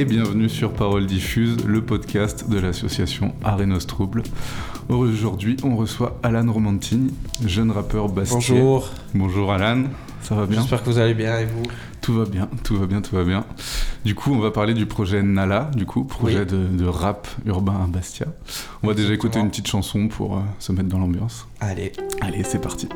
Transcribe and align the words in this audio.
et 0.00 0.06
bienvenue 0.06 0.48
sur 0.48 0.72
Parole 0.72 1.04
Diffuse, 1.04 1.58
le 1.66 1.82
podcast 1.82 2.48
de 2.48 2.58
l'association 2.58 3.34
Arenos 3.44 3.80
Trouble. 3.86 4.22
Aujourd'hui, 4.88 5.58
on 5.62 5.76
reçoit 5.76 6.18
Alan 6.22 6.50
Romantini, 6.50 7.12
jeune 7.44 7.70
rappeur 7.70 8.08
basque. 8.08 8.32
Bonjour. 8.32 8.88
Bonjour 9.12 9.52
Alan, 9.52 9.82
ça 10.22 10.36
va 10.36 10.46
bien 10.46 10.62
J'espère 10.62 10.82
que 10.82 10.88
vous 10.88 10.98
allez 10.98 11.12
bien 11.12 11.38
et 11.40 11.44
vous? 11.44 11.64
Tout 12.00 12.14
va 12.14 12.24
bien, 12.24 12.48
tout 12.64 12.78
va 12.78 12.86
bien, 12.86 13.02
tout 13.02 13.14
va 13.14 13.24
bien. 13.24 13.44
Du 14.06 14.14
coup, 14.14 14.32
on 14.32 14.38
va 14.38 14.50
parler 14.50 14.72
du 14.72 14.86
projet 14.86 15.22
Nala, 15.22 15.70
du 15.76 15.84
coup, 15.84 16.04
projet 16.04 16.46
de, 16.46 16.66
de, 16.66 16.86
rap 16.86 17.28
urbain 17.44 17.78
à 17.84 17.86
Bastia. 17.86 18.26
On 18.82 18.86
va 18.86 18.94
déjà 18.94 19.12
écouter 19.12 19.38
une 19.38 19.50
petite 19.50 19.66
chanson 19.66 20.08
pour 20.08 20.38
euh, 20.38 20.40
se 20.60 20.72
mettre 20.72 20.88
dans 20.88 20.98
l'ambiance. 20.98 21.46
Allez. 21.60 21.92
Allez, 22.22 22.42
c'est 22.42 22.62
parti. 22.62 22.88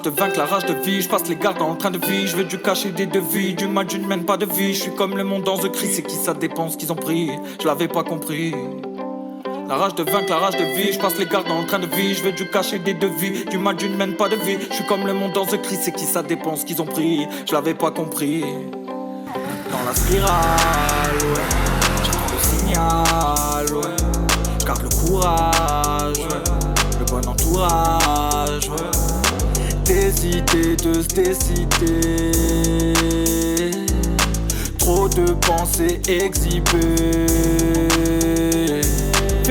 Rage 0.00 0.12
de 0.12 0.18
vaincre, 0.18 0.38
la 0.38 0.46
rage 0.46 0.66
de 0.66 0.72
vie, 0.72 1.02
je 1.02 1.08
passe 1.08 1.28
les 1.28 1.36
gardes 1.36 1.60
en 1.60 1.74
train 1.74 1.90
de 1.90 1.98
vie, 1.98 2.26
je 2.26 2.36
veux 2.36 2.44
du 2.44 2.58
cacher 2.58 2.90
des 2.90 3.06
devis, 3.06 3.54
du 3.54 3.66
mal, 3.66 3.86
je 3.90 3.98
ne 3.98 4.06
mène 4.06 4.24
pas 4.24 4.38
de 4.38 4.46
vie, 4.46 4.72
je 4.72 4.80
suis 4.82 4.94
comme 4.94 5.16
le 5.16 5.24
monde 5.24 5.42
dans 5.42 5.58
The 5.58 5.70
cri, 5.70 5.88
c'est 5.92 6.02
qui 6.02 6.14
ça 6.16 6.32
dépend 6.32 6.70
ce 6.70 6.76
qu'ils 6.78 6.90
ont 6.90 6.96
pris, 6.96 7.30
je 7.60 7.66
l'avais 7.66 7.88
pas 7.88 8.02
compris. 8.02 8.54
La 9.68 9.76
rage 9.76 9.94
de 9.94 10.02
vaincre, 10.02 10.30
la 10.30 10.38
rage 10.38 10.56
de 10.56 10.64
vie, 10.64 10.92
je 10.92 10.98
passe 10.98 11.18
les 11.18 11.26
gardes 11.26 11.50
en 11.50 11.64
train 11.64 11.78
de 11.78 11.86
vie, 11.86 12.14
je 12.14 12.22
veux 12.22 12.32
du 12.32 12.48
cacher 12.48 12.78
des 12.78 12.94
devis, 12.94 13.44
du 13.44 13.58
mal, 13.58 13.76
je 13.78 13.88
ne 13.88 13.96
mène 13.96 14.16
pas 14.16 14.28
de 14.28 14.36
vie, 14.36 14.56
je 14.70 14.74
suis 14.76 14.86
comme 14.86 15.06
le 15.06 15.12
monde 15.12 15.32
dans 15.32 15.44
The 15.44 15.60
cri, 15.60 15.76
c'est 15.80 15.92
qui 15.92 16.04
ça 16.04 16.22
dépend 16.22 16.56
ce 16.56 16.64
qu'ils 16.64 16.80
ont 16.80 16.86
pris, 16.86 17.26
je 17.46 17.52
l'avais 17.52 17.74
pas 17.74 17.90
compris. 17.90 18.42
Dans 19.70 19.84
la 19.86 19.94
spirale, 19.94 21.18
ouais, 21.20 21.42
j'entends 22.04 22.32
le 22.32 22.58
signal, 22.58 23.66
ouais, 23.74 23.96
je 24.60 24.64
garde 24.64 24.82
le 24.82 24.88
courage, 24.88 26.18
ouais, 26.18 26.42
le 26.98 27.04
bon 27.04 27.28
entourage, 27.28 28.19
décider 30.20 30.76
de 30.76 31.02
se 31.02 31.08
décider. 31.08 32.32
Trop 34.78 35.08
de 35.08 35.32
pensées 35.32 36.00
exhibées. 36.08 37.26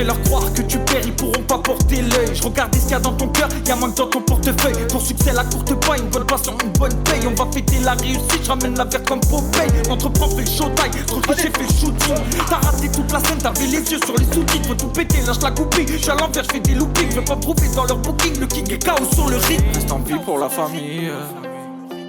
Fais-leur 0.00 0.22
croire 0.22 0.50
que 0.54 0.62
tu 0.62 0.78
perds, 0.78 1.02
ils 1.04 1.12
pourront 1.14 1.42
pas 1.42 1.58
porter 1.58 1.96
l'œil. 1.96 2.30
Je 2.32 2.42
regarde 2.42 2.74
ce 2.74 2.80
qu'il 2.80 2.92
y 2.92 2.94
a 2.94 3.00
dans 3.00 3.12
ton 3.12 3.28
cœur, 3.28 3.50
y 3.66 3.70
a 3.70 3.76
moins 3.76 3.90
que 3.90 3.96
dans 3.96 4.06
ton 4.06 4.22
portefeuille. 4.22 4.86
Pour 4.88 5.02
succès, 5.02 5.30
la 5.30 5.44
courte 5.44 5.74
pas, 5.74 5.98
une 5.98 6.08
bonne 6.08 6.24
passion, 6.24 6.56
une 6.64 6.72
bonne 6.72 6.96
paye. 7.04 7.20
On 7.26 7.34
va 7.34 7.50
fêter 7.52 7.80
la 7.84 7.92
réussite, 7.92 8.40
je 8.42 8.48
ramène 8.48 8.78
la 8.78 8.86
verre 8.86 9.02
comme 9.02 9.20
Popeye. 9.20 9.68
Entreprends, 9.90 10.30
fais 10.30 10.40
le 10.40 10.46
showtime, 10.46 11.04
trop 11.06 11.20
j'ai 11.36 11.50
fait 11.50 11.52
le 11.60 11.68
shooting. 11.68 12.14
T'as 12.48 12.66
raté 12.66 12.88
toute 12.90 13.12
la 13.12 13.20
scène, 13.20 13.38
t'avais 13.42 13.66
les 13.66 13.92
yeux 13.92 14.00
sur 14.02 14.16
les 14.16 14.24
sous-titres. 14.24 14.68
Faut 14.68 14.74
tout 14.74 14.86
péter, 14.86 15.18
lâche 15.26 15.42
la 15.42 15.50
goupille. 15.50 15.86
Je 15.86 15.98
suis 15.98 16.10
à 16.10 16.14
l'envers, 16.14 16.44
je 16.44 16.50
fais 16.50 16.60
des 16.60 16.74
loopings. 16.76 17.10
Je 17.10 17.16
veux 17.16 17.24
pas 17.24 17.36
prouver 17.36 17.68
dans 17.76 17.84
leur 17.84 17.98
booking. 17.98 18.40
Le 18.40 18.46
king 18.46 18.72
est 18.72 18.78
chaos 18.78 19.04
sur 19.12 19.28
le 19.28 19.36
rythme. 19.36 19.66
Reste 19.74 19.92
en 19.92 19.98
vie 19.98 20.18
pour 20.24 20.38
la 20.38 20.48
famille. 20.48 21.10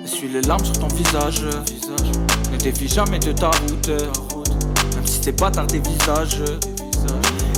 Essuie 0.05 0.29
les 0.29 0.43
larmes 0.43 0.63
sur 0.63 0.79
ton 0.79 0.87
visage. 0.95 1.41
Ne 2.53 2.57
dévie 2.57 2.87
jamais 2.87 3.19
de 3.19 3.33
ta 3.33 3.47
route. 3.47 3.89
Même 3.89 5.05
si 5.05 5.19
c'est 5.21 5.33
pas 5.33 5.51
des 5.51 5.79
visages. 5.79 6.41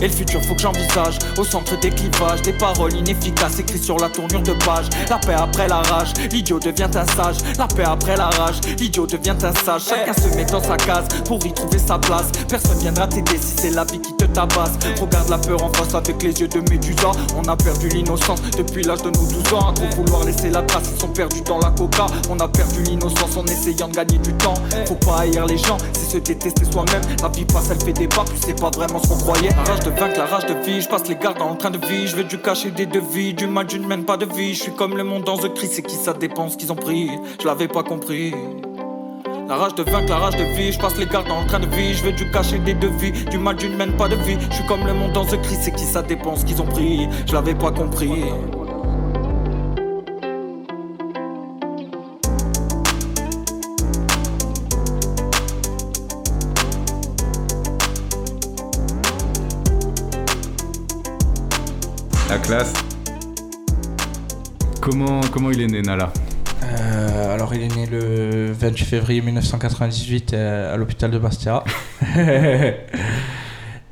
Et 0.03 0.07
le 0.07 0.13
futur 0.13 0.41
faut 0.43 0.53
que 0.53 0.61
j'envisage. 0.61 1.17
Au 1.37 1.45
centre 1.45 1.79
des 1.79 1.89
clivages 1.89 2.41
Des 2.41 2.51
paroles 2.51 2.93
inefficaces 2.93 3.59
écrites 3.59 3.85
sur 3.85 3.97
la 3.97 4.09
tournure 4.09 4.41
de 4.41 4.51
page. 4.65 4.89
La 5.09 5.17
paix 5.17 5.33
après 5.33 5.69
la 5.69 5.77
rage 5.77 6.11
L'idiot 6.29 6.59
devient 6.59 6.89
un 6.93 7.05
sage. 7.15 7.37
La 7.57 7.67
paix 7.67 7.85
après 7.85 8.17
la 8.17 8.27
rage 8.27 8.59
L'idiot 8.77 9.07
devient 9.07 9.37
un 9.41 9.53
sage. 9.53 9.83
Chacun 9.87 10.11
se 10.11 10.35
met 10.35 10.43
dans 10.43 10.61
sa 10.61 10.75
case 10.75 11.07
Pour 11.25 11.39
y 11.45 11.53
trouver 11.53 11.79
sa 11.79 11.97
place. 11.99 12.33
Personne 12.49 12.77
viendra 12.79 13.07
t'aider 13.07 13.37
si 13.39 13.55
c'est 13.55 13.69
la 13.69 13.85
vie 13.85 14.01
qui 14.01 14.13
te 14.17 14.25
tabasse. 14.25 14.73
Regarde 14.99 15.29
la 15.29 15.37
peur 15.37 15.63
en 15.63 15.71
face 15.71 15.95
avec 15.95 16.21
les 16.21 16.37
yeux 16.37 16.49
de 16.49 16.59
Médusa. 16.69 17.11
On 17.37 17.47
a 17.47 17.55
perdu 17.55 17.87
l'innocence 17.87 18.41
depuis 18.57 18.83
l'âge 18.83 19.03
de 19.03 19.09
nos 19.09 19.25
12 19.25 19.53
ans. 19.53 19.69
À 19.69 19.73
trop 19.73 19.87
vouloir 19.95 20.25
laisser 20.25 20.49
la 20.49 20.63
trace 20.63 20.83
Ils 20.93 20.99
sont 20.99 21.13
perdus 21.13 21.43
dans 21.43 21.59
la 21.59 21.71
coca. 21.71 22.07
On 22.29 22.37
a 22.41 22.49
perdu 22.49 22.83
l'innocence 22.83 23.37
en 23.37 23.45
essayant 23.45 23.87
de 23.87 23.95
gagner 23.95 24.17
du 24.17 24.33
temps. 24.33 24.55
Faut 24.85 24.95
pas 24.95 25.19
haïr 25.21 25.45
les 25.45 25.57
gens 25.57 25.77
C'est 25.93 26.11
se 26.11 26.17
détester 26.17 26.65
soi-même. 26.69 27.01
La 27.21 27.29
vie 27.29 27.45
passe 27.45 27.69
elle 27.71 27.81
fait 27.81 27.93
des 27.93 28.09
pas 28.09 28.25
Puis 28.25 28.39
c'est 28.45 28.59
pas 28.59 28.69
vraiment 28.69 29.01
ce 29.01 29.07
qu'on 29.07 29.17
croyait. 29.17 29.51
De 29.85 29.92
vaincre 29.93 30.17
la 30.17 30.25
rage 30.25 30.45
de 30.45 30.53
vie, 30.53 30.81
je 30.81 30.89
passe 30.89 31.07
les 31.07 31.15
gardes 31.15 31.41
en 31.41 31.55
train 31.55 31.71
de 31.71 31.77
vie, 31.85 32.07
je 32.07 32.15
veux 32.15 32.23
du 32.23 32.37
cacher 32.37 32.71
des 32.71 32.85
devis, 32.85 33.33
du 33.33 33.47
mal 33.47 33.69
je 33.69 33.77
ne 33.77 33.85
mène 33.85 34.05
pas 34.05 34.17
de 34.17 34.25
vie, 34.25 34.53
je 34.53 34.63
suis 34.63 34.71
comme 34.71 34.97
le 34.97 35.03
monde 35.03 35.23
dans 35.23 35.37
The 35.37 35.53
Cri, 35.53 35.67
c'est 35.67 35.81
qui 35.81 35.95
ça 35.95 36.13
dépend 36.13 36.49
ce 36.49 36.57
qu'ils 36.57 36.71
ont 36.71 36.75
pris, 36.75 37.09
je 37.39 37.45
l'avais 37.45 37.67
pas 37.67 37.83
compris. 37.83 38.33
La 39.47 39.55
rage 39.55 39.75
de 39.75 39.83
vaincre, 39.83 40.09
la 40.09 40.17
rage 40.17 40.37
de 40.37 40.43
vie, 40.55 40.71
je 40.71 40.79
passe 40.79 40.97
les 40.97 41.05
gardes 41.05 41.29
en 41.29 41.45
train 41.45 41.59
de 41.59 41.67
vie, 41.67 41.93
je 41.93 42.03
veux 42.03 42.11
du 42.11 42.29
cacher 42.31 42.59
des 42.59 42.73
devis, 42.73 43.11
du 43.25 43.37
mal 43.37 43.59
je 43.59 43.67
ne 43.67 43.75
mène 43.75 43.95
pas 43.97 44.07
de 44.07 44.15
vie, 44.15 44.37
je 44.49 44.55
suis 44.55 44.65
comme 44.65 44.85
le 44.85 44.93
monde 44.93 45.13
dans 45.13 45.25
The 45.25 45.41
Cri, 45.41 45.55
c'est 45.59 45.71
qui 45.71 45.83
ça 45.83 46.01
dépend 46.01 46.35
ce 46.35 46.45
qu'ils 46.45 46.61
ont 46.61 46.67
pris, 46.67 47.07
je 47.27 47.33
l'avais 47.33 47.55
pas 47.55 47.71
compris. 47.71 48.23
Classe. 62.43 62.73
Comment, 64.81 65.21
comment 65.31 65.49
il 65.51 65.61
est 65.61 65.67
né, 65.67 65.81
Nala? 65.81 66.11
Euh, 66.63 67.33
Alors, 67.33 67.53
il 67.55 67.63
est 67.63 67.75
né 67.75 67.85
le 67.85 68.51
28 68.51 68.85
février 68.85 69.21
1998 69.21 70.33
euh, 70.33 70.73
à 70.73 70.77
l'hôpital 70.77 71.09
de 71.09 71.17
Bastia. 71.17 71.63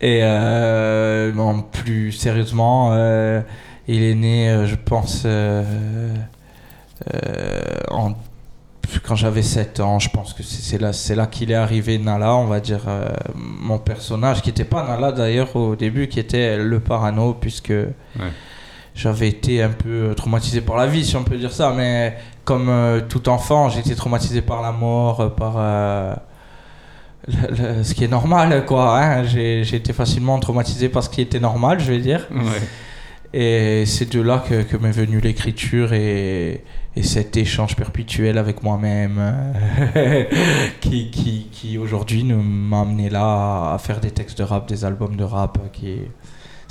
Et 0.02 0.20
euh, 0.24 1.32
bon, 1.32 1.62
plus 1.62 2.12
sérieusement, 2.12 2.92
il 3.88 4.04
est 4.04 4.16
né, 4.16 4.66
je 4.66 4.76
pense, 4.76 5.28
en, 7.90 8.16
quand 9.00 9.16
j'avais 9.16 9.41
7 9.41 9.79
ans. 9.79 10.00
Je 10.00 10.09
pense 10.09 10.34
que 10.34 10.44
c'est 10.44 10.78
là, 10.78 10.91
là 11.16 11.28
qu'il 11.28 11.52
est 11.52 11.56
arrivé, 11.56 11.97
Nala, 11.97 12.35
on 12.35 12.46
va 12.46 12.59
dire, 12.59 12.81
mon 13.35 13.79
personnage, 13.79 14.41
qui 14.41 14.50
n'était 14.50 14.66
pas 14.66 14.85
Nala 14.88 15.12
d'ailleurs 15.12 15.56
au 15.56 15.75
début, 15.75 16.07
qui 16.07 16.19
était 16.19 16.57
le 16.57 16.79
parano, 16.79 17.34
puisque. 17.34 17.69
Ouais 17.69 18.31
j'avais 18.94 19.29
été 19.29 19.63
un 19.63 19.69
peu 19.69 20.13
traumatisé 20.16 20.62
par 20.62 20.78
la 20.78 20.88
vie, 20.88 21.06
si 21.06 21.16
on 21.16 21.24
peut 21.24 21.38
dire 21.38 21.52
ça, 21.52 21.74
mais 21.75 22.18
comme 22.44 22.69
euh, 22.69 23.02
tout 23.07 23.29
enfant, 23.29 23.69
j'ai 23.69 23.79
été 23.79 23.96
traumatisé 23.96 24.41
par 24.41 24.62
la 24.62 24.72
mort, 24.72 25.35
par 25.35 25.53
euh, 25.58 26.13
le, 27.28 27.78
le, 27.78 27.84
ce 27.84 27.94
qui 27.94 28.03
est 28.03 28.09
normal, 28.09 28.66
quoi. 28.66 29.00
Hein. 29.00 29.23
J'ai 29.23 29.75
été 29.75 29.94
facilement 29.94 30.40
traumatisé 30.40 30.90
par 30.90 31.03
ce 31.03 31.09
qui 31.09 31.22
était 31.22 31.40
normal, 31.40 31.79
je 31.79 31.91
vais 31.91 32.00
dire. 32.00 32.28
Ouais. 32.31 32.41
Et 33.34 33.86
c'est 33.86 34.12
de 34.12 34.19
là 34.19 34.44
que, 34.47 34.78
m'est 34.78 34.92
venue 34.92 35.22
l'écriture 35.22 35.94
et, 35.94 36.64
et, 36.96 37.03
cet 37.03 37.38
échange 37.38 37.78
perpétuel 37.78 38.38
avec 38.38 38.62
moi-même 38.62 39.22
qui, 40.81 41.09
qui, 41.12 41.47
qui 41.50 41.78
aujourd'hui 41.78 42.25
m'a 42.25 42.81
amené 42.81 43.09
là 43.09 43.74
à, 43.74 43.78
faire 43.78 44.02
des 44.02 44.12
textes 44.12 44.38
de 44.40 44.44
rap, 44.44 44.68
des 44.68 44.84
albums 44.84 45.16
de 45.16 45.24
rap 45.24 45.59
qui 45.72 46.00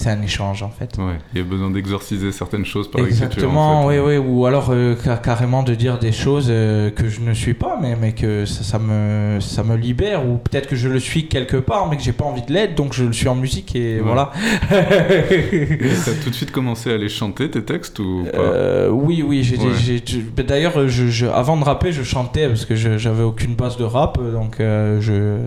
c'est 0.01 0.11
un 0.11 0.23
échange 0.23 0.63
en 0.63 0.71
fait. 0.71 0.97
Ouais, 0.99 1.19
il 1.35 1.39
y 1.39 1.41
a 1.43 1.45
besoin 1.45 1.71
d'exorciser 1.71 2.33
certaines 2.33 2.65
choses 2.65 2.91
par 2.91 3.05
Exactement, 3.05 3.85
en 3.85 3.89
fait. 3.89 4.01
oui, 4.01 4.17
oui, 4.19 4.25
ou 4.27 4.47
alors 4.47 4.71
euh, 4.71 4.95
carrément 5.23 5.63
de 5.63 5.75
dire 5.75 5.99
des 5.99 6.13
choses 6.13 6.49
euh, 6.51 6.91
que 6.91 7.09
je 7.09 7.21
ne 7.21 7.35
suis 7.35 7.53
pas, 7.55 7.79
mais, 7.81 7.97
mais 8.01 8.13
que 8.13 8.47
ça, 8.47 8.65
ça, 8.65 8.79
me, 8.79 9.39
ça 9.41 9.63
me 9.63 9.77
libère, 9.77 10.27
ou 10.27 10.39
peut-être 10.39 10.69
que 10.69 10.77
je 10.77 10.89
le 10.89 10.99
suis 10.99 11.29
quelque 11.29 11.59
part, 11.59 11.89
mais 11.89 11.97
que 11.99 12.03
j'ai 12.03 12.13
pas 12.13 12.25
envie 12.25 12.43
de 12.43 12.53
l'être, 12.53 12.75
donc 12.75 12.95
je 12.95 13.05
le 13.05 13.13
suis 13.13 13.29
en 13.29 13.35
musique 13.35 13.77
et 13.77 13.97
ouais. 13.97 14.03
voilà. 14.03 14.33
T'as 14.71 16.13
tout 16.25 16.31
de 16.31 16.35
suite 16.35 16.51
commencé 16.51 16.93
à 16.93 16.97
les 16.97 17.09
chanter 17.09 17.51
tes 17.51 17.63
textes 17.63 17.99
ou 17.99 18.25
pas? 18.33 18.39
Euh, 18.39 18.89
Oui, 18.89 19.23
oui, 19.27 19.43
j'ai, 19.43 19.59
ouais. 19.59 20.45
d'ailleurs, 20.45 20.89
je, 20.89 21.09
je, 21.09 21.27
avant 21.27 21.57
de 21.59 21.65
rapper, 21.65 21.93
je 21.93 22.03
chantais 22.03 22.49
parce 22.49 22.65
que 22.65 22.75
je, 22.75 22.97
j'avais 22.97 23.23
aucune 23.23 23.55
base 23.55 23.77
de 23.77 23.85
rap, 23.85 24.19
donc 24.33 24.57
je, 24.59 25.39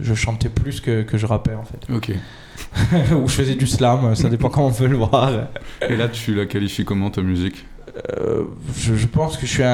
je 0.00 0.14
chantais 0.14 0.48
plus 0.48 0.80
que, 0.80 1.02
que 1.02 1.18
je 1.18 1.26
rappais 1.26 1.54
en 1.54 1.64
fait. 1.64 1.92
Ok. 1.92 2.12
Ou 3.12 3.28
je 3.28 3.34
faisais 3.34 3.54
du 3.54 3.66
slam, 3.66 4.14
ça 4.14 4.28
dépend 4.28 4.48
comment 4.48 4.66
on 4.66 4.70
veut 4.70 4.88
le 4.88 4.96
voir. 4.96 5.30
Et 5.88 5.96
là, 5.96 6.08
tu 6.08 6.34
la 6.34 6.46
qualifies 6.46 6.84
comment 6.84 7.10
ta 7.10 7.22
musique? 7.22 7.66
Euh, 8.18 8.44
je, 8.76 8.94
je, 8.94 9.06
pense 9.06 9.38
que 9.38 9.46
je 9.46 9.52
suis 9.52 9.62
un, 9.62 9.70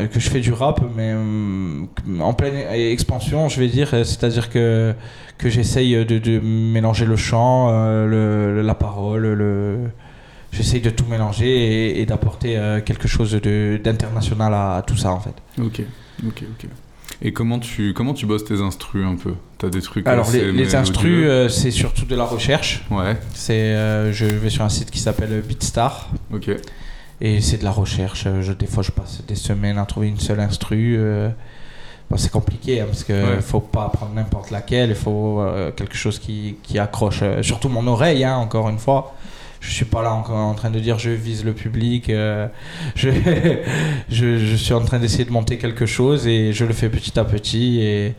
un, 0.00 0.06
que 0.08 0.18
je 0.18 0.28
fais 0.28 0.40
du 0.40 0.52
rap 0.52 0.80
mais 0.96 1.12
euh, 1.14 1.84
en 2.20 2.34
pleine 2.34 2.56
expansion 2.72 3.48
je 3.48 3.60
vais 3.60 3.68
dire 3.68 3.90
c'est-à-dire 3.90 4.50
que 4.50 4.94
que 5.38 5.48
j'essaye 5.48 6.04
de, 6.04 6.18
de, 6.18 6.40
mélanger 6.40 7.04
le 7.04 7.14
chant 7.14 7.68
euh, 7.70 8.54
le, 8.56 8.62
la 8.62 8.74
parole 8.74 9.32
le 9.32 9.78
j'essaye 10.50 10.80
de 10.80 10.90
tout 10.90 11.04
mélanger 11.08 11.46
et, 11.46 12.00
et 12.00 12.06
d'apporter 12.06 12.58
euh, 12.58 12.80
quelque 12.80 13.06
chose 13.06 13.30
de 13.30 13.78
d'international 13.82 14.52
à, 14.52 14.74
à, 14.76 14.82
tout 14.82 14.96
ça 14.96 15.12
en 15.12 15.20
fait 15.20 15.34
ok 15.60 15.82
ok 16.26 16.42
ok 16.50 16.68
et 17.22 17.32
comment 17.32 17.58
tu, 17.58 17.92
comment 17.94 18.14
tu 18.14 18.26
bosses 18.26 18.44
tes 18.44 18.60
instrus 18.60 19.06
un 19.06 19.16
peu? 19.16 19.34
T'as 19.58 19.70
des 19.70 19.82
trucs 19.82 20.06
Alors 20.06 20.30
les, 20.30 20.52
les 20.52 20.74
instrus, 20.74 21.26
euh, 21.26 21.48
c'est 21.48 21.70
surtout 21.70 22.04
de 22.04 22.14
la 22.14 22.24
recherche. 22.24 22.84
Ouais. 22.90 23.16
C'est, 23.34 23.74
euh, 23.74 24.12
je 24.12 24.26
vais 24.26 24.50
sur 24.50 24.64
un 24.64 24.68
site 24.68 24.90
qui 24.90 24.98
s'appelle 24.98 25.42
BeatStar. 25.46 26.10
Ok. 26.32 26.50
Et 27.20 27.40
c'est 27.40 27.58
de 27.58 27.64
la 27.64 27.70
recherche. 27.70 28.26
Je, 28.40 28.52
des 28.52 28.66
fois, 28.66 28.82
je 28.82 28.90
passe 28.90 29.22
des 29.26 29.36
semaines 29.36 29.78
à 29.78 29.86
trouver 29.86 30.08
une 30.08 30.20
seule 30.20 30.40
instru. 30.40 30.96
Euh, 30.98 31.30
c'est 32.16 32.30
compliqué 32.30 32.80
hein, 32.80 32.86
parce 32.86 33.04
qu'il 33.04 33.14
ne 33.14 33.40
faut 33.40 33.60
pas 33.60 33.88
prendre 33.88 34.14
n'importe 34.14 34.50
laquelle. 34.50 34.90
Il 34.90 34.94
faut 34.94 35.40
euh, 35.40 35.70
quelque 35.72 35.96
chose 35.96 36.18
qui, 36.18 36.56
qui 36.62 36.78
accroche, 36.78 37.20
euh, 37.22 37.42
surtout 37.42 37.68
mon 37.68 37.86
oreille, 37.86 38.24
hein, 38.24 38.36
encore 38.36 38.68
une 38.68 38.78
fois. 38.78 39.14
Je 39.66 39.72
suis 39.72 39.84
pas 39.86 40.02
là 40.02 40.12
encore 40.12 40.36
en 40.36 40.54
train 40.54 40.70
de 40.70 40.78
dire 40.78 40.98
je 40.98 41.10
vise 41.10 41.44
le 41.44 41.54
public. 41.54 42.08
je, 42.94 43.10
je, 44.10 44.38
je, 44.38 44.56
suis 44.56 44.74
en 44.74 44.84
train 44.84 44.98
d'essayer 44.98 45.24
de 45.24 45.32
monter 45.32 45.56
quelque 45.58 45.86
chose 45.86 46.26
et 46.26 46.52
je 46.52 46.64
le 46.64 46.74
fais 46.74 46.90
petit 46.90 47.18
à 47.18 47.24
petit. 47.24 47.80
Et, 47.80 48.14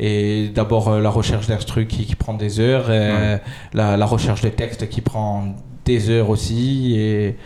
et 0.00 0.48
d'abord 0.48 0.98
la 0.98 1.10
recherche 1.10 1.46
d'instru 1.46 1.86
qui, 1.86 2.06
qui, 2.06 2.16
prend 2.16 2.34
des 2.34 2.60
heures, 2.60 2.88
la, 2.88 3.96
la, 3.96 4.06
recherche 4.06 4.40
des 4.40 4.50
textes 4.50 4.88
qui 4.88 5.00
prend 5.00 5.54
des 5.84 6.10
heures 6.10 6.30
aussi. 6.30 6.94
Et, 6.96 7.36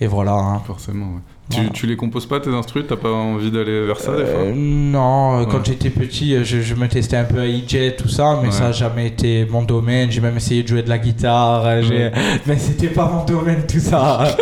et 0.00 0.06
voilà. 0.06 0.34
Hein. 0.34 0.60
Forcément, 0.66 1.20
Tu, 1.48 1.70
tu, 1.70 1.86
les 1.86 1.96
composes 1.96 2.26
pas 2.26 2.40
tes 2.40 2.50
instruments 2.50 2.86
T'as 2.88 2.96
pas 2.96 3.12
envie 3.12 3.52
d'aller 3.52 3.86
vers 3.86 4.00
ça 4.00 4.16
des 4.16 4.24
fois? 4.24 4.40
Euh, 4.40 4.52
Non, 4.54 5.46
quand 5.46 5.64
j'étais 5.64 5.90
petit, 5.90 6.44
je, 6.44 6.60
je, 6.60 6.74
me 6.74 6.88
testais 6.88 7.16
un 7.16 7.24
peu 7.24 7.38
à 7.40 7.46
EJ, 7.46 7.96
tout 7.96 8.08
ça, 8.08 8.40
mais 8.42 8.50
ça 8.50 8.64
n'a 8.64 8.72
jamais 8.72 9.06
été 9.06 9.46
mon 9.48 9.62
domaine. 9.62 10.10
J'ai 10.10 10.20
même 10.20 10.36
essayé 10.36 10.64
de 10.64 10.68
jouer 10.68 10.82
de 10.82 10.88
la 10.88 10.98
guitare, 10.98 11.64
mais 12.46 12.56
c'était 12.58 12.88
pas 12.88 13.08
mon 13.08 13.24
domaine 13.24 13.64
tout 13.66 13.78
ça. 13.78 14.36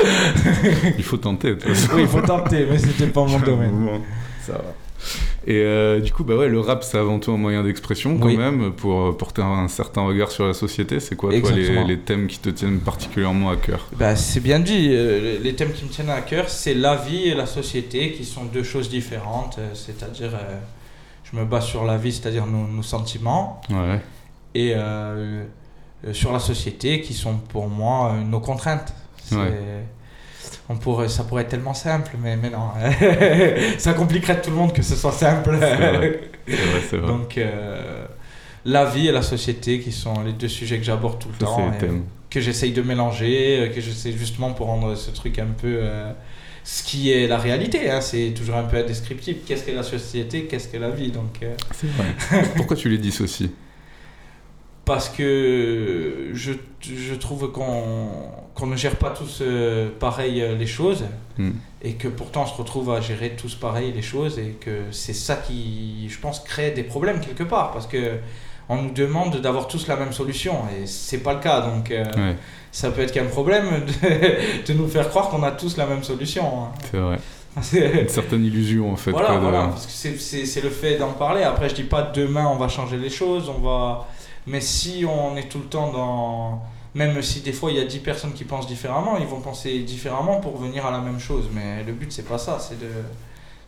il 0.97 1.05
faut 1.05 1.19
tenter, 1.19 1.57
Oui, 1.95 2.03
il 2.03 2.07
faut 2.07 2.23
tenter, 2.23 2.67
mais 2.71 2.79
c'était 2.79 3.09
pas 3.09 3.25
mon 3.25 3.39
domaine. 3.45 4.01
Ça 4.41 4.53
va. 4.53 4.75
Et 5.47 5.63
euh, 5.63 6.01
du 6.01 6.11
coup, 6.13 6.25
bah 6.25 6.37
ouais, 6.37 6.49
le 6.49 6.59
rap, 6.61 6.83
c'est 6.83 6.97
avant 6.97 7.19
tout 7.19 7.31
un 7.33 7.37
moyen 7.37 7.63
d'expression 7.63 8.17
quand 8.19 8.35
même, 8.35 8.73
pour 8.73 9.09
euh, 9.09 9.13
porter 9.13 9.43
un 9.43 9.69
certain 9.69 10.03
regard 10.03 10.31
sur 10.31 10.47
la 10.47 10.55
société. 10.55 11.01
C'est 11.01 11.17
quoi, 11.17 11.39
toi, 11.39 11.51
les, 11.53 11.85
les, 11.85 11.99
thèmes 11.99 12.27
qui 12.29 12.39
te 12.39 12.49
tiennent 12.49 12.81
particulièrement 12.81 13.51
à 13.51 13.57
cœur? 13.57 13.87
Bah, 13.99 14.17
C'est 14.17 14.41
bien 14.41 14.59
dit. 14.59 14.89
Euh, 14.91 15.39
les 15.43 15.55
thèmes 15.55 15.73
qui 15.73 15.85
me 15.85 15.91
tiennent 15.91 16.11
à 16.11 16.23
cœur, 16.23 16.49
c'est 16.49 16.75
la 16.75 16.97
vie 16.97 17.29
et 17.29 17.35
la 17.35 17.47
société, 17.47 18.13
qui 18.13 18.25
sont 18.25 18.45
deux 18.45 18.63
choses 18.63 18.89
différentes. 18.89 19.59
C'est-à-dire, 19.75 20.31
je 21.25 21.37
me 21.37 21.45
base 21.45 21.67
sur 21.67 21.85
la 21.85 21.99
vie, 21.99 22.13
c'est-à-dire 22.13 22.47
nos, 22.47 22.67
nos, 22.67 22.83
sentiments. 22.83 23.61
Ouais. 23.69 24.01
Et 24.55 24.75
sur 26.13 26.33
la 26.33 26.39
société, 26.39 27.03
qui 27.03 27.13
sont 27.13 27.35
pour 27.37 27.69
moi 27.69 28.15
nos 28.27 28.41
contraintes. 28.41 28.95
Ouais 29.33 29.85
on 30.69 30.77
pourrait, 30.77 31.09
ça 31.09 31.25
pourrait 31.25 31.43
être 31.43 31.51
tellement 31.51 31.75
simple, 31.75 32.13
mais, 32.23 32.37
mais 32.37 32.51
non. 32.51 32.71
ça 33.79 33.93
compliquerait 33.93 34.41
tout 34.41 34.51
le 34.51 34.57
monde 34.57 34.73
que 34.73 34.83
ce 34.83 34.97
soit 34.97 35.13
simple. 35.13 35.51
Vrai. 35.57 36.31
Donc, 37.07 37.37
euh, 37.37 38.07
la 38.65 38.87
vie 38.87 39.09
et 39.09 39.13
la 39.13 39.23
société, 39.23 39.81
qui 39.81 39.93
sont 39.93 40.23
les 40.25 40.33
deux 40.33 40.49
sujets 40.49 40.79
que 40.79 40.85
j'aborde 40.85 41.19
tout 41.19 41.29
le 41.29 41.37
temps, 41.37 41.71
que 42.31 42.41
j'essaye 42.41 42.73
de 42.73 42.83
mélanger, 42.83 43.59
euh, 43.61 43.69
que 43.69 43.81
j'essaie 43.81 44.13
justement 44.13 44.53
pour 44.53 44.67
rendre 44.67 44.95
ce 44.95 45.11
truc 45.11 45.39
un 45.39 45.47
peu. 45.47 45.79
Euh, 45.83 46.13
ce 46.67 46.83
qui 46.83 47.13
est 47.13 47.27
la 47.27 47.37
réalité, 47.37 47.91
hein, 47.91 48.01
c'est 48.01 48.33
toujours 48.35 48.57
un 48.57 48.63
peu 48.63 48.79
indescriptible. 48.79 49.41
Qu'est-ce 49.47 49.65
qu'est 49.65 49.75
la 49.75 49.83
société, 49.83 50.47
qu'est-ce 50.47 50.69
qu'est 50.69 50.79
la 50.79 50.89
vie? 50.89 51.11
Donc, 51.11 51.41
C'est 51.73 51.89
vrai. 51.89 52.43
Pourquoi 52.57 52.75
tu 52.75 52.89
les 52.89 52.97
dissocies? 52.97 53.51
Parce 54.85 55.09
que 55.09 56.31
je, 56.35 56.53
je 56.81 57.15
trouve 57.15 57.51
qu'on 57.53 58.09
qu'on 58.55 58.67
ne 58.67 58.77
gère 58.77 58.97
pas 58.97 59.11
tous 59.11 59.41
euh, 59.43 59.91
pareil 59.99 60.41
euh, 60.41 60.57
les 60.57 60.67
choses 60.67 61.05
hmm. 61.39 61.51
et 61.83 61.95
que 61.95 62.09
pourtant 62.09 62.45
on 62.45 62.47
se 62.47 62.55
retrouve 62.55 62.93
à 62.93 63.01
gérer 63.01 63.31
tous 63.31 63.55
pareil 63.55 63.93
les 63.93 64.03
choses 64.03 64.39
et 64.39 64.57
que 64.61 64.83
c'est 64.93 65.13
ça 65.13 65.37
qui, 65.37 66.09
je 66.09 66.19
pense, 66.19 66.41
crée 66.41 66.71
des 66.71 66.85
problèmes 66.85 67.21
quelque 67.21 67.43
part 67.43 67.73
parce 67.73 67.87
que 67.87 68.19
on 68.69 68.81
nous 68.81 68.93
demande 68.93 69.41
d'avoir 69.41 69.69
tous 69.69 69.89
la 69.89 69.97
même 69.97 70.13
solution 70.13 70.63
et 70.79 70.87
c'est 70.87 71.19
pas 71.19 71.35
le 71.35 71.41
cas 71.41 71.61
donc 71.63 71.91
euh, 71.91 72.05
ça 72.73 72.91
peut 72.91 73.03
être 73.03 73.13
qu'un 73.13 73.27
problème 73.27 73.85
de, 74.67 74.73
nous 74.73 74.89
faire 74.89 75.09
croire 75.09 75.29
qu'on 75.29 75.43
a 75.43 75.51
tous 75.51 75.77
la 75.77 75.87
même 75.87 76.03
solution. 76.03 76.45
Hein. 76.45 76.69
C'est 76.91 76.99
vrai. 76.99 77.19
Une 78.03 78.09
certaine 78.09 78.45
illusion 78.45 78.93
en 78.93 78.97
fait. 78.97 79.13
Voilà, 79.13 79.39
voilà 79.39 79.69
parce 79.69 79.87
que 79.87 80.19
c'est 80.19 80.61
le 80.61 80.71
fait 80.71 80.97
d'en 80.97 81.13
parler. 81.13 81.43
Après, 81.43 81.69
je 81.69 81.75
dis 81.75 81.85
pas 81.85 82.03
demain 82.03 82.47
on 82.47 82.57
va 82.57 82.69
changer 82.69 82.97
les 82.97 83.11
choses, 83.11 83.49
on 83.49 83.61
va. 83.61 84.09
Mais 84.47 84.61
si 84.61 85.05
on 85.09 85.37
est 85.37 85.49
tout 85.49 85.59
le 85.59 85.65
temps 85.65 85.93
dans 85.93 86.63
même 86.95 87.21
si 87.23 87.41
des 87.41 87.53
fois 87.53 87.71
il 87.71 87.77
y 87.77 87.81
a 87.81 87.85
10 87.85 87.99
personnes 87.99 88.33
qui 88.33 88.45
pensent 88.45 88.67
différemment, 88.67 89.19
ils 89.19 89.27
vont 89.27 89.41
penser 89.41 89.81
différemment 89.81 90.41
pour 90.41 90.59
venir 90.59 90.87
à 90.87 90.93
la 90.93 91.01
même 91.01 91.19
chose. 91.19 91.47
Mais 91.53 91.83
le 91.85 91.93
but, 91.93 92.13
c'est 92.13 92.27
pas 92.27 92.39
ça, 92.39 92.59
c'est 92.61 92.79
de, 92.79 92.91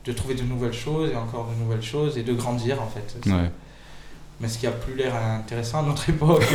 de, 0.04 0.12
trouver 0.12 0.34
de 0.34 0.42
nouvelles 0.42 0.72
choses 0.72 1.10
et 1.10 1.16
encore 1.16 1.48
de 1.52 1.62
nouvelles 1.62 1.82
choses 1.82 2.16
et 2.18 2.22
de 2.22 2.32
grandir 2.32 2.80
en 2.80 2.86
fait. 2.86 3.18
Mais 4.38 4.48
ce 4.48 4.58
qui 4.58 4.66
a 4.66 4.70
plus 4.70 4.94
l'air 4.94 5.14
intéressant 5.16 5.80
à 5.80 5.82
notre 5.82 6.10
époque. 6.10 6.44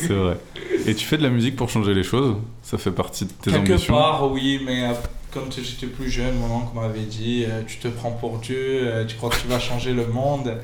c'est 0.00 0.08
vrai. 0.08 0.36
Et 0.84 0.94
tu 0.94 1.06
fais 1.06 1.16
de 1.16 1.22
la 1.22 1.30
musique 1.30 1.54
pour 1.54 1.70
changer 1.70 1.94
les 1.94 2.02
choses? 2.02 2.36
Ça 2.62 2.76
fait 2.76 2.90
partie 2.90 3.24
de 3.24 3.30
tes 3.30 3.52
Quelque 3.52 3.72
ambitions? 3.72 3.94
Quelque 3.94 4.02
part, 4.02 4.32
oui, 4.32 4.60
mais 4.66 4.84
euh, 4.84 4.94
comme 5.30 5.44
j'étais 5.52 5.86
plus 5.86 6.10
jeune, 6.10 6.34
mon 6.34 6.56
oncle 6.56 6.74
m'avait 6.74 7.02
dit 7.02 7.44
euh, 7.48 7.62
Tu 7.68 7.78
te 7.78 7.86
prends 7.86 8.10
pour 8.10 8.38
Dieu, 8.38 8.56
euh, 8.58 9.04
tu 9.06 9.16
crois 9.16 9.30
que 9.30 9.36
tu 9.36 9.46
vas 9.46 9.60
changer 9.60 9.92
le 9.92 10.08
monde 10.08 10.58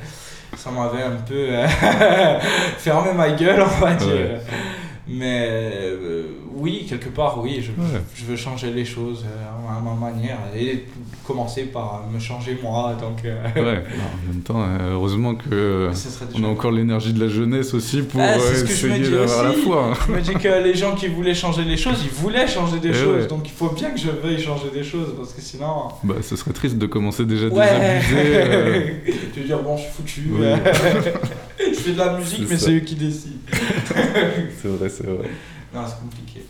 ça 0.56 0.70
m'avait 0.70 1.02
un 1.02 1.16
peu 1.26 1.34
euh, 1.34 1.66
fermé 2.78 3.12
ma 3.12 3.30
gueule, 3.30 3.62
on 3.62 3.80
va 3.84 3.94
dire. 3.94 4.40
Mais 5.06 5.48
euh, 5.50 6.22
oui, 6.54 6.86
quelque 6.88 7.10
part, 7.10 7.38
oui, 7.42 7.60
je, 7.60 7.72
je, 8.14 8.24
veux 8.24 8.36
changer 8.36 8.72
les 8.72 8.86
choses 8.86 9.26
euh, 9.26 9.70
à 9.70 9.78
ma 9.78 9.92
manière 9.92 10.38
et 10.56 10.86
commencer 11.26 11.64
par 11.64 12.06
me 12.10 12.18
changer 12.18 12.58
moi. 12.62 12.96
Donc, 12.98 13.22
ouais, 13.22 13.60
en 13.60 14.32
même 14.32 14.42
temps, 14.42 14.64
heureusement 14.90 15.34
que 15.34 15.90
on 16.34 16.44
a 16.44 16.48
encore 16.48 16.72
l'énergie 16.72 17.12
de 17.12 17.20
la 17.20 17.28
jeunesse 17.28 17.74
aussi 17.74 18.00
pour 18.00 18.22
ah, 18.22 18.36
essayer 18.36 19.10
d'avoir 19.10 19.44
la 19.44 19.52
foi. 19.52 19.90
Hein. 19.90 19.98
Je 20.06 20.12
me 20.12 20.20
dis 20.22 20.34
que 20.34 20.64
les 20.64 20.74
gens 20.74 20.94
qui 20.94 21.08
voulaient 21.08 21.34
changer 21.34 21.64
les 21.64 21.76
choses, 21.76 22.02
ils 22.02 22.10
voulaient 22.10 22.48
changer 22.48 22.78
des 22.78 22.94
choses. 22.94 23.28
Donc 23.28 23.46
il 23.46 23.52
faut 23.52 23.70
bien 23.70 23.90
que 23.90 24.00
je 24.00 24.10
veuille 24.10 24.40
changer 24.40 24.70
des 24.72 24.84
choses 24.84 25.14
parce 25.18 25.34
que 25.34 25.42
sinon. 25.42 25.88
Bah, 26.02 26.14
ce 26.22 26.34
serait 26.34 26.52
triste 26.52 26.78
de 26.78 26.86
commencer 26.86 27.26
déjà 27.26 27.46
à 27.46 27.50
désabuser. 27.50 29.02
tu 29.34 29.40
veux 29.40 29.46
dire, 29.46 29.62
bon, 29.62 29.76
je 29.76 29.82
suis 29.82 29.92
foutu. 29.92 30.22
je 31.74 31.80
fais 31.80 31.92
de 31.92 31.98
la 31.98 32.16
musique, 32.18 32.48
mais 32.48 32.56
c'est 32.58 32.72
eux 32.72 32.80
qui 32.80 32.94
décident. 32.94 33.38
c'est 33.50 34.68
vrai, 34.68 34.88
c'est 34.88 35.06
vrai. 35.06 35.28
Non, 35.74 35.82
c'est 35.86 36.00
compliqué. 36.00 36.46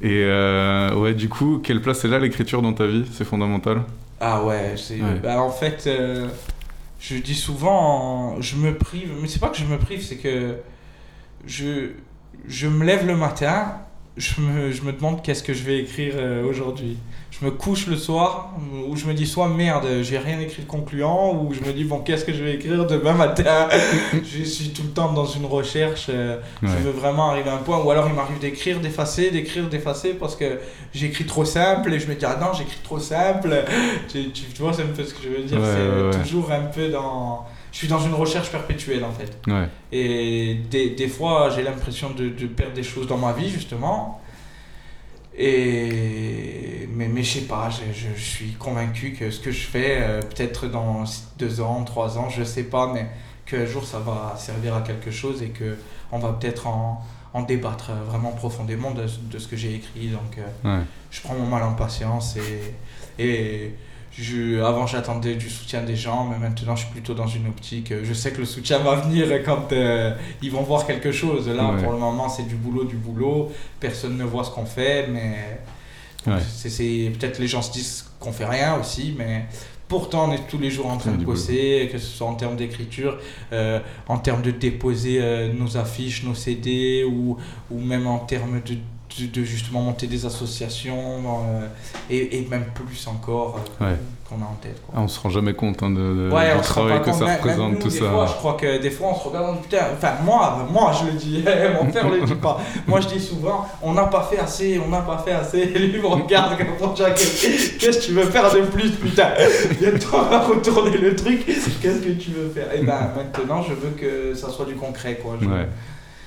Et 0.00 0.22
euh, 0.24 0.94
ouais, 0.94 1.14
du 1.14 1.28
coup, 1.28 1.60
quelle 1.62 1.80
place 1.82 2.04
est 2.04 2.08
là 2.08 2.18
l'écriture 2.18 2.62
dans 2.62 2.72
ta 2.72 2.86
vie? 2.86 3.04
C'est 3.12 3.24
fondamental 3.24 3.82
Ah 4.20 4.44
ouais, 4.44 4.74
c'est. 4.76 4.98
Bah, 5.22 5.42
en 5.42 5.50
fait, 5.50 5.84
euh, 5.86 6.28
je 7.00 7.16
dis 7.16 7.34
souvent, 7.34 8.40
je 8.40 8.56
me 8.56 8.74
prive, 8.74 9.10
mais 9.20 9.28
c'est 9.28 9.40
pas 9.40 9.48
que 9.48 9.58
je 9.58 9.64
me 9.64 9.78
prive, 9.78 10.02
c'est 10.02 10.16
que 10.16 10.56
je, 11.46 11.90
je 12.46 12.68
me 12.68 12.84
lève 12.84 13.06
le 13.06 13.16
matin, 13.16 13.72
je 14.16 14.40
me, 14.40 14.70
je 14.70 14.82
me 14.82 14.92
demande 14.92 15.22
qu'est-ce 15.22 15.42
que 15.42 15.54
je 15.54 15.64
vais 15.64 15.78
écrire 15.78 16.14
euh, 16.16 16.44
aujourd'hui 16.44 16.98
je 17.40 17.46
me 17.46 17.50
couche 17.50 17.86
le 17.86 17.96
soir 17.96 18.54
où 18.88 18.96
je 18.96 19.06
me 19.06 19.14
dis 19.14 19.26
soit 19.26 19.48
merde, 19.48 19.86
j'ai 20.02 20.18
rien 20.18 20.40
écrit 20.40 20.62
de 20.62 20.66
concluant, 20.66 21.34
ou 21.34 21.52
je 21.52 21.60
me 21.60 21.72
dis 21.72 21.84
bon, 21.84 22.00
qu'est-ce 22.00 22.24
que 22.24 22.32
je 22.32 22.42
vais 22.42 22.54
écrire 22.54 22.86
demain 22.86 23.12
matin? 23.12 23.68
Je 24.12 24.42
suis 24.42 24.70
tout 24.70 24.82
le 24.82 24.88
temps 24.88 25.12
dans 25.12 25.26
une 25.26 25.46
recherche, 25.46 26.06
euh, 26.08 26.38
je 26.62 26.68
veux 26.68 26.90
vraiment 26.90 27.30
arriver 27.30 27.50
à 27.50 27.54
un 27.54 27.58
point, 27.58 27.82
ou 27.82 27.90
alors 27.90 28.06
il 28.08 28.14
m'arrive 28.14 28.38
d'écrire, 28.38 28.80
d'effacer, 28.80 29.30
d'écrire, 29.30 29.68
d'effacer 29.68 30.14
parce 30.14 30.34
que 30.36 30.58
j'écris 30.92 31.26
trop 31.26 31.44
simple 31.44 31.92
et 31.92 32.00
je 32.00 32.08
me 32.08 32.14
dis 32.14 32.24
ah 32.24 32.38
non, 32.40 32.52
j'écris 32.52 32.78
trop 32.82 32.98
simple. 32.98 33.64
tu, 34.08 34.30
tu, 34.30 34.44
vois, 34.60 34.72
c'est 34.72 34.82
un 34.82 34.86
peu 34.86 35.04
ce 35.04 35.14
que 35.14 35.22
je 35.22 35.28
veux 35.28 35.42
dire, 35.42 35.58
c'est 36.12 36.22
toujours 36.22 36.50
un 36.50 36.64
peu 36.64 36.88
dans. 36.88 37.46
Je 37.70 37.78
suis 37.78 37.88
dans 37.88 38.00
une 38.00 38.14
recherche 38.14 38.50
perpétuelle 38.50 39.04
en 39.04 39.12
fait. 39.12 39.38
Et 39.92 40.58
des, 40.70 40.90
des 40.90 41.08
fois, 41.08 41.50
j'ai 41.54 41.62
l'impression 41.62 42.10
de, 42.10 42.28
de 42.28 42.46
perdre 42.46 42.74
des 42.74 42.82
choses 42.82 43.06
dans 43.06 43.18
ma 43.18 43.32
vie 43.32 43.48
justement. 43.48 44.20
Et, 45.40 46.88
mais, 46.92 47.06
mais 47.06 47.22
je 47.22 47.38
sais 47.38 47.46
pas, 47.46 47.70
je, 47.70 47.92
je, 47.92 48.20
suis 48.20 48.52
convaincu 48.54 49.12
que 49.12 49.30
ce 49.30 49.38
que 49.38 49.52
je 49.52 49.66
fais, 49.66 49.98
euh, 50.00 50.20
peut-être 50.20 50.66
dans 50.66 51.04
deux 51.38 51.60
ans, 51.60 51.84
trois 51.84 52.18
ans, 52.18 52.28
je 52.28 52.42
sais 52.42 52.64
pas, 52.64 52.92
mais 52.92 53.06
qu'un 53.46 53.64
jour 53.64 53.84
ça 53.84 54.00
va 54.00 54.34
servir 54.36 54.74
à 54.74 54.80
quelque 54.82 55.12
chose 55.12 55.42
et 55.42 55.50
que 55.50 55.76
on 56.10 56.18
va 56.18 56.32
peut-être 56.32 56.66
en, 56.66 57.04
en, 57.34 57.42
débattre 57.42 57.92
vraiment 58.08 58.32
profondément 58.32 58.90
de, 58.90 59.04
de 59.30 59.38
ce 59.38 59.46
que 59.46 59.56
j'ai 59.56 59.76
écrit. 59.76 60.08
Donc 60.08 60.38
euh, 60.38 60.80
je 61.12 61.20
prends 61.20 61.34
mon 61.34 61.46
mal 61.46 61.62
en 61.62 61.74
patience 61.74 62.36
et, 62.36 63.22
et 63.22 63.74
je, 64.20 64.60
avant, 64.62 64.86
j'attendais 64.86 65.36
du 65.36 65.48
soutien 65.48 65.82
des 65.82 65.94
gens, 65.94 66.24
mais 66.24 66.38
maintenant, 66.38 66.74
je 66.74 66.84
suis 66.84 66.90
plutôt 66.92 67.14
dans 67.14 67.26
une 67.26 67.46
optique. 67.46 67.92
Je 68.02 68.12
sais 68.12 68.32
que 68.32 68.38
le 68.38 68.46
soutien 68.46 68.78
va 68.78 68.96
venir 69.02 69.28
quand 69.44 69.72
euh, 69.72 70.14
ils 70.42 70.50
vont 70.50 70.62
voir 70.62 70.86
quelque 70.86 71.12
chose. 71.12 71.48
Là, 71.48 71.76
pour 71.82 71.92
le 71.92 71.98
moment, 71.98 72.28
c'est 72.28 72.46
du 72.46 72.56
boulot, 72.56 72.84
du 72.84 72.96
boulot. 72.96 73.52
Personne 73.78 74.16
ne 74.16 74.24
voit 74.24 74.44
ce 74.44 74.50
qu'on 74.50 74.66
fait, 74.66 75.06
mais 75.08 75.60
c'est 76.48 77.12
peut-être 77.18 77.38
les 77.38 77.46
gens 77.46 77.62
se 77.62 77.72
disent 77.72 78.10
qu'on 78.18 78.32
fait 78.32 78.44
rien 78.44 78.78
aussi, 78.78 79.14
mais 79.16 79.46
pourtant, 79.86 80.28
on 80.28 80.32
est 80.32 80.46
tous 80.48 80.58
les 80.58 80.70
jours 80.70 80.86
en 80.86 80.96
train 80.96 81.12
de 81.12 81.24
bosser, 81.24 81.88
que 81.90 81.98
ce 81.98 82.06
soit 82.06 82.26
en 82.26 82.34
termes 82.34 82.56
d'écriture, 82.56 83.18
euh, 83.52 83.80
en 84.08 84.18
termes 84.18 84.42
de 84.42 84.50
déposer 84.50 85.20
euh, 85.20 85.52
nos 85.52 85.76
affiches, 85.76 86.24
nos 86.24 86.34
CD, 86.34 87.04
ou, 87.04 87.36
ou 87.70 87.80
même 87.80 88.06
en 88.06 88.18
termes 88.18 88.60
de 88.60 88.74
de, 89.16 89.44
justement 89.44 89.80
monter 89.80 90.06
des 90.06 90.26
associations 90.26 91.22
euh, 91.48 91.66
et, 92.10 92.38
et, 92.38 92.46
même 92.48 92.66
plus 92.74 93.06
encore 93.06 93.60
euh, 93.80 93.94
qu'on 94.28 94.36
a 94.36 94.44
en 94.44 94.56
tête. 94.60 94.80
Quoi. 94.84 94.94
Ah, 94.96 95.02
on 95.02 95.08
se 95.08 95.18
rend 95.20 95.30
jamais 95.30 95.54
compte 95.54 95.82
hein, 95.82 95.90
de, 95.90 95.96
de 95.96 96.56
du 96.56 96.62
travail 96.62 97.02
que 97.02 97.12
ça 97.12 97.36
représente 97.36 97.78
tout 97.78 97.90
ça. 97.90 98.10
Fois, 98.10 98.26
je 98.26 98.34
crois 98.34 98.54
que 98.54 98.80
des 98.80 98.90
fois 98.90 99.08
on 99.12 99.18
se 99.18 99.28
regarde 99.28 99.60
putain, 99.62 99.78
enfin 99.96 100.12
moi, 100.24 100.66
moi 100.70 100.92
je 100.92 101.06
le 101.06 101.12
dis, 101.12 101.44
mon 101.80 101.90
père 101.90 102.08
le 102.08 102.24
dit 102.24 102.34
pas. 102.34 102.60
Moi 102.86 103.00
je 103.00 103.08
dis 103.08 103.20
souvent, 103.20 103.66
on 103.82 103.94
n'a 103.94 104.04
pas 104.04 104.22
fait 104.22 104.38
assez, 104.38 104.80
on 104.84 104.88
n'a 104.88 105.00
pas 105.00 105.18
fait 105.18 105.32
assez. 105.32 105.58
Et 105.58 105.78
lui 105.78 106.00
me 106.00 106.06
regarde 106.06 106.56
comme 106.56 106.94
qu'est-ce 106.94 107.98
que 107.98 108.06
tu 108.06 108.12
veux 108.12 108.26
faire 108.26 108.52
de 108.52 108.60
plus 108.60 108.90
putain? 108.92 109.30
Bientôt 109.80 110.08
on 110.14 110.22
va 110.22 110.40
retourner 110.40 110.96
le 110.96 111.16
truc, 111.16 111.44
qu'est-ce 111.46 112.00
que 112.00 112.10
tu 112.10 112.30
veux 112.30 112.48
faire? 112.50 112.72
Et 112.74 112.82
ben 112.82 113.10
maintenant 113.16 113.62
je 113.62 113.74
veux 113.74 113.90
que 113.90 114.34
ça 114.34 114.50
soit 114.50 114.66
du 114.66 114.74
concret 114.74 115.18
quoi. 115.22 115.36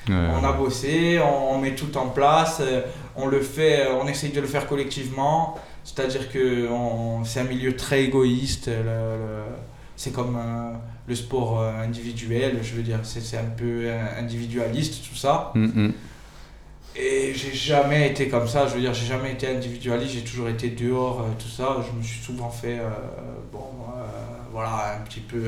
On 0.10 0.44
a 0.44 0.52
bossé, 0.54 1.20
on, 1.20 1.60
met 1.60 1.76
tout 1.76 1.96
en 1.98 2.08
place, 2.08 2.58
euh, 2.62 2.82
on 3.16 3.28
le 3.28 3.42
fait, 3.42 3.88
on 4.02 4.08
essaye 4.08 4.32
de 4.32 4.42
le 4.42 4.48
faire 4.48 4.68
collectivement. 4.68 5.58
C'est-à-dire 5.84 6.32
que 6.32 6.68
c'est 7.24 7.40
un 7.40 7.46
milieu 7.46 7.76
très 7.76 8.04
égoïste. 8.04 8.70
c'est 9.96 10.12
comme 10.14 10.36
euh, 10.36 10.74
le 11.08 11.16
sport 11.16 11.60
euh, 11.60 11.84
individuel, 11.84 12.60
je 12.64 12.74
veux 12.74 12.84
dire, 12.84 13.00
c'est 13.04 13.38
un 13.38 13.50
peu 13.56 13.90
individualiste 14.18 15.08
tout 15.08 15.16
ça. 15.16 15.52
Mm, 15.56 15.66
mm. 15.66 15.94
Et 16.96 17.34
j'ai 17.34 17.54
jamais 17.54 18.10
été 18.10 18.28
comme 18.28 18.48
ça, 18.48 18.68
je 18.68 18.76
veux 18.76 18.82
dire, 18.82 18.94
j'ai 18.94 19.06
jamais 19.06 19.32
été 19.32 19.48
individualiste, 19.48 20.14
j'ai 20.14 20.24
toujours 20.24 20.50
été 20.50 20.70
dehors, 20.70 21.26
tout 21.40 21.48
ça. 21.48 21.78
Je 21.88 21.98
me 21.98 22.04
suis 22.04 22.22
souvent 22.22 22.50
fait, 22.50 22.80
bon, 23.52 23.64
voilà, 24.52 24.98
un 25.00 25.06
petit 25.06 25.22
peu 25.22 25.42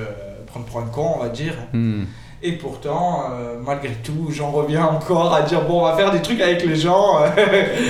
prendre 0.47 0.65
pour 0.65 0.79
un 0.79 0.85
con, 0.85 1.15
on 1.17 1.23
va 1.23 1.29
dire. 1.29 1.55
Mm. 1.73 2.03
Et 2.45 2.51
pourtant, 2.51 3.23
euh, 3.31 3.55
malgré 3.65 3.93
tout, 4.03 4.27
j'en 4.29 4.51
reviens 4.51 4.85
encore 4.85 5.33
à 5.33 5.43
dire 5.43 5.65
bon, 5.65 5.79
on 5.79 5.85
va 5.85 5.95
faire 5.95 6.11
des 6.11 6.21
trucs 6.21 6.41
avec 6.41 6.65
les 6.65 6.75
gens. 6.75 7.19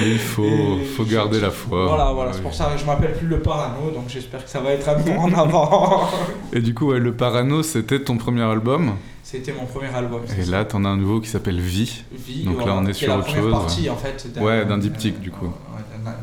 il 0.05 0.19
faut, 0.19 0.77
faut 0.95 1.05
garder 1.05 1.39
la 1.39 1.49
foi. 1.49 1.87
Voilà, 1.87 2.11
voilà, 2.13 2.33
c'est 2.33 2.43
pour 2.43 2.53
ça 2.53 2.69
que 2.71 2.79
je 2.79 2.85
m'appelle 2.85 3.13
plus 3.13 3.25
le 3.25 3.39
Parano, 3.39 3.89
donc 3.89 4.03
j'espère 4.09 4.43
que 4.45 4.49
ça 4.51 4.59
va 4.59 4.69
être 4.73 4.87
un 4.87 5.01
peu 5.01 5.09
en 5.11 5.33
avant. 5.33 6.07
Et 6.53 6.61
du 6.61 6.75
coup, 6.75 6.91
le 6.93 7.13
Parano, 7.15 7.63
c'était 7.63 8.03
ton 8.03 8.17
premier 8.17 8.43
album? 8.43 8.93
C'était 9.23 9.53
mon 9.53 9.65
premier 9.65 9.91
album. 9.91 10.21
Et 10.37 10.45
là, 10.45 10.65
t'en 10.65 10.85
as 10.85 10.89
un 10.89 10.97
nouveau 10.97 11.19
qui 11.19 11.29
s'appelle 11.29 11.59
Vie. 11.59 12.03
Vie, 12.11 12.43
donc 12.43 12.63
là, 12.63 12.75
on 12.77 12.85
est 12.85 12.93
sur 12.93 13.11
autre 13.15 13.33
chose. 13.33 13.51
partie, 13.51 13.89
en 13.89 13.97
fait. 13.97 14.27
Ouais, 14.39 14.65
d'un 14.65 14.77
diptyque, 14.77 15.19
du 15.19 15.31
coup. 15.31 15.51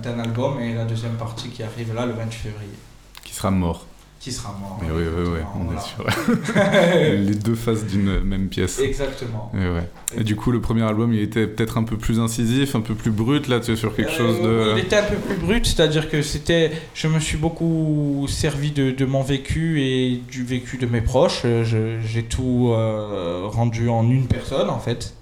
d'un 0.05 0.21
album, 0.21 0.61
et 0.61 0.73
la 0.73 0.85
deuxième 0.85 1.15
partie 1.15 1.49
qui 1.49 1.65
arrive 1.65 1.93
là, 1.97 2.07
le 2.07 2.13
28 2.13 2.37
février. 2.37 2.71
Qui 3.25 3.35
sera 3.35 3.51
mort 3.51 3.87
qui 4.21 4.33
sera 4.33 4.55
mort. 4.61 4.79
oui, 4.83 4.89
oui, 4.93 5.31
oui, 5.33 5.39
on 5.59 5.75
est 5.75 5.81
sûr. 5.81 6.07
les 7.27 7.35
deux 7.35 7.55
faces 7.55 7.87
d'une 7.87 8.21
même 8.21 8.49
pièce. 8.49 8.79
Exactement. 8.79 9.51
Et, 9.55 9.67
ouais. 9.67 9.89
et, 10.19 10.25
du 10.25 10.37
coup, 10.37 10.53
le 10.53 10.61
premier 10.61 10.83
album, 10.83 11.15
il 11.15 11.21
était 11.21 11.47
peut-être 11.47 11.79
un 11.79 11.85
peu 11.85 11.97
plus 11.97 12.21
incisif, 12.21 12.77
un 12.77 12.83
peu 12.83 12.95
plus 12.95 13.11
brut, 13.11 13.49
là, 13.49 13.61
tu 13.61 13.73
es 13.73 13.77
sur 13.77 13.97
quelque 13.97 14.13
chose 14.13 14.43
de... 14.43 14.75
Il 14.77 14.85
était 14.85 14.99
un 14.99 15.05
peu 15.05 15.17
plus 15.17 15.37
brut, 15.37 15.65
c'est-à-dire 15.65 16.11
que 16.11 16.21
c'était... 16.21 16.71
Je 16.93 17.09
me 17.09 17.19
suis 17.19 17.39
beaucoup 17.39 18.27
servi 18.29 18.73
de, 18.73 18.91
de, 18.91 19.05
mon 19.07 19.23
vécu 19.23 19.81
et 19.81 20.21
du 20.31 20.45
vécu 20.45 20.77
de 20.77 20.85
mes 20.85 21.01
proches. 21.01 21.47
J'ai 21.65 22.23
tout 22.25 22.73
euh, 22.75 23.47
rendu 23.47 23.89
en 23.89 24.05
une 24.05 24.27
personne, 24.27 24.69
en 24.69 24.81
fait. 24.81 25.15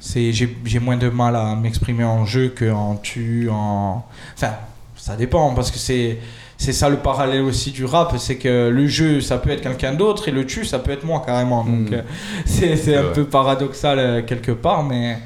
J'ai 0.00 0.78
moins 0.80 0.96
de 0.96 1.08
mal 1.08 1.34
à 1.34 1.56
m'exprimer 1.56 2.04
en 2.04 2.24
jeu 2.24 2.54
qu'en 2.56 2.94
tu, 3.02 3.48
en... 3.50 4.06
Enfin, 4.36 4.52
ça 4.94 5.16
dépend, 5.16 5.54
parce 5.54 5.72
que 5.72 5.78
c'est 5.78 6.18
c'est 6.58 6.72
ça 6.72 6.88
le 6.88 6.96
parallèle 6.96 7.42
aussi 7.42 7.70
du 7.70 7.84
rap, 7.84 8.14
c'est 8.18 8.36
que 8.36 8.68
le 8.68 8.86
jeu, 8.88 9.20
ça 9.20 9.38
peut 9.38 9.50
être 9.50 9.62
quelqu'un 9.62 9.94
d'autre 9.94 10.26
et 10.26 10.32
le 10.32 10.44
tu, 10.44 10.64
ça 10.64 10.80
peut 10.80 10.90
être 10.90 11.04
moi 11.04 11.22
carrément. 11.24 11.64
Donc 11.64 11.92
euh, 11.92 12.02
c'est 12.44 12.96
un 12.96 13.12
peu 13.12 13.24
paradoxal 13.24 13.98
euh, 13.98 14.22
quelque 14.22 14.50
part, 14.50 14.82
mais, 14.82 15.18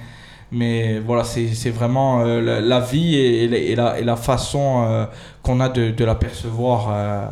mais 0.53 0.99
voilà, 0.99 1.25
c'est 1.25 1.71
vraiment 1.71 2.21
euh, 2.21 2.61
la, 2.61 2.81
vie 2.81 3.17
et, 3.17 3.45
et, 3.45 3.75
la, 3.75 3.99
et, 3.99 4.05
la, 4.05 4.17
façon 4.17 5.09
qu'on 5.43 5.61
a 5.61 5.71
de, 5.71 5.91
de 5.91 6.05
la 6.05 6.15
percevoir 6.15 7.31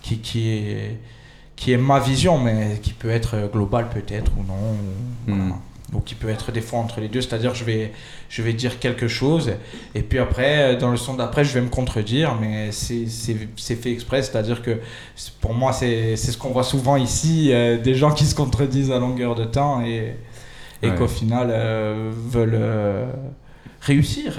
qui, 0.00 0.18
qui, 0.20 0.48
est, 0.48 0.98
qui 1.54 1.72
est 1.72 1.76
ma 1.76 2.00
vision, 2.00 2.38
mais 2.38 2.80
qui 2.82 2.94
peut 2.94 3.10
être 3.10 3.50
globale 3.52 3.90
peut-être 3.90 4.32
ou 4.38 4.42
non. 4.42 5.36
Hmm 5.36 5.52
ou 5.92 6.00
qui 6.00 6.14
peut 6.14 6.30
être 6.30 6.50
des 6.50 6.60
fois 6.60 6.78
entre 6.78 7.00
les 7.00 7.08
deux, 7.08 7.20
c'est-à-dire 7.20 7.54
je 7.54 7.64
vais, 7.64 7.92
je 8.28 8.42
vais 8.42 8.52
dire 8.52 8.78
quelque 8.78 9.06
chose 9.06 9.52
et 9.94 10.02
puis 10.02 10.18
après, 10.18 10.76
dans 10.76 10.90
le 10.90 10.96
son 10.96 11.14
d'après, 11.14 11.44
je 11.44 11.52
vais 11.52 11.60
me 11.60 11.68
contredire, 11.68 12.36
mais 12.40 12.72
c'est 12.72 13.06
fait 13.74 13.92
exprès, 13.92 14.22
c'est-à-dire 14.22 14.62
que 14.62 14.78
pour 15.40 15.54
moi, 15.54 15.72
c'est 15.72 16.16
ce 16.16 16.36
qu'on 16.36 16.50
voit 16.50 16.64
souvent 16.64 16.96
ici, 16.96 17.50
euh, 17.52 17.78
des 17.78 17.94
gens 17.94 18.12
qui 18.12 18.24
se 18.24 18.34
contredisent 18.34 18.90
à 18.90 18.98
longueur 18.98 19.34
de 19.34 19.44
temps 19.44 19.84
et, 19.84 20.16
et 20.82 20.90
qu'au 20.90 21.08
final 21.08 21.48
euh, 21.50 22.10
veulent 22.12 22.58
euh, 22.58 23.06
réussir 23.80 24.38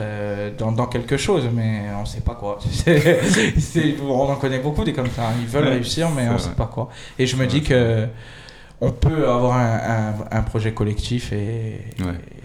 dans, 0.58 0.72
dans, 0.72 0.88
quelque 0.88 1.18
chose, 1.18 1.48
mais 1.54 1.84
on 1.98 2.02
ne 2.02 2.06
sait 2.06 2.22
pas 2.22 2.36
quoi. 2.36 2.60
on 4.08 4.30
en 4.30 4.36
connaît 4.36 4.60
beaucoup 4.60 4.84
des 4.84 4.94
comme 4.94 5.10
ça, 5.10 5.30
hein. 5.30 5.34
ils 5.40 5.48
veulent 5.48 5.68
réussir, 5.68 6.10
mais 6.10 6.28
on 6.30 6.34
ne 6.34 6.38
sait 6.38 6.56
pas 6.56 6.68
quoi. 6.68 6.90
Et 7.18 7.26
je 7.26 7.36
me 7.36 7.46
dis 7.46 7.62
que 7.62 8.08
on 8.82 8.92
peut 8.92 9.30
avoir 9.30 9.58
un, 10.32 10.42
projet 10.42 10.74
collectif 10.74 11.32
et, 11.32 11.82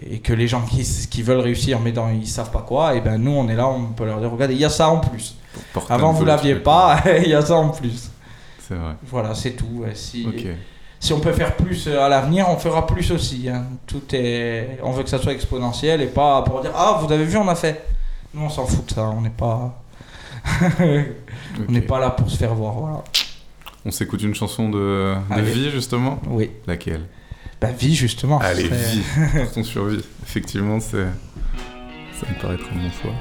et, 0.09 0.21
que 0.21 0.33
les 0.33 0.47
gens 0.47 0.63
qui, 0.63 0.83
qui, 1.11 1.23
veulent 1.23 1.41
réussir 1.41 1.81
mais 1.81 1.93
dans, 1.93 2.09
ils 2.09 2.27
savent 2.27 2.51
pas 2.51 2.65
quoi, 2.67 2.95
et 2.95 3.01
ben 3.01 3.19
nous 3.19 3.33
on 3.33 3.49
est 3.49 3.57
là, 3.57 3.69
on 3.69 3.87
peut 3.87 4.05
leur 4.05 4.21
dire 4.21 4.31
regardez, 4.31 4.55
il 4.55 4.61
y 4.61 4.65
a 4.65 4.71
ça 4.71 4.89
en 4.89 4.99
plus. 4.99 5.37
Avant 5.89 6.13
vous 6.13 6.25
l'aviez 6.25 6.57
pas, 6.57 7.01
il 7.23 7.29
y 7.29 7.35
a 7.35 7.43
ça 7.43 7.57
en 7.57 7.71
plus. 7.71 8.11
C'est 8.67 8.75
vrai. 8.75 8.95
Voilà, 9.07 9.35
c'est 9.35 9.53
tout. 9.53 9.85
Si, 9.95 10.29
si 11.01 11.13
on 11.13 11.21
peut 11.21 11.33
faire 11.33 11.57
plus 11.57 11.89
euh, 11.89 12.01
à 12.01 12.09
l'avenir, 12.09 12.47
on 12.49 12.57
fera 12.57 12.87
plus 12.87 13.11
aussi. 13.11 13.49
Hein. 13.49 13.65
Tout 13.87 14.15
est, 14.15 14.79
on 14.83 14.93
veut 14.93 15.03
que 15.03 15.09
ça 15.09 15.19
soit 15.19 15.33
exponentiel 15.33 16.03
et 16.03 16.07
pas 16.07 16.43
pour 16.43 16.61
dire 16.61 16.73
ah 16.75 17.01
vous 17.03 17.13
avez 17.13 17.25
vu 17.25 17.37
on 17.37 17.49
a 17.49 17.55
fait. 17.55 17.85
Nous 18.33 18.43
on 18.43 18.49
s'en 18.49 18.67
fout 18.67 18.87
de 18.87 18.93
ça, 18.93 19.03
on 19.03 19.23
n'est 19.23 19.31
pas, 19.31 19.83
on 20.81 21.73
n'est 21.73 21.81
pas 21.81 21.99
là 21.99 22.11
pour 22.11 22.31
se 22.31 22.37
faire 22.37 22.55
voir. 22.55 22.75
Voilà. 22.75 23.03
On 23.85 23.91
s'écoute 23.91 24.23
une 24.23 24.35
chanson 24.35 24.69
de, 24.69 25.15
de 25.37 25.41
vie, 25.41 25.71
justement 25.71 26.21
Oui. 26.29 26.51
Laquelle? 26.67 27.07
Bah, 27.61 27.71
vie, 27.73 27.95
justement. 27.95 28.39
Allez, 28.39 28.69
vie, 28.69 29.03
partons 29.35 29.63
sur 29.63 29.87
vie. 29.87 30.05
Effectivement, 30.23 30.81
c'est... 30.81 31.07
ça 32.13 32.27
me 32.29 32.41
paraît 32.41 32.57
très 32.59 32.75
bon 32.75 32.91
choix. 33.03 33.13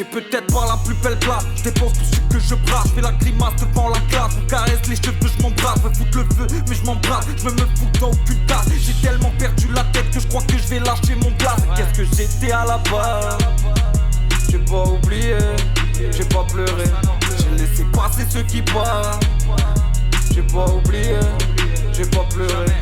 J'ai 0.00 0.06
peut-être 0.06 0.46
pas 0.46 0.64
la 0.66 0.78
plus 0.78 0.94
belle 0.94 1.18
place, 1.18 1.44
je 1.56 1.64
dépense 1.64 1.92
tout 1.92 2.04
ce 2.06 2.34
que 2.34 2.40
je 2.40 2.54
brasse, 2.54 2.88
fais 2.94 3.02
la 3.02 3.12
grimace 3.12 3.52
devant 3.56 3.90
la 3.90 4.00
classe, 4.08 4.32
on 4.42 4.46
caresse 4.46 4.80
les 4.88 4.96
cheveux, 4.96 5.14
je 5.20 5.42
m'embrasse, 5.42 5.78
foutre 5.82 6.16
le 6.16 6.34
feu, 6.34 6.46
mais 6.66 6.74
je 6.74 6.82
m'embrasse, 6.86 7.26
je 7.36 7.44
me 7.44 7.50
fous 7.50 8.00
dans 8.00 8.08
aucune 8.08 8.46
tasse, 8.46 8.66
j'ai 8.80 8.94
tellement 9.06 9.30
perdu 9.38 9.68
la 9.74 9.84
tête 9.92 10.10
que 10.10 10.18
je 10.18 10.26
crois 10.26 10.40
que 10.40 10.56
je 10.56 10.68
vais 10.68 10.78
lâcher 10.78 11.16
mon 11.16 11.30
glace. 11.32 11.60
Qu'est-ce 11.76 11.98
que 11.98 12.16
j'étais 12.16 12.50
à 12.50 12.64
la 12.64 12.78
base? 12.78 13.36
J'ai 14.50 14.58
pas 14.60 14.84
oublié, 14.84 15.36
j'ai 15.98 16.24
pas 16.24 16.44
pleuré, 16.44 16.84
j'ai 17.36 17.62
laissé 17.62 17.84
passer 17.92 18.24
ceux 18.26 18.44
qui 18.44 18.62
passent. 18.62 19.20
J'ai 20.34 20.42
pas 20.44 20.64
oublié, 20.64 21.16
j'ai 21.92 22.06
pas 22.06 22.24
pleuré 22.30 22.72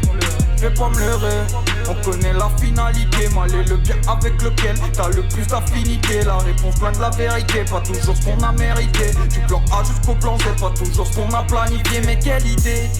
vais 0.58 0.74
pas 0.74 0.88
me 0.88 0.98
leurrer. 0.98 1.46
On 1.88 1.94
connaît 2.02 2.32
la 2.32 2.50
finalité, 2.60 3.28
mal 3.34 3.54
et 3.54 3.64
le 3.64 3.76
bien 3.76 3.96
avec 4.08 4.42
lequel 4.42 4.76
t'as 4.92 5.08
le 5.08 5.22
plus 5.28 5.46
d'affinité. 5.46 6.22
La 6.24 6.38
réponse 6.38 6.78
loin 6.80 6.92
de 6.92 7.00
la 7.00 7.10
vérité, 7.10 7.64
pas 7.64 7.80
toujours 7.80 8.16
ce 8.16 8.24
qu'on 8.24 8.42
a 8.42 8.52
mérité. 8.52 9.12
Du 9.30 9.40
plan 9.46 9.62
A 9.72 9.82
jusqu'au 9.84 10.14
plan 10.14 10.36
Z, 10.38 10.60
pas 10.60 10.70
toujours 10.70 11.06
ce 11.06 11.16
qu'on 11.16 11.32
a 11.34 11.42
planifié. 11.44 12.00
Mais 12.04 12.18
quelle 12.18 12.46
idée! 12.46 12.90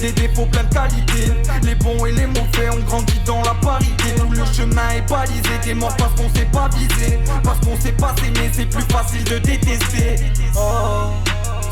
Des 0.00 0.12
défauts 0.12 0.46
plein 0.46 0.64
de 0.64 0.72
qualité 0.72 1.30
Les 1.62 1.74
bons 1.74 2.06
et 2.06 2.12
les 2.12 2.26
mauvais 2.26 2.70
ont 2.72 2.82
grandi 2.86 3.20
dans 3.26 3.42
la 3.42 3.52
parité 3.52 4.14
Tout 4.16 4.30
le 4.30 4.44
chemin 4.46 4.88
est 4.96 5.06
balisé 5.06 5.42
T'es 5.62 5.74
mort 5.74 5.94
parce 5.98 6.14
qu'on 6.14 6.28
s'est 6.34 6.46
pas 6.46 6.70
visé 6.74 7.18
Parce 7.44 7.60
qu'on 7.60 7.78
s'est 7.78 7.92
pas 7.92 8.14
s'aimer 8.16 8.50
C'est 8.50 8.64
plus 8.64 8.82
facile 8.84 9.24
de 9.24 9.38
détester 9.38 10.16
Oh 10.56 11.10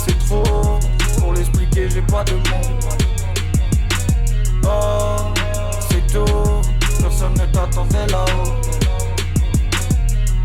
c'est 0.07 0.19
trop 0.27 0.79
Pour 1.19 1.33
l'expliquer 1.33 1.89
j'ai 1.89 2.03
pas 2.03 2.23
de 2.25 2.35
mots 2.35 3.08
Oh, 4.65 5.17
c'est 5.88 6.07
tout, 6.12 6.62
personne 7.00 7.35
ne 7.35 7.47
t'attendait 7.47 8.07
là-haut. 8.07 8.55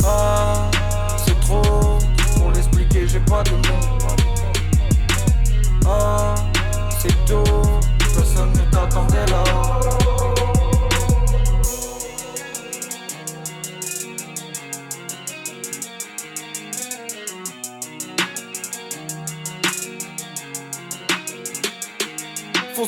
Ah, 0.06 0.70
c'est 1.18 1.40
trop, 1.42 2.00
pour 2.38 2.52
l'expliquer, 2.52 3.08
j'ai 3.08 3.20
pas 3.20 3.44
de 3.44 3.52
mots. 3.52 3.98
Ah, 5.86 6.36
c'est 7.00 7.26
tout, 7.26 7.44
personne 8.14 8.52
ne 8.54 8.64
t'attendait 8.72 9.26
là-haut. 9.28 10.63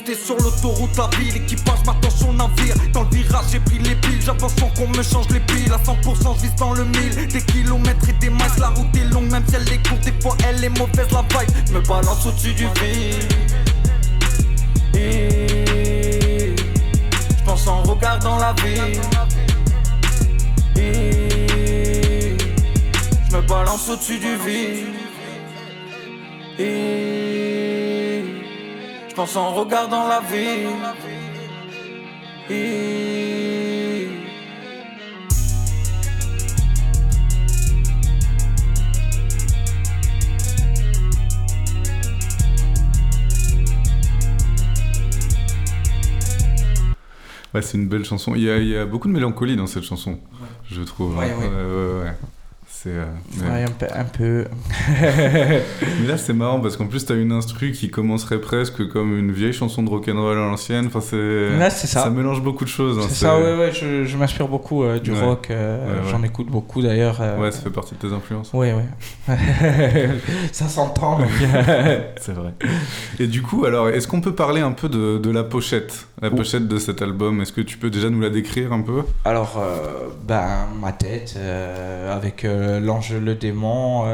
Sur 0.03 0.37
l'autoroute 0.37 0.97
la 0.97 1.09
ville 1.17 1.37
Équipage 1.37 1.79
m'attend 1.85 2.09
sur 2.09 2.31
le 2.31 2.37
navire. 2.37 2.75
Dans 2.93 3.03
le 3.03 3.09
virage 3.09 3.45
j'ai 3.51 3.59
pris 3.59 3.79
les 3.79 3.95
piles. 3.95 4.21
J'avance 4.21 4.53
sans 4.59 4.69
qu'on 4.69 4.87
me 4.89 5.03
change 5.03 5.29
les 5.29 5.39
piles. 5.39 5.71
À 5.71 5.77
100% 5.77 6.35
je 6.41 6.57
dans 6.57 6.73
le 6.73 6.83
mille. 6.85 7.27
Des 7.27 7.41
kilomètres 7.41 8.09
et 8.09 8.13
des 8.13 8.29
miles 8.29 8.59
La 8.59 8.69
route 8.69 8.95
est 8.95 9.13
longue 9.13 9.31
même 9.31 9.43
si 9.47 9.55
elle 9.55 9.73
est 9.73 9.87
courte. 9.87 10.03
Des 10.03 10.13
fois 10.21 10.35
elle 10.47 10.63
est 10.63 10.69
mauvaise 10.69 11.11
la 11.11 11.21
vibe 11.21 11.65
me 11.75 11.81
balance 11.81 12.25
au-dessus 12.25 12.53
du 12.53 12.63
vide 12.63 13.33
Je 17.37 17.43
pense 17.45 17.67
en 17.67 17.83
regardant 17.83 18.37
la 18.37 18.55
Et 20.77 22.37
Je 23.29 23.35
me 23.35 23.41
balance 23.41 23.89
au-dessus 23.89 24.19
du 24.19 24.35
vide 24.37 24.95
pense 29.15 29.37
en 29.37 29.53
regardant 29.53 30.07
la 30.09 30.19
vie 30.19 30.67
Et 32.49 34.09
Ouais, 47.53 47.61
c'est 47.61 47.77
une 47.77 47.87
belle 47.87 48.03
chanson. 48.03 48.35
Il 48.35 48.41
y, 48.41 48.49
a, 48.49 48.57
il 48.57 48.67
y 48.67 48.75
a 48.75 48.85
beaucoup 48.85 49.07
de 49.07 49.13
mélancolie 49.13 49.55
dans 49.55 49.65
cette 49.65 49.83
chanson, 49.83 50.19
je 50.69 50.81
trouve. 50.81 51.17
Ouais, 51.17 51.33
ouais. 51.33 52.11
C'est, 52.85 52.91
euh. 52.91 53.05
Ouais, 53.51 53.63
un 53.63 53.71
peu. 53.71 53.87
Un 53.95 54.03
peu. 54.03 54.45
mais 55.01 56.07
là, 56.07 56.17
c'est 56.19 56.33
marrant 56.33 56.59
parce 56.59 56.77
qu'en 56.77 56.85
plus, 56.85 57.03
t'as 57.03 57.15
une 57.15 57.31
instru 57.31 57.71
qui 57.71 57.89
commencerait 57.89 58.39
presque 58.39 58.87
comme 58.89 59.17
une 59.17 59.31
vieille 59.31 59.53
chanson 59.53 59.81
de 59.81 59.89
rock'n'roll 59.89 60.37
à 60.37 60.41
l'ancienne. 60.41 60.85
Enfin, 60.85 61.01
c'est. 61.01 61.57
Là, 61.57 61.71
c'est 61.71 61.87
ça. 61.87 62.03
Ça 62.03 62.09
mélange 62.11 62.43
beaucoup 62.43 62.63
de 62.63 62.69
choses. 62.69 62.99
hein, 62.99 63.07
C'est 63.09 63.25
ça, 63.25 63.39
ouais, 63.39 63.57
ouais. 63.57 63.71
Je, 63.73 64.03
je 64.05 64.17
m'inspire 64.17 64.47
beaucoup 64.47 64.83
euh, 64.83 64.99
du 64.99 65.11
Ouais. 65.13 65.19
rock. 65.21 65.47
euh, 65.49 65.83
Ouais. 66.03 66.11
J'en 66.11 66.21
écoute 66.21 66.47
beaucoup 66.47 66.83
d'ailleurs. 66.83 67.19
Ouais, 67.39 67.51
ça 67.51 67.61
fait 67.61 67.69
partie 67.71 67.95
de 67.95 68.07
tes 68.07 68.13
influences. 68.13 68.51
Ouais, 68.53 68.73
ouais. 68.73 69.35
ça 70.51 70.67
s'entend. 70.67 71.19
C'est 72.21 72.33
vrai. 72.33 72.53
Et 73.19 73.25
du 73.25 73.41
coup, 73.41 73.65
alors, 73.65 73.89
est-ce 73.89 74.07
qu'on 74.07 74.21
peut 74.21 74.35
parler 74.35 74.61
un 74.61 74.73
peu 74.73 74.89
de, 74.89 75.17
de 75.17 75.31
la 75.31 75.43
pochette? 75.43 76.07
La 76.21 76.29
pochette 76.29 76.67
de 76.69 76.77
cet 76.77 77.01
album, 77.01 77.41
est-ce 77.41 77.51
que 77.51 77.59
tu 77.61 77.77
peux 77.77 77.89
déjà 77.89 78.09
nous 78.09 78.21
la 78.21 78.29
décrire 78.29 78.71
un 78.71 78.81
peu? 78.81 79.03
Alors, 79.25 79.57
euh, 79.57 80.07
ben, 80.25 80.65
ma 80.79 80.93
tête, 80.93 81.33
euh, 81.37 82.15
avec 82.15 82.45
euh, 82.45 82.79
l'ange, 82.79 83.11
le 83.13 83.35
démon, 83.35 84.05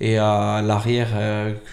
et 0.00 0.18
à 0.18 0.60
l'arrière, 0.62 1.08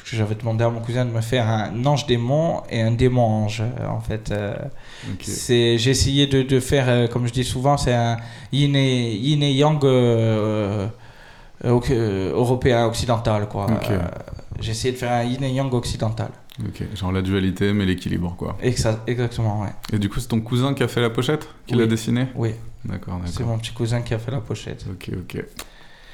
j'avais 0.06 0.36
demandé 0.36 0.64
à 0.64 0.70
mon 0.70 0.80
cousin 0.80 1.04
de 1.04 1.12
me 1.12 1.20
faire 1.20 1.50
un 1.50 1.86
ange 1.86 2.06
démon 2.06 2.62
et 2.70 2.82
un 2.82 2.92
démon 2.92 3.24
ange, 3.24 3.64
en 3.90 4.00
fait. 4.00 4.32
c'est, 5.22 5.78
j'ai 5.78 5.92
essayé 5.92 6.28
de, 6.28 6.44
de 6.44 6.60
faire, 6.60 7.10
comme 7.10 7.28
je 7.28 7.34
dis 7.34 7.44
souvent, 7.44 7.76
c'est 7.76 7.94
un 7.94 8.18
yin 8.54 8.76
et, 8.76 9.14
yin 9.16 9.42
et 9.44 9.52
yang 9.52 9.84
européen 11.64 12.86
occidental, 12.86 13.48
quoi. 13.50 13.68
J'ai 14.60 14.72
essayé 14.72 14.94
de 14.94 14.98
faire 14.98 15.12
un 15.12 15.24
yin 15.24 15.44
et 15.44 15.52
yang 15.52 15.74
occidental. 15.74 16.30
Ok, 16.68 16.84
genre 16.96 17.12
la 17.12 17.22
dualité, 17.22 17.72
mais 17.74 17.86
l'équilibre, 17.86 18.36
quoi. 18.38 18.58
Exa- 18.64 19.00
exactement, 19.08 19.62
ouais. 19.62 19.70
Et 19.94 20.00
du 20.00 20.10
coup, 20.10 20.20
c'est 20.20 20.28
ton 20.28 20.42
cousin 20.42 20.74
qui 20.74 20.84
a 20.84 20.88
fait 20.88 21.00
la 21.02 21.10
pochette 21.10 21.48
Qui 21.66 21.76
Oui. 21.76 21.80
l'a 21.82 21.88
dessinée 21.88 22.28
Oui, 22.36 22.52
D'accord, 22.86 23.20
c'est 23.26 23.34
d'accord. 23.40 23.48
mon 23.54 23.58
petit 23.60 23.72
cousin 23.72 24.02
qui 24.02 24.14
a 24.14 24.20
fait 24.20 24.32
la 24.32 24.42
pochette. 24.42 24.86
Ok, 24.92 25.10
ok. 25.18 25.44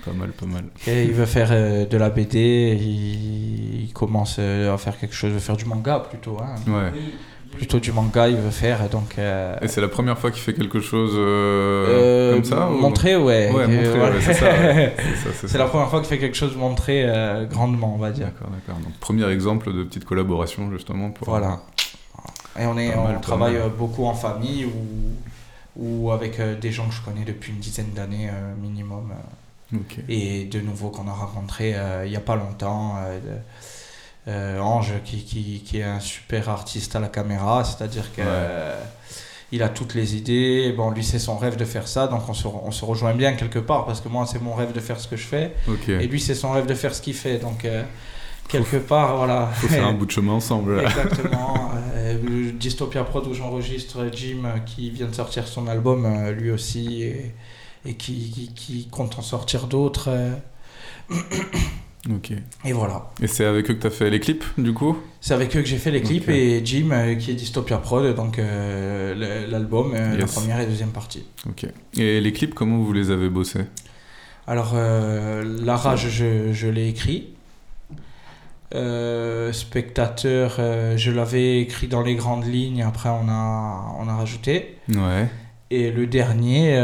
Pas 0.06 0.14
mal, 0.14 0.30
pas 0.34 0.46
mal. 0.46 0.66
Et 0.88 1.06
il 1.06 1.14
veut 1.14 1.26
faire 1.26 1.50
euh, 1.52 1.86
de 1.88 1.98
la 1.98 2.12
BD, 2.12 2.78
il, 2.80 3.86
il 3.86 3.94
commence 3.94 4.36
euh, 4.38 4.72
à 4.74 4.78
faire 4.78 5.00
quelque 5.00 5.16
chose, 5.16 5.32
il 5.32 5.34
veut 5.34 5.40
faire 5.40 5.58
du 5.58 5.66
manga 5.66 6.00
plutôt. 6.00 6.38
Hein. 6.40 6.56
Ouais. 6.72 6.92
Plutôt 7.52 7.80
du 7.80 7.92
manga, 7.94 8.28
il 8.28 8.36
veut 8.36 8.52
faire, 8.52 8.90
donc... 8.90 9.16
euh, 9.18 9.56
Et 9.62 9.68
c'est 9.70 9.80
la 9.80 9.88
première 9.88 10.18
fois 10.18 10.30
qu'il 10.32 10.42
fait 10.42 10.54
quelque 10.54 10.82
chose 10.82 11.14
euh, 11.16 11.86
euh, 11.88 12.34
comme 12.34 12.44
ça 12.44 12.70
ou- 12.70 12.78
Montrer, 12.78 13.16
ouais. 13.16 13.50
Ouais, 13.52 13.66
montrer, 13.68 13.98
voilà. 13.98 14.16
ouais, 14.16 14.22
c'est 14.22 14.34
ça. 14.34 14.46
ouais. 14.50 14.94
La 15.58 15.66
première 15.66 15.90
fois 15.90 16.00
qu'il 16.00 16.10
fait 16.10 16.18
quelque 16.18 16.36
chose 16.36 16.56
montrer 16.58 17.04
euh, 17.06 17.46
grandement, 17.46 17.94
on 17.96 17.98
va 17.98 18.12
dire. 18.12 18.26
D'accord, 18.26 18.50
d'accord. 18.50 18.82
Donc, 18.84 18.94
premier 19.00 19.30
exemple 19.32 19.72
de 19.74 19.84
petite 19.86 20.04
collaboration, 20.04 20.70
justement. 20.72 21.12
Pour... 21.12 21.30
Voilà. 21.30 21.62
Et 22.60 22.66
on, 22.66 22.78
est, 22.78 22.92
Pas 22.92 23.00
on 23.18 23.20
travaille 23.22 23.58
beaucoup 23.78 24.06
en 24.06 24.14
famille 24.14 24.66
ou, 24.66 25.16
ou 25.78 26.12
avec 26.12 26.40
des 26.60 26.72
gens 26.72 26.88
que 26.88 26.94
je 26.96 27.02
connais 27.02 27.24
depuis 27.26 27.52
une 27.54 27.60
dizaine 27.60 27.92
d'années 27.96 28.30
minimum. 28.62 29.12
et 30.10 30.46
de 30.46 30.60
nouveau 30.62 30.90
qu'on 30.90 31.08
a 31.08 31.12
rencontré 31.14 31.74
il 32.06 32.10
n'y 32.10 32.16
a 32.18 32.22
pas 32.22 32.36
longtemps. 32.36 32.96
de- 33.24 33.40
euh, 34.28 34.60
Ange 34.60 34.94
qui, 35.04 35.24
qui, 35.24 35.62
qui 35.66 35.80
est 35.80 35.84
un 35.84 36.00
super 36.00 36.50
artiste 36.50 36.96
à 36.96 37.00
la 37.00 37.08
caméra, 37.08 37.64
c'est-à-dire 37.64 38.12
que 38.14 38.22
Ouais. 38.22 38.28
euh, 38.28 38.82
il 39.52 39.62
a 39.62 39.70
toutes 39.70 39.94
les 39.94 40.16
idées. 40.16 40.74
Bon, 40.76 40.90
lui, 40.90 41.04
c'est 41.04 41.20
son 41.20 41.38
rêve 41.38 41.56
de 41.56 41.66
faire 41.66 41.88
ça, 41.88 42.08
donc 42.08 42.28
on 42.28 42.34
se, 42.34 42.48
on 42.48 42.72
se 42.72 42.84
rejoint 42.84 43.14
bien 43.14 43.34
quelque 43.34 43.60
part 43.60 43.86
parce 43.86 44.02
que 44.02 44.10
moi, 44.10 44.26
c'est 44.26 44.42
mon 44.42 44.54
rêve 44.56 44.74
de 44.74 44.80
faire 44.80 45.00
ce 45.00 45.08
que 45.08 45.16
je 45.16 45.26
fais 45.28 45.54
et 45.88 46.08
lui, 46.08 46.20
c'est 46.20 46.36
son 46.36 46.52
rêve 46.52 46.66
de 46.66 46.74
faire 46.74 46.94
ce 46.96 47.02
qu'il 47.02 47.14
fait. 47.14 47.38
Donc, 47.38 47.64
euh, 47.64 47.84
quelque 48.50 48.78
part, 48.78 49.18
voilà. 49.18 49.48
Faut 49.54 49.68
faire 49.68 49.86
un 49.86 49.94
bout 50.00 50.08
de 50.08 50.12
chemin 50.12 50.34
ensemble. 50.34 50.78
là. 50.82 50.84
Exactement. 50.90 51.72
Euh, 51.98 52.52
Dystopia 52.52 53.04
Prod 53.04 53.26
où 53.26 53.34
j'enregistre 53.34 54.10
Jim 54.12 54.44
euh, 54.46 54.60
qui 54.60 54.90
vient 54.92 55.08
de 55.08 55.16
sortir 55.16 55.48
son 55.48 55.68
album 55.68 56.30
lui 56.32 56.52
aussi 56.52 57.02
et, 57.04 57.34
et 57.86 57.94
qui, 57.96 58.30
qui, 58.32 58.54
qui 58.54 58.88
compte 58.90 59.18
en 59.18 59.22
sortir 59.24 59.66
d'autres. 59.68 60.10
Ok. 62.10 62.32
et 62.66 62.72
voilà. 62.72 63.10
Et 63.22 63.28
c'est 63.28 63.46
avec 63.46 63.70
eux 63.70 63.74
que 63.74 63.80
t'as 63.82 63.90
fait 63.90 64.10
les 64.12 64.20
clips, 64.20 64.44
du 64.60 64.74
coup? 64.74 64.96
C'est 65.22 65.34
avec 65.34 65.56
eux 65.56 65.62
que 65.62 65.68
j'ai 65.68 65.78
fait 65.78 65.90
les 65.90 66.02
clips 66.04 66.30
et 66.30 66.62
Jim 66.64 66.90
euh, 66.92 67.16
qui 67.16 67.32
est 67.32 67.34
Dystopia 67.34 67.78
Prod, 67.80 68.14
donc 68.16 68.38
euh, 68.38 69.48
l'album, 69.50 69.94
euh, 69.96 70.16
la 70.16 70.26
première 70.28 70.60
et 70.60 70.68
deuxième 70.68 70.92
partie. 70.92 71.26
Ok. 71.50 71.66
Et 71.98 72.22
les 72.22 72.32
clips, 72.32 72.54
comment 72.54 72.78
vous 72.78 72.94
les 72.94 73.10
avez 73.10 73.30
bossés? 73.30 73.66
Alors, 74.48 74.76
La 74.76 75.76
Rage, 75.76 76.08
je, 76.10 76.54
je 76.54 76.68
l'ai 76.68 76.88
écrit. 76.90 77.30
Spectateur, 79.52 80.58
je 80.98 81.12
l'avais 81.12 81.62
écrit 81.62 81.88
dans 81.88 82.02
les 82.02 82.16
grandes 82.16 82.46
lignes, 82.46 82.84
après 82.84 83.10
on 83.10 83.28
a, 83.30 83.96
on 84.00 84.08
a 84.08 84.16
rajouté. 84.16 84.78
Ouais. 84.90 85.28
Et 85.72 85.92
le 85.92 86.06
dernier, 86.08 86.76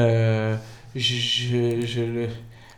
je, 0.95 0.99
je- 1.15 1.85
je 1.85 2.01
le- 2.01 2.27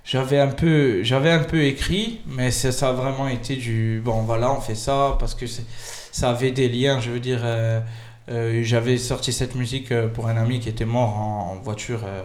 j'avais 0.05 0.39
un 0.39 0.47
peu, 0.49 1.03
j'avais 1.03 1.31
un 1.31 1.43
peu 1.43 1.63
écrit, 1.63 2.19
mais 2.27 2.51
ça, 2.51 2.71
ça 2.71 2.89
a 2.89 2.93
vraiment 2.93 3.27
été 3.27 3.55
du 3.55 4.01
bon. 4.03 4.23
Voilà, 4.23 4.51
on 4.51 4.59
fait 4.61 4.75
ça 4.75 5.15
parce 5.19 5.33
que 5.35 5.45
ça 5.47 6.29
avait 6.29 6.51
des 6.51 6.67
liens. 6.69 6.99
Je 6.99 7.11
veux 7.11 7.19
dire, 7.19 7.41
euh, 7.43 7.79
euh, 8.29 8.61
j'avais 8.63 8.97
sorti 8.97 9.31
cette 9.33 9.55
musique 9.55 9.91
euh, 9.91 10.07
pour 10.07 10.27
un 10.27 10.37
ami 10.37 10.59
qui 10.59 10.69
était 10.69 10.85
mort 10.85 11.15
en, 11.17 11.51
en 11.53 11.55
voiture 11.61 12.01
euh, 12.05 12.21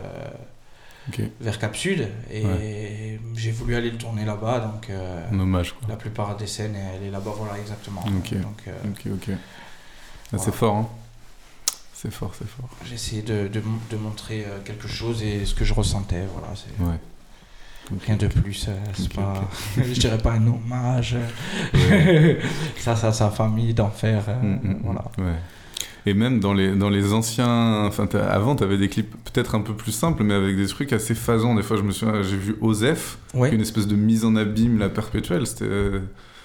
vers 1.41 1.59
Cap 1.59 1.75
Sud, 1.77 2.07
et 2.31 3.19
j'ai 3.35 3.51
voulu 3.51 3.75
aller 3.77 3.91
le 3.91 3.97
tourner 3.97 4.25
là-bas. 4.25 4.61
Donc 4.61 4.91
Un 4.91 5.38
hommage, 5.41 5.73
quoi. 5.73 5.88
la 5.88 5.97
plupart 5.97 6.37
des 6.37 6.47
scènes, 6.47 6.77
elle 6.77 7.07
est 7.07 7.11
là-bas. 7.11 7.33
Voilà, 7.37 7.59
exactement. 7.59 8.05
Ok. 8.19 8.35
Donc 8.35 8.62
Ok, 8.91 9.03
ok. 9.14 9.35
Voilà. 10.31 10.45
C'est 10.45 10.53
fort, 10.55 10.75
hein 10.77 10.88
C'est 11.95 12.12
fort, 12.12 12.33
c'est 12.38 12.47
fort. 12.47 12.69
j'ai 12.85 12.95
essayé 12.97 13.23
de, 13.23 13.49
de, 13.49 13.62
de 13.91 13.97
montrer 13.97 14.45
quelque 14.67 14.87
chose 14.87 15.23
et 15.23 15.47
ce 15.47 15.55
que 15.55 15.64
je 15.64 15.73
ressentais. 15.73 16.25
Voilà, 16.33 16.49
c'est. 16.55 16.85
Ouais. 16.85 16.99
Rien 18.07 18.16
de 18.16 18.27
plus, 18.27 18.66
euh, 18.68 18.72
c'est 18.92 19.12
pas, 19.14 19.48
je 19.77 19.98
dirais 19.98 20.18
pas 20.18 20.33
un 20.33 20.46
hommage. 20.46 21.16
Ça, 22.79 22.96
ça, 22.96 23.12
sa 23.12 23.31
famille 23.31 23.74
d'en 23.74 23.90
faire. 23.90 24.24
euh, 24.29 24.35
Mm, 24.42 24.61
mm, 24.62 24.68
mm. 24.72 24.81
voilà. 24.85 25.05
Et 26.07 26.14
même 26.14 26.40
dans 26.40 26.55
les, 26.55 26.74
dans 26.74 26.88
les 26.90 27.12
anciens. 27.12 27.85
Enfin, 27.87 28.07
avant, 28.31 28.57
tu 28.57 28.62
avais 28.64 28.79
des 28.79 28.88
clips 28.88 29.11
peut-être 29.33 29.55
un 29.55 29.61
peu 29.61 29.74
plus 29.74 29.92
simples, 29.92 30.22
mais 30.22 30.35
avec 30.35 30.57
des 30.57 30.66
trucs 30.66 30.92
assez 30.92 31.14
phasants. 31.14 31.55
Des 31.55 31.62
fois, 31.62 31.77
je 31.77 31.83
me 31.83 31.90
souviens, 31.90 32.22
j'ai 32.22 32.37
vu 32.37 32.57
Osef, 32.61 33.18
Ouais. 33.35 33.53
une 33.55 33.61
espèce 33.61 33.87
de 33.87 33.96
mise 33.96 34.24
en 34.24 34.35
abîme, 34.37 34.79
la 34.79 34.88
perpétuelle. 34.88 35.46
C'était 35.46 35.66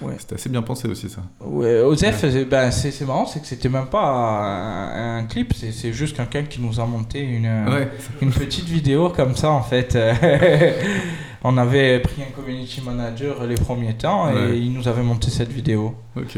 Ouais. 0.01 0.15
c'était 0.17 0.35
assez 0.35 0.49
bien 0.49 0.61
pensé 0.63 0.89
aussi, 0.89 1.07
ça. 1.07 1.21
Ouais, 1.39 1.79
Osef, 1.79 2.19
c'est- 2.19 2.43
ben, 2.45 2.71
c'est 2.71 3.05
marrant, 3.05 3.25
c'est 3.25 3.39
que 3.39 3.47
c'était 3.47 3.69
même 3.69 3.85
pas 3.85 4.03
un, 4.03 5.19
un 5.19 5.23
clip, 5.25 5.53
c'est 5.55 5.71
c'est 5.71 5.93
juste 5.93 6.17
quelqu'un 6.17 6.43
qui 6.43 6.59
nous 6.59 6.79
a 6.81 6.85
monté 6.85 7.21
une, 7.21 7.45
Ouais. 7.69 7.89
une 8.21 8.31
petite 8.31 8.65
vidéo 8.65 9.09
comme 9.15 9.35
ça 9.37 9.51
en 9.51 9.61
fait. 9.61 9.97
On 11.43 11.57
avait 11.57 11.99
pris 11.99 12.21
un 12.21 12.31
community 12.31 12.81
manager 12.81 13.45
les 13.45 13.55
premiers 13.55 13.93
temps 13.95 14.29
et 14.29 14.33
Ouais. 14.33 14.57
il 14.59 14.71
nous 14.73 14.87
avait 14.87 15.03
monté 15.03 15.29
cette 15.29 15.51
vidéo. 15.51 15.93
Ok. 16.15 16.37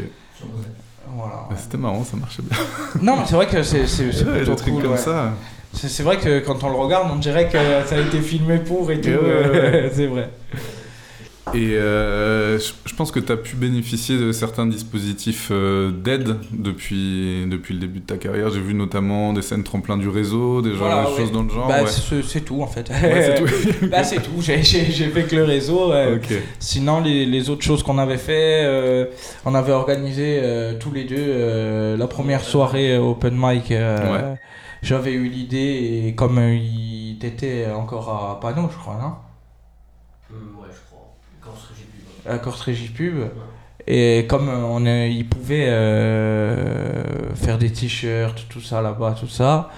Voilà. 1.16 1.48
C'était 1.56 1.76
marrant, 1.78 2.02
ça 2.04 2.16
marchait 2.16 2.42
bien. 2.42 2.58
Non, 3.00 3.16
mais 3.16 3.22
c'est 3.26 3.36
vrai 3.36 3.46
que 3.46 3.62
c'est 3.62 3.86
c'est- 3.86 4.04
Ouais, 4.24 4.44
cool. 4.64 4.82
comme 4.82 4.92
ouais. 4.92 4.96
ça. 4.98 5.32
C'est 5.72 6.02
vrai 6.02 6.16
que 6.18 6.40
quand 6.40 6.64
on 6.64 6.70
le 6.70 6.76
regarde, 6.76 7.08
on 7.12 7.16
dirait 7.16 7.48
que 7.48 7.58
ça 7.86 7.96
a 7.96 8.00
été 8.00 8.20
filmé 8.20 8.58
pour 8.58 8.90
et 8.90 9.00
tout. 9.00 9.10
Euh, 9.10 9.88
c'est 9.94 10.06
vrai. 10.06 10.30
Et 11.54 11.74
euh, 11.76 12.58
je, 12.58 12.94
pense 12.96 13.12
que 13.12 13.20
tu 13.20 13.30
as 13.30 13.36
pu 13.36 13.54
bénéficier 13.54 14.18
de 14.18 14.32
certains 14.32 14.66
dispositifs 14.66 15.48
euh, 15.52 15.92
d'aide 15.92 16.36
depuis, 16.52 17.46
depuis 17.46 17.72
le 17.74 17.80
début 17.80 18.00
de 18.00 18.04
ta 18.06 18.16
carrière. 18.16 18.50
J'ai 18.50 18.60
vu 18.60 18.74
notamment 18.74 19.32
des 19.32 19.42
scènes 19.42 19.62
tremplin 19.62 19.96
du 19.96 20.08
réseau, 20.08 20.60
des, 20.60 20.70
genres- 20.70 20.78
Voilà, 20.88 21.08
ouais. 21.10 21.16
choses 21.16 21.30
dans 21.30 21.44
le 21.44 21.48
genre. 21.48 21.68
Bah, 21.68 21.84
ouais. 21.84 22.22
c'est 22.26 22.40
tout 22.44 22.62
en 22.62 22.66
fait. 22.66 22.90
Ouais, 22.90 23.22
c'est 23.22 23.34
tout. 23.80 23.86
bah, 23.90 24.02
tout. 24.02 24.42
J'ai- 24.42 24.62
fait 24.62 25.22
que 25.24 25.36
le 25.36 25.44
réseau. 25.44 25.92
ouais. 25.92 26.16
Ok. 26.16 26.32
Sinon, 26.58 27.00
les, 27.00 27.24
les 27.24 27.48
autres 27.48 27.62
choses 27.62 27.82
qu'on 27.84 27.98
avait 27.98 28.18
fait, 28.18 28.64
euh, 28.64 29.06
on 29.44 29.54
avait 29.54 29.72
organisé 29.72 30.40
euh, 30.42 30.74
tous 30.78 30.90
les 30.90 31.04
deux 31.04 31.16
euh, 31.18 31.96
la 31.96 32.08
première 32.08 32.42
soirée 32.42 32.96
euh, 32.96 33.00
open 33.02 33.34
mic. 33.36 33.70
Ouais. 33.70 34.34
J'avais 34.82 35.12
eu 35.12 35.28
l'idée 35.28 36.04
et 36.08 36.14
comme 36.16 36.38
il 36.38 37.18
était 37.24 37.66
encore 37.74 38.08
à 38.10 38.40
Pano, 38.40 38.68
je 38.70 38.76
crois, 38.76 38.94
non 39.00 39.12
Hum, 40.28 40.56
ouais, 40.60 40.68
je 40.72 40.80
crois. 40.90 41.14
Quand 41.40 41.54
ce 41.56 41.68
que 41.68 41.74
j'ai 42.28 42.32
pu. 42.32 42.32
ouais. 42.32 42.34
À 42.34 42.38
Corse-Régipub. 42.38 43.14
Et 43.86 44.26
comme 44.28 44.48
euh, 44.48 44.64
on 44.64 44.84
est, 44.84 45.12
il 45.12 45.28
pouvait 45.28 45.66
euh, 45.68 47.34
faire 47.36 47.56
des 47.58 47.70
t-shirts, 47.70 48.46
tout 48.48 48.60
ça 48.60 48.82
là-bas, 48.82 49.14
tout 49.18 49.28
ça, 49.28 49.70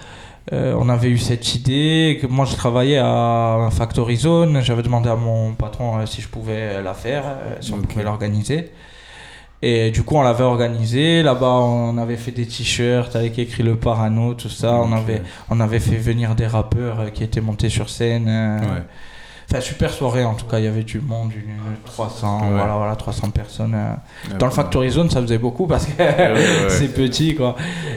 euh, 0.51 0.73
on 0.79 0.89
avait 0.89 1.09
eu 1.09 1.19
cette 1.19 1.53
idée 1.53 2.17
que 2.19 2.25
moi 2.25 2.45
je 2.45 2.55
travaillais 2.55 2.97
à 2.97 3.69
Factory 3.71 4.15
Zone, 4.15 4.61
j'avais 4.63 4.81
demandé 4.81 5.09
à 5.09 5.15
mon 5.15 5.53
patron 5.53 5.99
euh, 5.99 6.05
si 6.07 6.21
je 6.21 6.27
pouvais 6.27 6.81
la 6.81 6.95
faire, 6.95 7.23
si 7.61 7.71
on 7.71 7.81
pouvait 7.81 8.03
l'organiser. 8.03 8.71
Et 9.61 9.91
du 9.91 10.03
coup, 10.03 10.15
on 10.15 10.21
l'avait 10.21 10.45
organisé. 10.45 11.21
Là-bas, 11.21 11.51
on 11.51 11.97
avait 11.97 12.15
fait 12.15 12.31
des 12.31 12.47
t-shirts 12.47 13.15
avec 13.17 13.37
écrit 13.37 13.61
le 13.61 13.75
parano, 13.75 14.33
tout 14.33 14.47
ça. 14.47 14.73
On 14.75 14.93
avait, 14.93 15.21
on 15.49 15.59
avait 15.59 15.81
fait 15.81 15.97
venir 15.97 16.33
des 16.33 16.47
rappeurs 16.47 17.11
qui 17.11 17.25
étaient 17.25 17.41
montés 17.41 17.67
sur 17.69 17.89
scène. 17.89 18.27
Ouais. 18.27 18.83
Enfin, 19.51 19.61
super 19.61 19.91
soirée 19.91 20.23
en 20.23 20.35
tout 20.35 20.45
cas. 20.45 20.59
Il 20.59 20.65
y 20.65 20.67
avait 20.67 20.83
du 20.83 21.01
monde, 21.01 21.31
une, 21.33 21.57
300, 21.85 22.41
Ouais. 22.43 22.49
voilà, 22.51 22.75
voilà, 22.77 22.95
300 22.95 23.31
personnes. 23.31 23.73
euh. 23.73 23.93
Ouais, 24.31 24.37
Dans 24.37 24.45
le. 24.45 24.51
Factory 24.51 24.89
Zone, 24.91 25.09
ça 25.09 25.21
faisait 25.21 25.39
beaucoup 25.39 25.65
parce 25.65 25.85
que 25.87 25.91
c'est 26.69 26.93
petit, 26.93 27.33
quoi. 27.35 27.55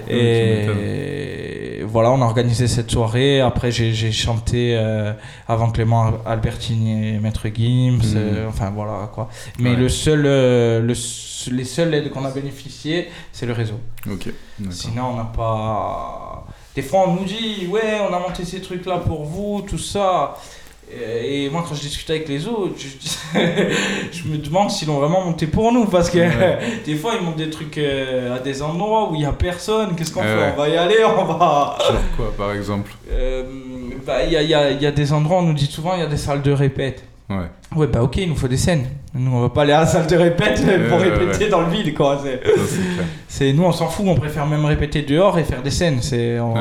Et 0.09 1.83
voilà, 1.85 2.11
on 2.11 2.23
a 2.23 2.25
organisé 2.25 2.69
cette 2.69 2.91
soirée. 2.91 3.41
Après, 3.41 3.71
j'ai 3.71 4.12
chanté 4.12 4.75
euh, 4.77 5.12
avant 5.49 5.71
Clément 5.71 6.12
Albertini 6.25 7.17
et 7.17 7.19
Maître 7.19 7.47
Gims. 7.55 7.99
Mhm. 7.99 8.15
euh, 8.17 8.49
enfin, 8.49 8.71
voilà, 8.75 9.11
quoi. 9.12 9.29
Mais 9.59 9.75
le 9.77 9.88
seul, 9.88 10.23
euh, 10.25 10.81
le, 10.81 10.95
les 11.55 11.65
seules 11.65 11.93
aides 11.95 12.11
qu'on 12.11 12.25
a 12.25 12.31
bénéficié, 12.31 13.09
c'est 13.33 13.47
le 13.47 13.53
réseau. 13.53 13.79
Ok. 14.11 14.29
Sinon, 14.71 15.11
on 15.12 15.17
n'a 15.17 15.25
pas. 15.37 16.47
Des 16.75 16.83
fois, 16.83 17.05
on 17.07 17.15
nous 17.17 17.25
dit, 17.25 17.67
ouais, 17.71 18.01
on 18.09 18.15
a 18.15 18.19
monté 18.19 18.45
ces 18.47 18.62
trucs-là 18.62 18.99
pour 18.99 19.25
vous, 19.25 19.62
tout 19.69 19.77
ça. 19.79 20.35
Et 21.25 21.49
moi, 21.51 21.65
quand 21.67 21.75
je 21.75 21.81
discute 21.81 22.09
avec 22.11 22.29
les 22.29 22.47
autres, 22.47 22.75
je, 22.79 23.39
je 24.13 24.29
me 24.29 24.37
demande 24.37 24.71
s'ils 24.71 24.89
l'ont 24.89 24.99
vraiment 24.99 25.25
monté 25.25 25.47
pour 25.47 25.73
nous. 25.73 25.87
Parce 25.87 26.11
que 26.11 26.19
Ouais. 26.19 26.59
des 26.85 26.95
fois, 26.97 27.13
ils 27.19 27.25
montent 27.25 27.37
des 27.37 27.51
trucs 27.51 27.79
euh, 27.79 28.37
à 28.37 28.39
des 28.41 28.63
endroits 28.63 29.11
où 29.11 29.15
il 29.15 29.21
n'y 29.21 29.25
a 29.27 29.33
personne. 29.33 29.95
Qu'est-ce 29.97 30.13
qu'on 30.13 30.21
Ouais, 30.21 30.27
fait 30.27 30.35
ouais. 30.37 30.53
On 30.55 30.61
va 30.61 30.69
y 30.69 30.77
aller, 30.77 30.97
on 31.05 31.25
va. 31.25 31.79
Genre 31.87 31.97
quoi, 32.17 32.33
par 32.37 32.53
exemple 32.53 32.93
Euh, 33.13 33.45
bah, 34.07 34.25
Il 34.27 34.33
y, 34.33 34.37
a, 34.37 34.43
y 34.43 34.55
a- 34.55 34.71
y 34.71 34.87
a 34.87 34.91
des 34.91 35.13
endroits, 35.13 35.39
on 35.39 35.43
nous 35.43 35.53
dit 35.55 35.67
souvent, 35.67 35.95
il 35.95 36.01
y 36.01 36.05
a 36.05 36.07
des 36.07 36.17
salles 36.17 36.43
de 36.43 36.53
répète. 36.53 37.05
Ouais. 37.31 37.37
Ouais, 37.77 37.87
bah 37.87 38.03
ok, 38.03 38.17
il 38.19 38.29
nous 38.29 38.37
faut 38.37 38.49
des 38.49 38.57
scènes. 38.57 38.87
Nous, 39.15 39.31
on 39.35 39.41
va 39.43 39.49
pas 39.49 39.63
aller 39.63 39.73
à 39.73 39.81
la 39.81 39.87
salle 39.87 40.07
de 40.07 40.17
répète 40.17 40.63
pour 40.89 40.99
répéter 40.99 41.49
dans 41.49 41.61
le 41.63 41.71
vide, 41.71 41.95
quoi. 41.95 42.23
C'est- 43.29 43.53
nous, 43.53 43.63
on 43.65 43.73
s'en 43.73 43.89
fout, 43.89 44.05
on 44.09 44.15
préfère 44.15 44.47
même 44.47 44.65
répéter 44.65 45.03
dehors 45.03 45.39
et 45.39 45.45
faire 45.45 45.63
des 45.63 45.71
scènes. 45.71 45.99
C'est 46.03 46.39
on-. 46.41 46.55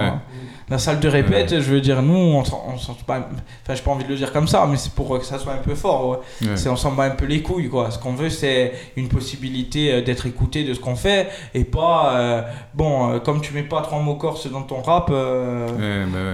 La 0.72 0.78
salle 0.80 1.00
de 1.00 1.08
répète. 1.08 1.50
Je 1.60 1.72
veux 1.72 1.82
dire, 1.82 2.02
nous, 2.02 2.16
on 2.16 2.44
s'en 2.44 2.64
on 2.74 2.78
s'en 2.78 2.98
bat- 3.08 3.28
Enfin, 3.64 3.76
j'ai 3.76 3.82
pas 3.84 3.92
envie 3.92 4.06
de 4.06 4.10
le 4.10 4.16
dire 4.16 4.32
comme 4.34 4.48
ça, 4.48 4.66
mais 4.70 4.78
c'est 4.78 4.94
pour 4.94 5.20
que 5.20 5.26
ça 5.26 5.38
soit 5.38 5.54
un 5.54 5.58
peu 5.58 5.76
fort. 5.76 6.08
ouais. 6.10 6.48
Ouais. 6.48 6.56
C'est 6.58 6.70
on 6.70 6.76
s'en 6.76 6.94
bat 6.94 7.04
un 7.04 7.10
peu 7.12 7.26
les 7.26 7.42
couilles, 7.44 7.70
quoi. 7.70 7.92
Ce 7.92 8.00
qu'on 8.00 8.14
veut, 8.14 8.30
c'est 8.30 8.72
une 8.96 9.08
possibilité 9.10 9.92
euh, 9.94 10.02
d'être 10.02 10.26
écouté 10.26 10.64
de 10.64 10.74
ce 10.74 10.80
qu'on 10.80 10.96
fait 10.96 11.28
et 11.54 11.64
pas 11.66 12.16
euh, 12.16 12.42
bon. 12.74 13.12
euh, 13.12 13.20
comme 13.20 13.42
tu 13.42 13.54
mets 13.54 13.62
pas 13.64 13.82
trois 13.82 14.00
mots 14.00 14.16
corse 14.16 14.50
dans 14.50 14.64
ton 14.64 14.82
rap. 14.82 15.10
euh, 15.12 15.68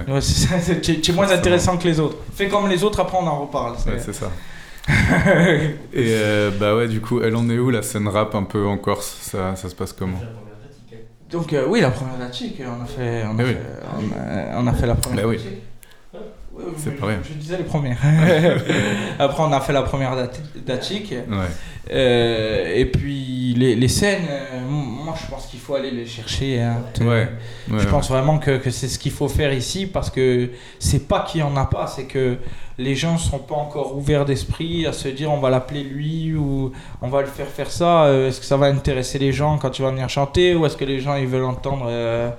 bah 0.07 0.19
tu 0.81 1.01
tu 1.01 1.11
es 1.11 1.13
moins 1.13 1.29
intéressant 1.31 1.77
que 1.77 1.83
les 1.87 1.99
autres. 1.99 2.17
Fais 2.33 2.47
comme 2.47 2.69
les 2.69 2.83
autres, 2.83 2.99
après 3.01 3.17
on 3.19 3.27
en 3.27 3.41
reparle. 3.41 3.73
c'est- 3.77 3.89
Ouais, 3.91 3.99
c'est 3.99 4.13
ça. 4.13 4.29
Et 5.93 6.15
bah 6.59 6.75
ouais, 6.75 6.87
du 6.87 7.01
coup, 7.01 7.21
elle 7.21 7.35
en 7.35 7.49
est 7.49 7.57
où 7.57 7.69
la 7.69 7.81
scène 7.81 8.07
rap 8.07 8.35
un 8.35 8.43
peu 8.43 8.65
en 8.65 8.77
Corse? 8.77 9.17
Ça, 9.21 9.55
ça 9.55 9.67
se 9.69 9.75
passe 9.75 9.91
comment 9.93 10.17
J'ai 10.19 10.25
la 10.25 10.31
première 10.31 10.55
pratique, 10.57 10.93
hein. 10.93 11.16
Donc 11.29 11.51
euh, 11.53 11.65
oui, 11.67 11.81
la 11.81 11.91
première 11.91 12.17
datique, 12.17 12.61
on 12.61 12.83
a 12.83 12.85
fait, 12.85 13.23
on 13.25 13.37
a, 13.37 13.43
oui. 13.43 13.49
fait, 13.53 13.59
on 13.97 14.19
a, 14.19 14.61
on 14.61 14.67
a 14.67 14.73
fait 14.73 14.87
la 14.87 14.95
première. 14.95 15.23
Bah 15.25 15.29
oui. 15.29 15.39
Oui, 16.53 16.63
C'est 16.77 16.91
pas 16.99 17.05
rien. 17.07 17.19
Je 17.23 17.33
disais 17.33 17.57
les 17.57 17.63
premières. 17.65 17.99
Après, 19.19 19.43
on 19.43 19.51
a 19.51 19.61
fait 19.61 19.73
la 19.73 19.83
première 19.83 20.15
dat- 20.15 20.31
datique. 20.65 21.11
Ouais. 21.11 21.45
Euh, 21.91 22.73
et 22.75 22.85
puis 22.85 23.36
les, 23.57 23.75
les 23.75 23.87
scènes, 23.87 24.25
euh, 24.29 24.59
moi 24.69 25.13
je 25.21 25.29
pense 25.29 25.47
qu'il 25.47 25.59
faut 25.59 25.75
aller 25.75 25.91
les 25.91 26.05
chercher. 26.05 26.61
hein. 26.61 26.77
Ouais. 27.01 27.07
ouais, 27.71 27.79
Je 27.79 27.87
pense 27.87 28.09
vraiment 28.09 28.37
que, 28.39 28.57
que 28.57 28.69
c'est 28.69 28.87
ce 28.87 28.97
qu'il 28.99 29.11
faut 29.11 29.27
faire 29.27 29.53
ici 29.53 29.85
parce 29.87 30.09
que 30.09 30.49
c'est 30.79 31.07
pas 31.07 31.25
qu'il 31.27 31.41
y 31.41 31.43
en 31.43 31.55
a 31.57 31.65
pas, 31.65 31.87
c'est 31.87 32.05
que 32.05 32.37
les 32.77 32.93
gens 32.95 33.17
sont 33.17 33.39
pas 33.39 33.55
encore 33.55 33.97
ouverts 33.97 34.25
d'esprit 34.25 34.85
à 34.85 34.93
se 34.93 35.07
dire 35.07 35.31
on 35.31 35.39
va 35.39 35.49
l'appeler 35.49 35.83
lui 35.83 36.33
ou 36.35 36.71
on 37.01 37.07
va 37.07 37.21
le 37.21 37.27
faire 37.27 37.47
faire 37.47 37.71
ça. 37.71 38.03
Euh, 38.05 38.27
Est-ce 38.29 38.39
que 38.39 38.45
ça 38.45 38.57
va 38.57 38.67
intéresser 38.67 39.17
les 39.19 39.31
gens 39.31 39.57
quand 39.57 39.71
tu 39.71 39.81
vas 39.81 39.89
venir 39.91 40.07
chanter 40.09 40.53
ou 40.55 40.65
est-ce 40.65 40.77
que 40.77 40.85
les 40.85 40.99
gens 40.99 41.15
ils 41.15 41.27
veulent 41.27 41.43
entendre 41.43 41.85
euh, 41.89 42.29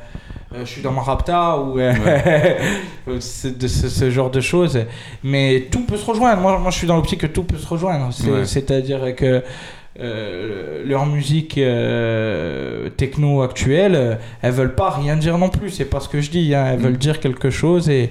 je 0.60 0.64
suis 0.64 0.80
dans 0.80 0.92
ma 0.92 1.02
rapta 1.02 1.58
ou 1.58 1.78
de 3.06 3.20
ce, 3.20 3.88
ce 3.88 4.10
genre 4.10 4.30
de 4.30 4.40
choses. 4.40 4.78
Mais 5.22 5.66
tout 5.70 5.84
peut 5.84 5.96
se 5.96 6.06
rejoindre. 6.06 6.40
Moi, 6.40 6.58
moi 6.58 6.70
je 6.70 6.78
suis 6.78 6.86
dans 6.86 6.96
l'optique 6.96 7.20
que 7.20 7.26
tout 7.26 7.42
peut 7.44 7.58
se 7.58 7.66
rejoindre. 7.66 8.08
C'est- 8.12 8.28
Ouais. 8.30 8.44
C'est-à-dire 8.46 9.14
que 9.16 9.42
euh, 10.00 10.82
leur 10.86 11.06
musique 11.06 11.58
euh, 11.58 12.88
techno 12.90 13.42
actuelle, 13.42 13.94
euh, 13.96 14.14
elles 14.42 14.52
veulent 14.52 14.74
pas 14.74 14.90
rien 14.90 15.16
dire 15.16 15.38
non 15.38 15.48
plus. 15.48 15.70
C'est 15.70 15.84
pas 15.86 16.00
ce 16.00 16.08
que 16.08 16.20
je 16.20 16.30
dis. 16.30 16.54
hein. 16.54 16.66
Elles 16.70 16.78
Mm. 16.78 16.82
veulent 16.82 16.98
dire 16.98 17.20
quelque 17.20 17.50
chose 17.50 17.88
et, 17.90 18.10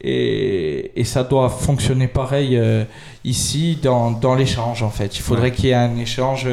et, 0.00 0.92
et 1.00 1.04
ça 1.04 1.24
doit 1.24 1.48
fonctionner 1.48 2.06
pareil 2.06 2.56
euh, 2.56 2.84
ici 3.24 3.78
dans, 3.82 4.12
dans 4.12 4.36
l'échange 4.36 4.84
en 4.84 4.90
fait. 4.90 5.16
Il 5.16 5.22
faudrait 5.22 5.50
Ouais. 5.50 5.50
qu'il 5.50 5.64
y 5.66 5.70
ait 5.70 5.74
un 5.74 5.96
échange 5.96 6.46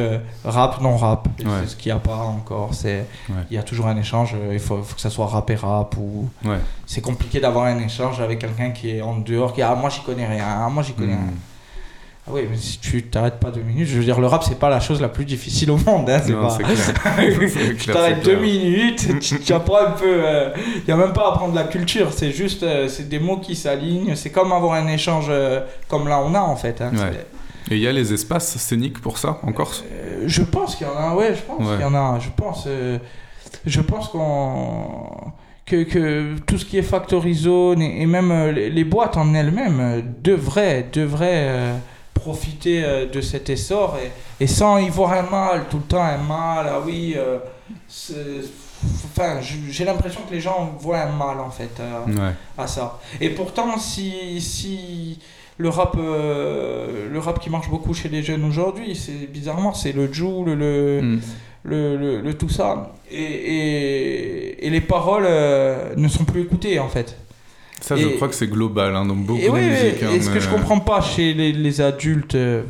rap 0.44 0.82
non 0.82 0.98
rap. 0.98 1.28
Ouais. 1.40 1.46
C'est 1.62 1.70
ce 1.70 1.76
qu'il 1.76 1.92
n'y 1.92 1.96
a 1.98 2.00
pas 2.02 2.18
encore. 2.18 2.74
C'est 2.74 3.06
Ouais. 3.30 3.36
il 3.52 3.56
y 3.56 3.60
a 3.60 3.64
toujours 3.64 3.86
un 3.86 3.98
échange. 3.98 4.36
Il 4.52 4.58
faut, 4.60 4.82
faut 4.82 4.96
que 4.96 5.02
ça 5.02 5.12
soit 5.12 5.28
rap 5.28 5.48
et 5.52 5.56
rap 5.56 5.96
ou 5.98 6.28
c'est 6.88 7.02
compliqué 7.02 7.40
d'avoir 7.40 7.66
un 7.66 7.78
échange 7.80 8.20
avec 8.20 8.40
quelqu'un 8.40 8.72
qui 8.72 8.90
est 8.98 9.02
en 9.02 9.18
dehors 9.18 9.54
qui 9.54 9.62
ah 9.62 9.76
moi 9.76 9.90
j'y 9.92 10.02
connais 10.02 10.26
rien 10.28 10.44
ah, 10.48 10.70
moi 10.70 10.82
j'y 10.82 10.94
connais 10.94 11.14
Mm. 11.14 11.18
rien 11.18 11.34
ah 12.28 12.32
oui 12.34 12.48
mais 12.50 12.58
si 12.58 12.80
tu 12.80 13.04
t'arrêtes 13.04 13.40
pas 13.40 13.52
deux 13.52 13.62
minutes 13.62 13.88
je 13.88 13.98
veux 13.98 14.04
dire 14.04 14.20
le 14.20 14.28
rap 14.28 14.44
c'est 14.44 14.58
pas 14.58 14.70
la 14.70 14.80
chose 14.80 15.00
la 15.02 15.10
plus 15.10 15.26
difficile 15.26 15.70
au 15.72 15.78
monde 15.78 16.10
hein, 16.10 16.20
c'est 16.26 16.32
Non, 16.34 16.48
pas 16.48 16.58
clair. 16.58 16.76
Tu 17.80 17.92
t'arrêtes 17.92 18.24
deux 18.26 18.38
minutes 18.38 19.20
tu, 19.20 19.40
tu 19.40 19.54
apprends 19.54 19.80
un 19.86 19.92
peu 19.92 20.22
il 20.84 20.88
y 20.88 20.92
a 20.92 20.96
même 20.98 21.14
pas 21.14 21.26
à 21.26 21.34
apprendre 21.34 21.54
la 21.56 21.66
culture 21.66 22.12
c'est 22.14 22.32
juste 22.32 22.64
euh, 22.64 22.88
c'est 22.88 23.08
des 23.10 23.20
mots 23.20 23.38
qui 23.38 23.56
s'alignent 23.56 24.16
c'est 24.16 24.32
comme 24.32 24.52
avoir 24.52 24.74
un 24.74 24.88
échange 24.88 25.28
euh, 25.30 25.62
comme 25.88 26.08
là 26.08 26.20
on 26.26 26.34
a 26.34 26.40
en 26.42 26.56
fait 26.56 26.82
hein. 26.82 26.92
Ouais. 26.94 27.26
Et 27.72 27.76
il 27.78 27.82
y 27.82 27.88
a 27.88 27.92
les 27.92 28.14
espaces 28.14 28.58
scéniques 28.58 29.02
pour 29.02 29.18
ça 29.18 29.40
en 29.42 29.52
Corse? 29.52 29.84
Euh, 29.92 30.24
je 30.28 30.44
pense 30.44 30.76
qu'il 30.76 30.86
y 30.86 30.90
en 30.90 30.96
a, 30.98 31.16
ouais, 31.16 31.34
je 31.36 31.42
pense 31.42 31.60
Ouais. 31.68 31.74
qu'il 31.78 31.82
y 31.82 31.90
en 31.90 31.96
a. 31.96 32.20
Je 32.20 32.30
pense, 32.38 32.66
euh, 32.68 33.00
je 33.66 33.82
pense 33.82 34.10
qu'on 34.10 35.32
que, 35.66 35.82
que 35.82 36.36
tout 36.46 36.60
ce 36.60 36.66
qui 36.66 36.78
est 36.78 36.84
factory 36.84 37.34
zone 37.34 37.82
et, 37.82 38.04
et 38.04 38.06
même 38.06 38.30
euh, 38.30 38.52
les, 38.52 38.70
les 38.70 38.84
boîtes 38.84 39.18
en 39.18 39.34
elles-mêmes 39.34 39.80
euh, 39.80 40.02
devraient 40.24 40.86
devraient 40.94 41.48
euh, 41.48 41.76
profiter 42.26 42.78
euh, 42.84 43.06
de 43.16 43.22
cet 43.22 43.50
essor 43.50 43.98
et, 44.04 44.10
et 44.44 44.48
sans 44.48 44.78
y 44.80 44.90
voir 44.90 45.12
un 45.14 45.28
mal 45.40 45.58
tout 45.70 45.78
le 45.84 45.88
temps 45.94 46.04
un 46.04 46.18
mal. 46.18 46.66
Ah 46.76 46.82
oui, 46.86 47.14
euh, 47.16 47.38
enfin, 49.06 49.40
j'ai 49.70 49.86
l'impression 49.86 50.22
que 50.28 50.34
les 50.34 50.42
gens 50.42 50.76
voient 50.80 51.02
un 51.02 51.12
mal 51.16 51.40
en 51.40 51.50
fait. 51.50 51.76
euh, 51.80 52.06
Ouais. 52.08 52.34
à 52.58 52.68
ça. 52.68 53.00
Et 53.22 53.30
pourtant, 53.30 53.78
si, 53.78 54.40
si 54.42 55.20
le 55.58 55.70
rap, 55.70 55.96
le 55.98 57.18
rap 57.20 57.40
qui 57.40 57.50
marche 57.50 57.70
beaucoup 57.70 57.94
chez 57.94 58.10
les 58.10 58.24
jeunes 58.24 58.44
aujourd'hui, 58.46 58.96
c'est 58.96 59.28
bizarrement, 59.32 59.74
c'est 59.74 59.94
le 59.94 60.12
Joule, 60.12 60.52
le, 60.54 61.02
Mm. 61.02 61.20
le, 61.64 61.98
le, 61.98 62.22
le 62.22 62.34
tout 62.38 62.50
ça, 62.50 62.92
et, 63.10 63.22
et, 63.24 64.68
et 64.68 64.70
les 64.70 64.82
paroles 64.82 65.26
euh, 65.28 65.96
ne 65.96 66.08
sont 66.08 66.26
plus 66.26 66.42
écoutées 66.44 66.80
en 66.80 66.90
fait. 66.90 67.18
Ça, 67.82 67.96
je 67.96 68.08
Et- 68.08 68.16
crois 68.16 68.28
que 68.30 68.36
c'est 68.36 68.48
global 68.48 68.96
hein, 68.96 69.06
dans 69.06 69.16
beaucoup 69.16 69.40
et 69.40 69.48
de 69.50 69.52
musique. 69.52 70.02
et 70.02 70.06
hein, 70.06 70.22
ce 70.22 70.30
que 70.30 70.40
je 70.40 70.50
comprends 70.50 70.80
pas 70.80 71.02
chez 71.02 71.34
les, 71.34 71.52
les 71.52 71.82
adultes, 71.82 72.36
euh, 72.36 72.64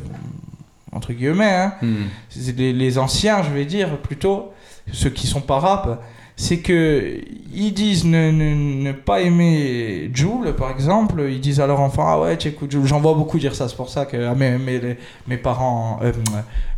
entre 0.92 1.12
guillemets, 1.12 1.44
hein, 1.54 1.72
Mm. 1.82 1.94
c'est 2.28 2.56
les, 2.56 2.72
les 2.72 2.98
anciens, 2.98 3.42
je 3.42 3.50
vais 3.50 3.64
dire 3.64 3.96
plutôt, 3.98 4.52
ceux 4.92 5.10
qui 5.10 5.26
sont 5.26 5.40
pas 5.40 5.58
rap, 5.58 6.02
c'est 6.38 6.58
que 6.58 7.18
ils 7.54 7.72
disent 7.72 8.04
ne, 8.04 8.30
ne, 8.30 8.82
ne 8.82 8.92
pas 8.92 9.22
aimer 9.22 10.10
Joule, 10.12 10.54
par 10.54 10.70
exemple. 10.70 11.24
Ils 11.30 11.40
disent 11.40 11.60
à 11.60 11.66
leur 11.66 11.80
enfant 11.80 12.04
ah 12.06 12.20
ouais 12.20 12.36
tu 12.36 12.48
écoutes 12.48 12.70
Joule. 12.72 12.84
J'en 12.86 13.00
vois 13.00 13.14
beaucoup 13.14 13.38
dire 13.38 13.54
ça. 13.54 13.68
C'est 13.68 13.76
pour 13.76 13.88
ça 13.88 14.04
que 14.04 14.18
ah, 14.26 14.34
mes, 14.34 14.58
mes, 14.58 14.98
mes 15.28 15.36
parents, 15.38 15.98
euh, 16.02 16.12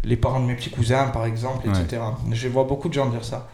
les 0.05 0.15
parents 0.17 0.39
de 0.39 0.47
mes 0.47 0.55
petits 0.55 0.71
cousins, 0.71 1.07
par 1.13 1.27
exemple, 1.27 1.69
Ouais. 1.69 1.75
etc. 1.81 2.01
Je 2.33 2.47
vois 2.47 2.63
beaucoup 2.65 2.89
de 2.89 2.95
gens 2.95 3.07
dire 3.09 3.25
ça. 3.25 3.49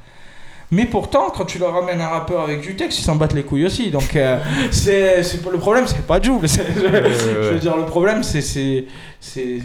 Mais 0.74 0.86
pourtant, 0.86 1.30
quand 1.34 1.44
tu 1.44 1.58
leur 1.58 1.72
ramènes 1.72 2.00
un 2.00 2.08
rappeur 2.08 2.40
avec 2.42 2.60
du 2.62 2.74
texte, 2.76 2.98
ils 2.98 3.02
s'en 3.02 3.16
battent 3.16 3.34
les 3.34 3.42
couilles 3.44 3.66
aussi. 3.66 3.90
Donc, 3.90 4.14
euh, 4.16 4.38
c'est, 4.70 5.22
c'est 5.22 5.42
pas- 5.42 5.50
le 5.50 5.58
problème, 5.58 5.84
c'est 5.86 6.06
pas 6.06 6.20
Joule. 6.20 6.48
C'est- 6.54 6.64
je, 6.74 6.80
je 6.80 7.52
veux 7.54 7.58
dire, 7.60 7.76
le 7.76 7.84
problème, 7.86 8.22
c'est. 8.22 8.40
c'est, 8.40 8.84
c'est 9.20 9.58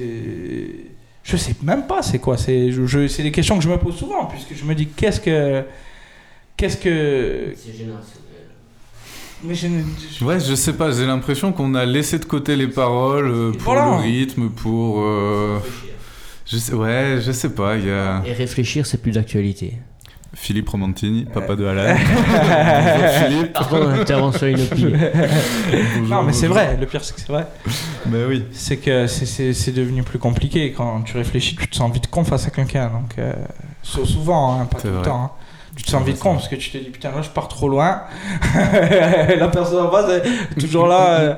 je 1.23 1.37
sais 1.37 1.53
même 1.61 1.85
pas 1.85 2.01
c'est 2.01 2.17
quoi. 2.19 2.37
C'est, 2.37 2.71
je, 2.71 2.85
je- 2.85 3.07
c'est 3.07 3.23
des 3.23 3.31
questions 3.31 3.57
que 3.57 3.63
je 3.63 3.69
me 3.69 3.77
pose 3.77 3.95
souvent, 3.95 4.25
puisque 4.25 4.53
je 4.59 4.63
me 4.65 4.73
dis 4.75 4.87
qu'est-ce 4.87 5.19
que. 5.21 5.63
Qu'est-ce 6.57 6.77
que. 6.77 7.53
C'est 7.55 7.77
générationnel. 7.77 8.15
Mais 9.43 9.55
je, 9.55 9.67
ne- 9.67 9.83
je- 10.19 10.25
Ouais, 10.25 10.39
je 10.39 10.53
sais 10.55 10.73
pas, 10.73 10.91
j'ai 10.91 11.05
l'impression 11.05 11.53
qu'on 11.53 11.73
a 11.75 11.85
laissé 11.85 12.19
de 12.19 12.25
côté 12.25 12.55
les 12.55 12.67
paroles 12.67 13.29
euh, 13.31 13.51
pour 13.51 13.73
Voilà. 13.73 13.85
le 13.97 14.01
rythme, 14.01 14.49
pour. 14.49 14.99
euh, 15.01 15.59
Réfléchir. 15.63 15.89
je 16.45 16.57
sais, 16.57 16.73
ouais, 16.73 17.19
je 17.25 17.31
sais 17.31 17.49
pas, 17.53 17.77
il 17.77 17.85
y 17.87 17.91
a 17.91 18.21
Et 18.25 18.33
réfléchir, 18.33 18.85
c'est 18.85 19.01
plus 19.01 19.11
d'actualité. 19.13 19.73
Philippe 20.35 20.69
Romantini, 20.69 21.25
papa 21.25 21.55
de 21.55 21.65
Alan. 21.65 21.95
Bonjour 21.95 23.09
Philippe. 23.09 23.53
Pardon, 23.53 23.87
intervention 23.89 24.47
inopinée. 24.47 24.97
Non, 26.07 26.21
mais 26.23 26.33
c'est 26.33 26.47
vrai, 26.47 26.77
le 26.79 26.85
pire, 26.85 27.03
c'est 27.03 27.15
que 27.15 27.19
c'est 27.21 27.31
vrai. 27.31 27.47
Bah 28.05 28.17
oui. 28.27 28.45
C'est 28.51 28.77
que 28.77 29.07
c'est- 29.07 29.25
c'est 29.25 29.53
c'est 29.53 29.71
devenu 29.71 30.03
plus 30.03 30.19
compliqué. 30.19 30.71
Quand 30.71 31.01
tu 31.01 31.17
réfléchis, 31.17 31.55
tu 31.55 31.67
te 31.67 31.75
sens 31.75 31.91
vite 31.91 32.07
con 32.11 32.23
face 32.23 32.45
à 32.47 32.51
quelqu'un. 32.51 32.87
Donc, 32.89 33.17
euh, 33.17 33.33
sou- 33.81 34.05
souvent, 34.05 34.59
hein, 34.61 34.65
pas 34.65 34.79
tout 34.79 34.87
le 34.87 35.01
temps. 35.01 35.23
hein. 35.23 35.31
Tu 35.75 35.83
te 35.83 35.89
sens 35.91 36.03
vite 36.03 36.19
con 36.19 36.31
c'est 36.33 36.35
parce 36.35 36.47
que 36.49 36.55
tu 36.55 36.71
te 36.71 36.77
dis 36.77 36.89
putain, 36.89 37.09
là 37.11 37.21
je 37.21 37.29
pars 37.29 37.47
trop 37.47 37.69
loin. 37.69 38.01
La 39.39 39.47
personne 39.47 39.85
en 39.85 39.91
face 39.91 40.09
est 40.11 40.59
toujours 40.59 40.87
là. 40.87 41.19
euh. 41.19 41.33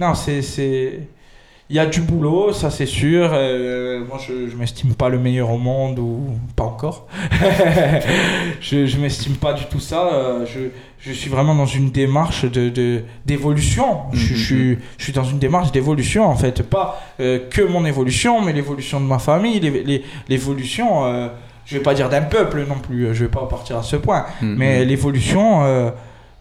Non, 0.00 0.14
c'est. 0.14 1.08
Il 1.70 1.76
y 1.76 1.78
a 1.78 1.86
du 1.86 2.02
boulot, 2.02 2.52
ça 2.52 2.70
c'est 2.70 2.84
sûr. 2.86 3.30
Euh, 3.32 4.04
moi 4.06 4.18
je, 4.26 4.48
je 4.50 4.56
m'estime 4.56 4.94
pas 4.94 5.08
le 5.08 5.18
meilleur 5.18 5.50
au 5.50 5.56
monde 5.58 5.98
ou 5.98 6.20
pas 6.56 6.64
encore. 6.64 7.06
je 8.60 8.86
je 8.86 8.98
m'estime 8.98 9.36
pas 9.36 9.52
du 9.54 9.64
tout 9.64 9.80
ça. 9.80 10.12
Euh, 10.12 10.46
je, 10.46 10.60
je 10.98 11.12
suis 11.12 11.30
vraiment 11.30 11.54
dans 11.54 11.66
une 11.66 11.90
démarche 11.90 12.44
de 12.44 12.68
de- 12.68 13.04
d'évolution. 13.26 14.00
je, 14.12 14.34
je, 14.34 14.44
suis- 14.44 14.78
je 14.98 15.04
suis 15.04 15.12
dans 15.12 15.24
une 15.24 15.38
démarche 15.38 15.72
d'évolution 15.72 16.24
en 16.26 16.36
fait. 16.36 16.62
Pas 16.62 17.00
euh, 17.20 17.38
que 17.50 17.62
mon 17.62 17.84
évolution, 17.84 18.40
mais 18.42 18.52
l'évolution 18.52 19.00
de 19.00 19.06
ma 19.06 19.18
famille, 19.18 19.58
l'é- 19.60 19.84
l'é- 19.84 20.04
l'évolution. 20.28 21.06
euh, 21.06 21.28
je 21.66 21.78
vais 21.78 21.82
pas 21.82 21.94
dire 21.94 22.10
d'un 22.10 22.20
peuple 22.22 22.66
non 22.68 22.74
plus. 22.78 23.14
Je 23.14 23.24
vais 23.24 23.30
pas 23.30 23.46
partir 23.48 23.78
à 23.78 23.82
ce 23.82 23.96
point 23.96 24.26
Mhm. 24.42 24.54
mais 24.58 24.84
l'évolution 24.84 25.92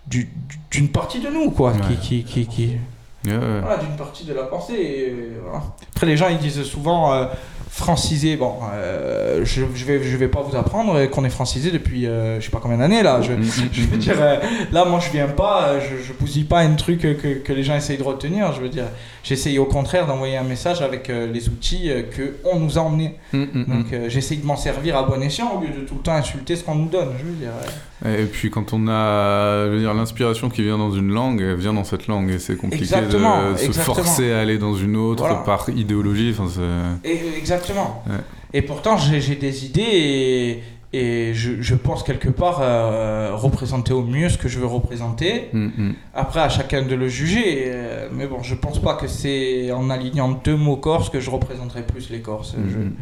du- 0.06 0.28
d'une 0.70 0.90
partie 0.90 1.20
de 1.22 1.30
nous, 1.30 1.50
quoi, 1.52 1.72
qui, 1.88 1.96
qui, 1.96 2.24
qui, 2.26 2.46
qui- 2.46 2.74
Ouais, 3.26 3.32
ouais. 3.34 3.60
voilà, 3.62 3.78
d'une 3.78 3.96
partie 3.96 4.26
de 4.26 4.34
la 4.34 4.44
pensée. 4.44 4.74
et, 4.74 5.16
voilà. 5.44 5.64
Après, 5.96 6.06
les 6.06 6.18
gens, 6.18 6.28
ils 6.30 6.38
disent 6.38 6.64
souvent 6.64 7.14
euh, 7.14 7.26
francisé. 7.70 8.36
Bon, 8.36 8.56
euh, 8.74 9.42
je, 9.46 9.64
je 9.74 9.86
vais, 9.86 10.04
je 10.04 10.18
vais 10.18 10.28
pas 10.28 10.42
vous 10.42 10.56
apprendre 10.56 11.06
qu'on 11.08 11.26
est 11.26 11.30
francisé 11.30 11.72
depuis, 11.72 12.06
euh, 12.06 12.40
je 12.40 12.46
sais 12.46 12.52
pas 12.52 12.60
combien 12.62 12.78
d'années 12.78 13.02
là. 13.04 13.22
Je, 13.22 13.32
Mhm, 13.34 13.44
je 13.72 13.82
veux 13.84 13.98
dire, 13.98 14.16
euh, 14.20 14.38
là, 14.72 14.86
moi, 14.86 15.00
je 15.00 15.10
viens 15.12 15.28
pas, 15.28 15.68
euh, 15.70 15.80
je, 15.82 16.04
je 16.04 16.14
bousille 16.14 16.44
pas 16.44 16.60
un 16.60 16.74
truc 16.76 17.02
que, 17.02 17.14
que, 17.14 17.28
que 17.40 17.54
les 17.54 17.64
gens 17.64 17.76
essayent 17.76 17.98
de 17.98 18.04
retenir. 18.04 18.52
Je 18.54 18.62
veux 18.62 18.70
dire, 18.70 18.86
j'essaye 19.24 19.58
au 19.58 19.66
contraire 19.66 20.06
d'envoyer 20.06 20.38
un 20.38 20.44
message 20.44 20.82
avec 20.82 21.10
euh, 21.10 21.32
les 21.32 21.48
outils 21.50 21.90
euh, 21.90 22.04
que 22.04 22.36
on 22.44 22.60
nous 22.60 22.78
a 22.78 22.82
emmenés. 22.82 23.16
Mhm, 23.32 23.48
mhm. 23.54 23.66
Donc, 23.66 23.94
euh, 23.94 24.10
j'essaye 24.10 24.38
de 24.38 24.46
m'en 24.46 24.58
servir 24.58 24.98
à 24.98 25.04
bon 25.04 25.22
escient 25.22 25.58
au 25.58 25.62
lieu 25.62 25.70
de 25.70 25.88
tout 25.88 25.96
le 25.96 26.02
temps 26.02 26.14
insulter 26.14 26.56
ce 26.56 26.64
qu'on 26.64 26.76
nous 26.76 26.90
donne. 26.90 27.10
Je 27.18 27.24
veux 27.24 27.32
dire. 27.34 27.52
Et 28.06 28.26
puis 28.26 28.52
quand 28.52 28.74
on 28.74 28.88
a, 28.90 29.66
je 29.68 29.72
veux 29.72 29.80
dire, 29.80 29.94
l'inspiration 29.94 30.50
qui 30.50 30.62
vient 30.62 30.78
dans 30.78 30.92
une 30.92 31.10
langue, 31.10 31.42
elle 31.42 31.56
vient 31.56 31.74
dans 31.74 31.86
cette 31.86 32.08
langue 32.08 32.30
et 32.30 32.40
c'est 32.40 32.58
compliqué 32.58 32.84
Exactement, 32.84 33.52
de 33.52 33.58
se 33.58 33.66
exactement. 33.66 33.96
forcer 33.96 34.34
à 34.34 34.42
aller 34.42 34.58
dans 34.58 34.76
une 34.76 34.98
autre 34.98 35.24
Voilà. 35.24 35.38
par 35.38 35.70
idéologie. 35.70 36.36
Enfin, 36.38 36.50
Et, 37.06 37.18
exactement. 37.38 38.04
Ouais. 38.08 38.18
Et 38.56 38.62
pourtant, 38.62 38.98
j'ai 38.98 39.22
j'ai 39.22 39.36
des 39.36 39.66
idées 39.66 39.82
et, 39.82 40.64
et 40.94 41.34
je, 41.34 41.62
je 41.62 41.76
pense 41.76 42.04
quelque 42.04 42.30
part 42.30 42.60
euh, 42.62 43.32
représenter 43.34 43.94
au 43.94 44.04
mieux 44.04 44.30
ce 44.30 44.38
que 44.38 44.48
je 44.48 44.60
veux 44.60 44.68
représenter. 44.68 45.50
Mhm, 45.52 45.72
mhm. 45.78 45.94
Après, 46.14 46.40
à 46.42 46.50
chacun 46.50 46.84
de 46.84 46.96
le 46.96 47.08
juger. 47.08 47.64
euh, 47.66 48.08
mais 48.14 48.28
bon, 48.28 48.44
je 48.44 48.54
pense 48.56 48.80
pas 48.80 48.94
que 48.96 49.08
c'est 49.08 49.72
en 49.72 49.90
alignant 49.90 50.30
deux 50.32 50.56
mots 50.56 50.78
corses 50.78 51.10
que 51.10 51.20
je 51.20 51.30
représenterai 51.32 51.82
plus 51.82 52.10
les 52.12 52.22
Corses. 52.22 52.54
Je, 52.56 52.78
Mhm, 52.78 52.94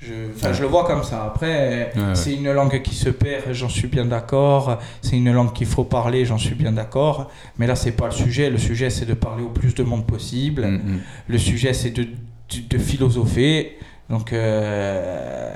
je, 0.00 0.52
je 0.52 0.62
le 0.62 0.68
vois 0.68 0.84
comme 0.84 1.02
ça. 1.02 1.24
Après, 1.24 1.90
Ouais, 1.96 2.02
ouais. 2.02 2.14
c'est 2.14 2.34
une 2.34 2.52
langue 2.52 2.82
qui 2.82 2.94
se 2.94 3.08
perd, 3.08 3.52
j'en 3.52 3.68
suis 3.68 3.88
bien 3.88 4.04
d'accord. 4.04 4.78
C'est 5.02 5.16
une 5.16 5.32
langue 5.32 5.52
qu'il 5.52 5.66
faut 5.66 5.84
parler, 5.84 6.24
j'en 6.24 6.38
suis 6.38 6.54
bien 6.54 6.72
d'accord. 6.72 7.30
Mais 7.58 7.66
là, 7.66 7.74
c'est 7.74 7.92
pas 7.92 8.04
le 8.06 8.12
sujet. 8.12 8.48
Le 8.50 8.58
sujet, 8.58 8.90
c'est 8.90 9.06
de 9.06 9.14
parler 9.14 9.42
au 9.42 9.48
plus 9.48 9.74
de 9.74 9.82
monde 9.82 10.06
possible. 10.06 10.68
Le 11.26 11.38
sujet, 11.38 11.72
c'est 11.72 11.90
de, 11.90 12.02
de, 12.04 12.08
de 12.68 12.78
philosopher. 12.78 13.78
Donc, 14.10 14.32
euh, 14.32 15.52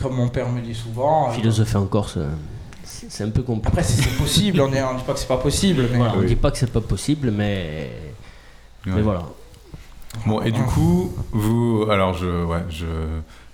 comme 0.00 0.14
mon 0.14 0.28
père 0.28 0.48
me 0.50 0.60
dit 0.60 0.74
souvent. 0.74 1.28
euh, 1.28 1.32
Philosopher 1.32 1.76
en 1.78 1.86
Corse, 1.86 2.16
euh, 2.16 2.28
c'est 2.84 3.24
un 3.24 3.30
peu 3.30 3.42
compliqué. 3.42 3.68
Après, 3.68 3.82
si 3.82 4.02
c'est 4.02 4.16
possible, 4.16 4.60
on 4.60 4.68
ne 4.68 4.72
dit 4.98 5.04
pas 5.04 5.12
que 5.14 5.18
c'est 5.18 5.26
pas 5.28 5.36
possible. 5.38 5.88
Mais 5.90 5.96
Voilà, 5.98 6.14
on 6.16 6.20
Oui. 6.20 6.26
dit 6.26 6.36
pas 6.36 6.50
que 6.50 6.58
c'est 6.58 6.70
pas 6.72 6.80
possible, 6.80 7.30
mais, 7.30 7.90
mais 8.86 9.02
voilà. 9.02 9.22
Bon, 10.24 10.40
et 10.40 10.50
du 10.50 10.62
coup, 10.62 11.12
vous, 11.32 11.84
alors 11.90 12.14
je, 12.14 12.44
ouais, 12.44 12.64
je 12.70 12.86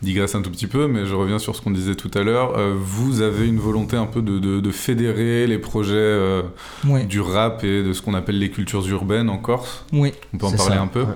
digresse 0.01 0.37
un 0.37 0.43
tout 0.43 0.51
petit 0.51 0.69
peu, 0.69 0.87
mais 0.87 1.07
je 1.07 1.15
reviens 1.15 1.41
sur 1.41 1.57
ce 1.57 1.61
qu'on 1.61 1.73
disait 1.73 1.97
tout 1.97 2.11
à 2.15 2.23
l'heure. 2.23 2.57
Euh, 2.57 2.77
vous 2.79 3.21
avez 3.21 3.49
une 3.49 3.59
volonté 3.59 3.97
un 3.97 4.07
peu 4.07 4.23
de, 4.23 4.39
de, 4.39 4.61
de 4.61 4.71
fédérer 4.71 5.49
les 5.49 5.59
projets 5.59 5.95
euh, 5.97 6.43
oui, 6.87 7.05
du 7.07 7.21
rap 7.21 7.65
et 7.65 7.83
de 7.83 7.93
ce 7.93 8.01
qu'on 8.01 8.15
appelle 8.15 8.39
les 8.39 8.51
cultures 8.51 8.87
urbaines 8.89 9.29
en 9.29 9.39
Corse? 9.39 9.85
oui. 9.93 10.13
On 10.35 10.39
peut 10.39 10.47
en 10.47 10.53
parler 10.53 10.77
ça, 10.77 10.83
un 10.83 10.87
peu? 10.87 11.03
ouais. 11.03 11.09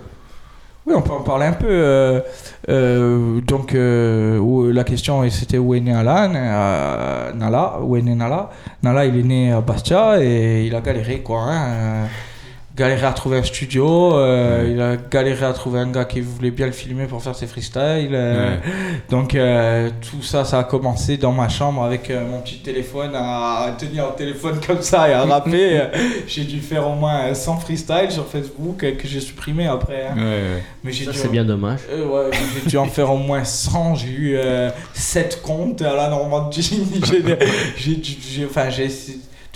Oui, 0.86 0.94
on 0.96 1.02
peut 1.02 1.12
en 1.12 1.22
parler 1.22 1.46
un 1.46 1.52
peu. 1.52 1.66
euh, 1.68 2.20
euh, 2.68 3.40
donc, 3.40 3.74
euh, 3.74 4.72
la 4.72 4.84
question 4.84 5.28
c'était 5.30 5.58
où 5.58 5.74
est 5.74 5.80
né 5.80 5.92
Alan 5.92 6.32
euh, 6.34 7.32
Nala, 7.32 7.80
où 7.82 7.96
est 7.96 8.02
né 8.02 8.14
Nala? 8.14 8.50
Nala, 8.84 9.04
il 9.06 9.18
est 9.18 9.22
né 9.24 9.52
à 9.52 9.60
Bastia 9.60 10.22
et 10.22 10.64
il 10.66 10.74
a 10.76 10.80
galéré, 10.80 11.22
quoi. 11.22 11.40
hein, 11.42 12.06
galéré 12.76 13.06
à 13.06 13.12
trouver 13.12 13.38
un 13.38 13.42
studio, 13.42 14.14
euh, 14.16 14.68
il 14.70 14.80
a 14.80 14.96
galéré 14.96 15.46
à 15.46 15.52
trouver 15.54 15.80
un 15.80 15.90
gars 15.90 16.04
qui 16.04 16.20
voulait 16.20 16.50
bien 16.50 16.66
le 16.66 16.72
filmer 16.72 17.06
pour 17.06 17.22
faire 17.22 17.34
ses 17.34 17.46
freestyles. 17.46 18.10
euh, 18.12 18.50
Ouais. 18.50 18.60
Donc, 19.10 19.34
euh, 19.34 19.88
tout 20.10 20.22
ça, 20.22 20.44
ça 20.44 20.58
a 20.58 20.64
commencé 20.64 21.16
dans 21.16 21.32
ma 21.32 21.48
chambre 21.48 21.82
avec 21.82 22.10
euh, 22.10 22.26
mon 22.28 22.40
petit 22.40 22.58
téléphone 22.58 23.12
à, 23.14 23.74
tenir 23.78 24.06
le 24.08 24.14
téléphone 24.16 24.60
comme 24.66 24.82
ça 24.82 25.08
et 25.08 25.12
à 25.14 25.24
rapper. 25.24 25.80
J'ai 26.26 26.44
dû 26.44 26.60
faire 26.60 26.86
au 26.86 26.94
moins 26.94 27.32
100 27.32 27.56
freestyles 27.60 28.10
sur 28.10 28.26
Facebook 28.26 28.84
euh, 28.84 28.92
que 28.96 29.08
j'ai 29.08 29.20
supprimé 29.20 29.66
après. 29.66 30.08
hein. 30.08 30.14
Ouais. 30.16 30.62
Mais 30.84 30.92
j'ai 30.92 31.06
Ça, 31.06 31.12
dû- 31.12 31.18
c'est 31.18 31.28
bien 31.30 31.44
dommage. 31.44 31.80
euh, 31.90 32.06
ouais, 32.28 32.36
j'ai 32.62 32.68
dû 32.70 32.76
en 32.76 32.86
faire 32.86 33.10
au 33.10 33.16
moins 33.18 33.42
100. 33.44 33.94
J'ai 33.94 34.08
eu 34.08 34.38
7 34.92 35.40
comptes 35.42 35.80
à 35.82 35.94
la 35.94 36.08
Normandie. 36.08 36.62
J'ai, 37.04 37.22
j'ai, 37.78 37.96
dû- 37.96 38.16
j'ai- 38.30 38.44
enfin, 38.44 38.68
j'ai, 38.70 38.88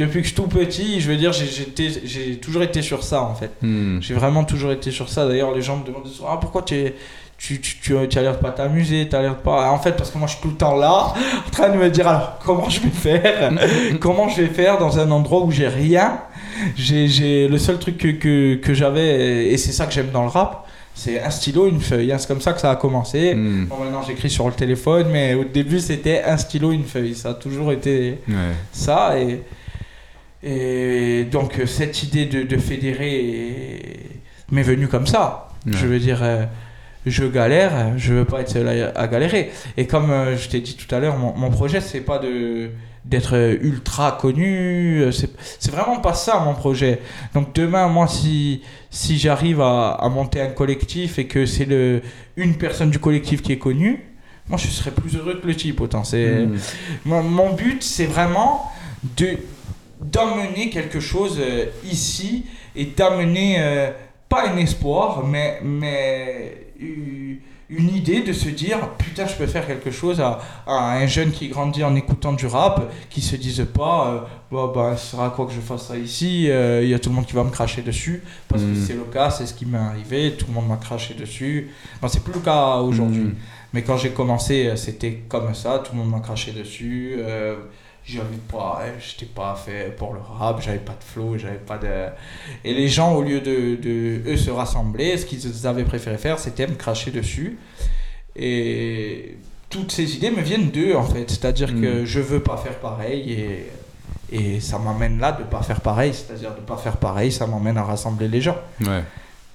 depuis 0.01 0.21
que 0.21 0.29
je 0.29 0.33
suis 0.33 0.43
tout 0.43 0.49
petit, 0.49 1.01
je 1.01 1.11
veux 1.11 1.17
dire, 1.17 1.33
j'ai, 1.33 2.37
toujours 2.37 2.63
été 2.63 2.83
sur 2.83 3.03
ça 3.03 3.23
en 3.23 3.35
fait. 3.35 3.51
Hmm. 3.63 4.01
J'ai 4.01 4.15
vraiment 4.15 4.45
toujours 4.45 4.73
été 4.73 4.91
sur 4.91 5.09
ça. 5.09 5.27
D'ailleurs, 5.27 5.53
les 5.55 5.63
gens 5.63 5.77
me 5.77 5.85
demandent 5.87 6.09
ah, 6.27 6.39
pourquoi 6.41 6.63
tu 6.63 6.75
es. 6.75 6.95
Tu, 7.39 7.59
tu, 7.59 7.77
tu, 7.81 7.95
tu 8.09 8.19
as 8.19 8.23
l'air 8.23 8.33
de 8.33 8.43
pas 8.43 8.51
t'amuser, 8.51 9.09
tu 9.09 9.17
as 9.17 9.23
l'air 9.23 9.35
de 9.35 9.41
pas. 9.41 9.71
En 9.71 9.79
fait, 9.79 9.93
parce 9.93 10.11
que 10.11 10.19
moi 10.19 10.27
je 10.27 10.33
suis 10.35 10.43
tout 10.43 10.49
le 10.51 10.57
temps 10.57 10.77
là, 10.77 11.15
en 11.47 11.51
train 11.51 11.71
de 11.71 11.77
me 11.79 11.89
dire 11.89 12.07
alors 12.07 12.39
comment 12.45 12.69
je 12.69 12.81
vais 12.81 12.91
faire? 12.91 13.51
Comment 14.01 14.29
je 14.29 14.43
vais 14.43 14.49
faire 14.49 14.77
dans 14.77 14.99
un 14.99 15.11
endroit 15.11 15.43
où 15.43 15.51
j'ai 15.51 15.69
rien? 15.69 16.21
J'ai, 16.77 17.49
Le 17.49 17.57
seul 17.57 17.79
truc 17.79 17.97
que, 17.97 18.09
que, 18.09 18.57
que 18.57 18.75
j'avais, 18.75 19.47
et 19.51 19.57
c'est 19.57 19.73
ça 19.73 19.87
que 19.87 19.93
j'aime 19.93 20.11
dans 20.11 20.23
le 20.25 20.29
rap, 20.29 20.67
c'est 20.95 21.19
un 21.23 21.31
stylo, 21.31 21.67
une 21.67 21.81
feuille. 21.81 22.13
hein. 22.13 22.19
C'est 22.19 22.29
comme 22.29 22.43
ça 22.43 22.53
que 22.53 22.61
ça 22.61 22.71
a 22.73 22.77
commencé. 22.77 23.35
Hmm. 23.35 23.65
Bon, 23.71 23.77
maintenant 23.83 24.03
j'écris 24.07 24.29
sur 24.29 24.47
le 24.47 24.53
téléphone, 24.53 25.07
mais 25.11 25.33
au 25.33 25.45
début 25.45 25.81
c'était 25.81 26.23
un 26.23 26.37
stylo, 26.37 26.73
une 26.73 26.85
feuille. 26.85 27.15
Ça 27.15 27.31
a 27.31 27.35
toujours 27.35 27.73
été 27.73 28.19
Ouais. 28.29 28.35
ça. 28.71 29.19
Et, 29.19 29.41
et 30.43 31.25
donc 31.31 31.59
euh, 31.59 31.67
cette 31.67 32.03
idée 32.03 32.27
de, 32.27 32.43
de 32.43 32.57
fédérer 32.57 33.15
est- 33.21 34.07
m'est 34.51 34.63
venue 34.63 34.89
comme 34.89 35.07
ça. 35.07 35.49
Ouais. 35.67 35.73
Je 35.75 35.87
veux 35.87 35.99
dire, 35.99 36.21
euh, 36.23 36.45
je 37.07 37.25
galère, 37.25 37.93
je 37.99 38.15
veux 38.15 38.25
pas 38.25 38.41
être 38.41 38.49
seul 38.51 38.93
à, 38.95 39.07
galérer. 39.09 39.51
Et 39.77 39.87
comme 39.87 40.11
euh, 40.11 40.37
je 40.37 40.49
t'ai 40.49 40.61
dit 40.61 40.77
tout 40.77 40.93
à 40.95 40.99
l'heure, 40.99 41.17
mon, 41.19 41.35
mon 41.35 41.51
projet 41.51 41.81
c'est 41.81 42.01
pas 42.01 42.19
de 42.19 42.71
d'être 43.07 43.35
ultra 43.63 44.13
connu, 44.21 45.03
c'est 45.11 45.71
vraiment 45.71 46.01
pas 46.01 46.13
ça 46.13 46.39
mon 46.45 46.53
projet. 46.53 47.01
Donc 47.33 47.55
demain, 47.55 47.89
moi, 47.89 48.07
si, 48.07 48.61
si 48.91 49.19
j'arrive 49.19 49.63
à, 49.63 49.93
à 49.93 50.09
monter 50.11 50.39
un 50.43 50.49
collectif 50.51 51.19
et 51.19 51.27
que 51.27 51.47
c'est 51.47 51.67
une 52.37 52.55
personne 52.57 52.91
du 52.91 52.99
collectif 52.99 53.41
qui 53.41 53.53
est 53.53 53.59
connue, 53.59 54.05
moi 54.51 54.59
je 54.59 54.67
serais 54.67 54.91
plus 54.91 55.17
heureux 55.17 55.41
que 55.43 55.47
le 55.47 55.57
type 55.57 55.81
autant. 55.81 56.05
C'est 56.05 56.45
Hmm. 56.45 56.57
mon, 57.07 57.23
mon 57.23 57.55
but, 57.55 57.83
c'est 57.83 58.05
vraiment 58.05 58.71
de 59.17 59.29
d'emmener 60.01 60.71
quelque 60.71 61.01
chose 61.01 61.39
euh, 61.41 61.67
ici 61.85 62.47
et 62.77 62.87
d'amener 62.87 63.57
euh, 63.59 63.91
pas 64.29 64.49
un 64.49 64.57
espoir, 64.57 65.25
mais 65.27 65.61
mais 65.63 66.57
une 67.73 67.95
idée 67.95 68.23
de 68.23 68.33
se 68.33 68.49
dire 68.49 68.79
putain 68.99 69.27
je 69.27 69.35
peux 69.35 69.47
faire 69.47 69.65
quelque 69.65 69.93
chose 69.93 70.21
à, 70.21 70.41
à 70.67 70.97
un 70.97 71.07
jeune 71.07 71.31
qui 71.31 71.49
grandit 71.49 71.85
en 71.85 71.95
écoutant 71.95 72.33
du 72.33 72.47
rap 72.47 72.91
qui 73.11 73.21
se 73.21 73.37
dise 73.37 73.65
pas 73.73 74.09
euh, 74.09 74.21
bah, 74.51 74.73
bah 74.75 74.97
ça 74.97 75.11
sert 75.13 75.21
à 75.21 75.31
quoi 75.31 75.47
que 75.47 75.53
je 75.53 75.61
fasse 75.61 75.87
ça 75.87 75.97
ici 75.97 76.51
euh, 76.51 76.83
il 76.83 76.89
y 76.89 76.95
a 76.95 76.99
tout 76.99 77.11
le 77.11 77.15
monde 77.15 77.27
qui 77.27 77.35
va 77.35 77.45
me 77.45 77.51
cracher 77.51 77.83
dessus 77.83 78.25
parce 78.49 78.63
que 78.63 78.69
Mm. 78.69 78.85
c'est 78.87 78.95
le 78.95 79.05
cas 79.05 79.31
c'est 79.31 79.47
ce 79.47 79.55
qui 79.55 79.67
m'est 79.67 79.79
arrivé 79.79 80.33
tout 80.37 80.47
le 80.49 80.55
monde 80.55 80.67
m'a 80.69 80.79
craché 80.79 81.15
dessus 81.15 81.71
bon, 82.03 82.09
c'est 82.09 82.25
plus 82.25 82.33
le 82.35 82.41
cas 82.41 82.79
aujourd'hui 82.79 83.21
Hmm. 83.23 83.35
mais 83.73 83.83
quand 83.83 83.97
j'ai 83.97 84.11
commencé, 84.11 84.67
euh, 84.67 84.75
c'était 84.75 85.23
comme 85.29 85.55
ça, 85.55 85.81
tout 85.85 85.93
le 85.93 85.99
monde 86.01 86.11
m'a 86.11 86.19
craché 86.21 86.51
dessus. 86.51 87.15
euh, 87.19 87.55
j'avais 88.05 88.37
pas, 88.51 88.83
hein, 88.85 88.93
j'étais 88.99 89.27
pas 89.33 89.55
fait 89.55 89.95
pour 89.97 90.15
le 90.15 90.21
rap, 90.21 90.61
j'avais 90.63 90.79
pas 90.79 90.93
de 90.95 91.05
flow, 91.05 91.37
j'avais 91.39 91.57
pas 91.59 91.79
de. 91.79 91.89
Et 92.65 92.75
les 92.75 92.89
gens, 92.89 93.15
au 93.15 93.23
lieu 93.23 93.41
de, 93.41 93.77
de 93.77 94.23
eux 94.31 94.37
se 94.37 94.51
rassembler, 94.51 95.17
ce 95.17 95.27
qu'ils 95.27 95.67
avaient 95.67 95.85
préféré 95.85 96.19
faire, 96.19 96.39
c'était 96.39 96.67
me 96.67 96.75
cracher 96.75 97.11
dessus. 97.11 97.59
Et 98.37 99.37
toutes 99.69 99.93
ces 99.93 100.17
idées 100.17 100.31
me 100.31 100.41
viennent 100.43 100.71
d'eux 100.71 100.95
en 100.97 101.05
fait, 101.05 101.29
c'est-à-dire 101.31 101.69
que 101.69 102.03
Mm. 102.03 102.05
je 102.05 102.21
veux 102.21 102.41
pas 102.43 102.57
faire 102.57 102.79
pareil 102.79 103.33
et. 103.33 103.67
Et 104.33 104.61
ça 104.61 104.79
m'amène 104.79 105.19
là 105.19 105.33
de 105.33 105.43
pas 105.43 105.61
faire 105.61 105.81
pareil, 105.81 106.15
c'est-à-dire 106.15 106.55
de 106.55 106.61
pas 106.61 106.77
faire 106.77 106.99
pareil, 106.99 107.33
ça 107.33 107.49
m'emmène 107.49 107.77
à 107.77 107.83
rassembler 107.83 108.29
les 108.29 108.41
gens 108.41 108.57
Ouais. 108.81 109.03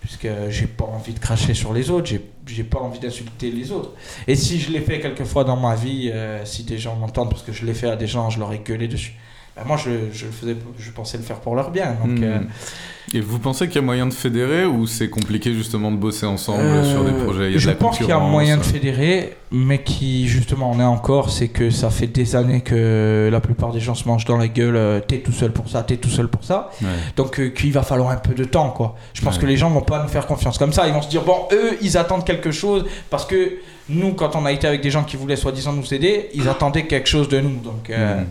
Puisque 0.05 0.27
j'ai 0.49 0.67
pas 0.67 0.85
envie 0.85 1.13
de 1.13 1.19
cracher 1.19 1.55
sur 1.55 1.73
les 1.73 1.89
autres, 1.89 2.11
j'ai 2.45 2.63
pas 2.63 2.79
envie 2.79 2.99
d'insulter 2.99 3.49
les 3.49 3.71
autres. 3.71 3.89
Et 4.27 4.35
si 4.35 4.59
je 4.59 4.71
l'ai 4.71 4.81
fait 4.81 4.99
quelquefois 4.99 5.43
dans 5.43 5.57
ma 5.57 5.73
vie, 5.73 6.11
euh, 6.13 6.45
si 6.45 6.63
des 6.63 6.77
gens 6.77 6.95
m'entendent 6.95 7.31
parce 7.31 7.41
que 7.41 7.51
je 7.51 7.65
l'ai 7.65 7.73
fait 7.73 7.89
à 7.89 7.95
des 7.95 8.05
gens, 8.05 8.29
je 8.29 8.37
leur 8.37 8.53
ai 8.53 8.59
gueulé 8.59 8.87
dessus. 8.87 9.13
Ben 9.55 9.63
moi, 9.65 9.77
je, 9.77 9.89
je 10.11 10.25
le 10.25 10.31
faisais, 10.31 10.55
je 10.77 10.91
pensais 10.91 11.17
le 11.17 11.23
faire 11.23 11.37
pour 11.39 11.55
leur 11.55 11.71
bien. 11.71 11.95
Donc, 12.03 12.19
Hmm. 12.19 12.23
euh, 12.23 12.39
Et 13.13 13.21
vous 13.21 13.39
pensez 13.39 13.67
qu'il 13.67 13.75
y 13.75 13.79
a 13.79 13.81
moyen 13.83 14.05
de 14.05 14.13
fédérer 14.13 14.65
ou 14.65 14.85
c'est 14.87 15.09
compliqué 15.09 15.53
justement 15.53 15.91
de 15.91 15.95
bosser 15.95 16.25
ensemble 16.25 16.83
sur 16.83 17.05
des 17.05 17.11
euh, 17.11 17.23
projets? 17.23 17.43
Il 17.45 17.51
y 17.51 17.51
a 17.51 17.53
de 17.53 17.59
Je 17.59 17.67
la 17.69 17.75
pense 17.75 17.97
qu'il 17.97 18.07
y 18.07 18.11
a 18.11 18.19
moyen 18.19 18.57
de 18.57 18.63
fédérer, 18.63 19.37
mais 19.51 19.81
qui 19.81 20.27
justement 20.27 20.71
en 20.71 20.79
est 20.81 20.83
encore, 20.83 21.29
c'est 21.29 21.47
que 21.47 21.69
ça 21.69 21.89
fait 21.89 22.07
des 22.07 22.35
années 22.35 22.59
que 22.61 23.29
la 23.31 23.39
plupart 23.39 23.71
des 23.71 23.79
gens 23.79 23.95
se 23.95 24.05
mangent 24.09 24.25
dans 24.25 24.35
la 24.37 24.49
gueule. 24.49 24.75
euh, 24.75 24.99
t'es 24.99 25.19
tout 25.19 25.31
seul 25.31 25.51
pour 25.53 25.69
ça, 25.69 25.83
t'es 25.83 25.95
tout 25.97 26.09
seul 26.09 26.27
pour 26.27 26.43
ça. 26.43 26.71
Ouais. 26.81 26.87
Donc 27.15 27.39
euh, 27.39 27.47
qu'il 27.49 27.71
va 27.71 27.83
falloir 27.83 28.09
un 28.09 28.17
peu 28.17 28.33
de 28.33 28.43
temps 28.43 28.71
quoi. 28.71 28.97
Je 29.13 29.21
pense 29.21 29.35
Ouais. 29.35 29.41
que 29.41 29.45
les 29.45 29.55
gens 29.55 29.69
vont 29.69 29.81
pas 29.81 30.01
nous 30.03 30.09
faire 30.09 30.25
confiance 30.27 30.57
comme 30.57 30.73
ça. 30.73 30.85
Ils 30.87 30.93
vont 30.93 31.01
se 31.03 31.09
dire 31.09 31.21
bon 31.23 31.47
eux 31.53 31.77
ils 31.81 31.97
attendent 31.97 32.25
quelque 32.25 32.51
chose 32.51 32.83
parce 33.09 33.25
que 33.25 33.53
nous 33.87 34.13
quand 34.15 34.35
on 34.35 34.45
a 34.45 34.51
été 34.51 34.67
avec 34.67 34.81
des 34.81 34.91
gens 34.91 35.03
qui 35.05 35.15
voulaient 35.15 35.37
soi-disant 35.37 35.71
nous 35.71 35.93
aider, 35.93 36.29
ils 36.33 36.49
attendaient 36.49 36.87
quelque 36.87 37.07
chose 37.07 37.29
de 37.29 37.39
nous. 37.39 37.61
Donc 37.61 37.89
euh, 37.91 38.17
ouais. 38.17 38.25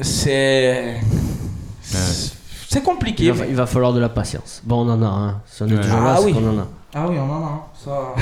C'est 0.00 1.00
c'est 1.80 2.32
c'est 2.68 2.82
compliqué. 2.82 3.24
Il 3.24 3.32
va, 3.32 3.46
il 3.46 3.54
va 3.54 3.66
falloir 3.66 3.92
de 3.92 4.00
la 4.00 4.08
patience. 4.08 4.60
Bon, 4.64 4.84
on 4.86 4.90
en 4.90 5.02
a, 5.02 5.06
hein. 5.06 5.40
Si 5.46 5.62
on 5.62 5.68
est 5.68 5.76
toujours 5.80 6.00
là, 6.00 6.14
Ah 6.16 6.22
oui. 6.22 6.32
qu'on 6.32 6.48
en 6.48 6.58
a. 6.58 6.66
Ah 6.96 7.06
oui 7.08 7.16
on 7.18 7.30
en 7.30 7.42
a 7.44 7.48
hein. 7.48 7.62
ça. 7.74 8.14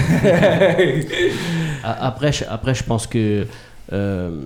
Après, 1.85 2.33
je, 2.33 2.45
après, 2.49 2.75
je 2.75 2.85
pense 2.85 3.07
que 3.07 3.47
euh, 3.93 4.41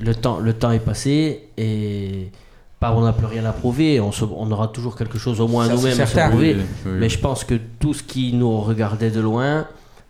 le, 0.00 0.14
temps, 0.14 0.38
le 0.38 0.52
temps 0.52 0.70
est 0.70 0.78
passé 0.84 1.48
et 1.58 2.30
pas 2.78 2.92
on 2.92 3.02
n'a 3.02 3.12
plus 3.12 3.26
rien 3.26 3.44
à 3.44 3.52
prouver. 3.52 4.00
On, 4.00 4.12
se- 4.12 4.24
on 4.24 4.50
aura 4.50 4.68
toujours 4.68 4.96
quelque 4.96 5.18
chose 5.18 5.40
au 5.40 5.48
moins 5.48 5.68
nous-mêmes 5.68 6.00
à 6.00 6.06
se 6.06 6.18
prouver. 6.18 6.54
Oui, 6.54 6.62
oui. 6.86 6.92
Mais 6.98 7.08
je 7.08 7.18
pense 7.18 7.44
que 7.44 7.54
tout 7.78 7.92
ce 7.94 8.02
qui 8.02 8.32
nous 8.32 8.60
regardait 8.60 9.10
de 9.10 9.20
loin 9.20 9.66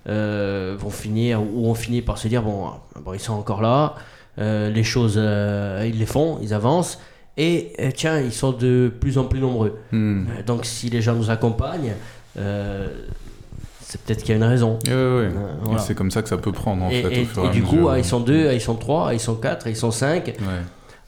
euh, 0.08 0.76
vont 0.78 0.90
finir 0.90 1.42
ou 1.42 1.68
on 1.68 1.74
finit 1.74 2.02
par 2.02 2.18
se 2.18 2.28
dire 2.28 2.42
bon, 2.42 2.70
bon 3.04 3.12
ils 3.14 3.20
sont 3.20 3.34
encore 3.34 3.62
là, 3.62 3.94
euh, 3.96 3.98
les 4.40 4.84
choses 4.84 5.14
euh, 5.16 5.84
ils 5.88 5.98
les 5.98 6.06
font, 6.06 6.38
ils 6.42 6.54
avancent 6.54 6.98
et 7.36 7.72
euh, 7.80 7.90
tiens 7.94 8.18
ils 8.20 8.32
sont 8.32 8.52
de 8.52 8.92
plus 9.00 9.18
en 9.18 9.24
plus 9.24 9.40
nombreux. 9.40 9.78
Hmm. 9.92 10.26
Euh, 10.28 10.42
Donc 10.46 10.64
si 10.64 10.88
les 10.90 11.00
gens 11.02 11.14
nous 11.14 11.30
accompagnent, 11.30 11.92
euh, 12.38 12.88
c'est 13.80 14.00
peut-être 14.02 14.20
qu'il 14.20 14.30
y 14.30 14.32
a 14.32 14.36
une 14.36 14.44
raison. 14.44 14.78
Euh, 14.88 15.28
Et 15.30 15.32
voilà. 15.64 15.78
c'est 15.80 15.94
comme 15.94 16.10
ça 16.10 16.22
que 16.22 16.28
ça 16.28 16.36
peut 16.38 16.52
prendre 16.52 16.84
en 16.84 16.90
Et, 16.90 17.02
fait. 17.02 17.12
et- 17.16 17.22
au 17.22 17.24
fur 17.26 17.44
et 17.44 17.48
à 17.48 17.50
du 17.50 17.62
coup, 17.62 17.88
ah, 17.88 17.98
ils 17.98 18.04
sont 18.04 18.20
deux, 18.20 18.48
ah, 18.48 18.54
ils 18.54 18.60
sont 18.60 18.76
trois, 18.76 19.08
ah, 19.08 19.14
ils 19.14 19.20
sont 19.20 19.34
quatre, 19.34 19.66
ils 19.66 19.76
sont 19.76 19.90
cinq. 19.90 20.26
Ouais. 20.28 20.34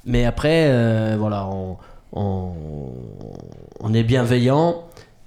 Mais 0.04 0.24
après, 0.24 0.66
euh, 0.68 1.16
voilà, 1.18 1.46
on, 1.46 1.76
on, 2.12 2.52
on 3.80 3.94
est 3.94 4.02
bienveillant, 4.02 4.82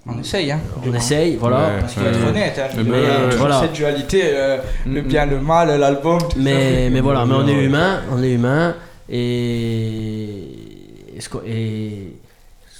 On 0.08 0.20
essaye 0.20 0.52
hein. 0.52 0.60
on 0.86 0.94
essaye, 0.94 1.36
voilà. 1.36 1.56
Ouais, 1.58 1.80
Parce 1.80 1.92
qu'il 1.94 2.02
faut 2.02 2.08
être 2.08 2.28
honnête, 2.28 2.60
hein, 2.62 2.68
Mais 2.76 2.82
il 2.82 2.88
y 2.88 2.90
a 2.90 2.94
ouais, 2.94 3.00
ouais, 3.08 3.24
toujours 3.24 3.38
voilà. 3.46 3.60
cette 3.60 3.72
dualité, 3.72 4.22
euh, 4.24 4.58
le 4.86 5.02
Mhm. 5.02 5.08
bien, 5.08 5.26
le 5.26 5.40
mal, 5.40 5.80
l'album. 5.80 6.18
tout 6.18 6.30
ça. 6.30 6.36
Mais, 6.38 6.90
mais 6.90 7.00
voilà, 7.00 7.26
mais 7.26 7.34
on 7.34 7.46
est 7.48 7.64
humain, 7.64 8.00
on 8.12 8.22
est 8.22 8.30
humain 8.32 8.74
et, 9.08 9.16
et 11.16 11.20
ce 11.20 11.28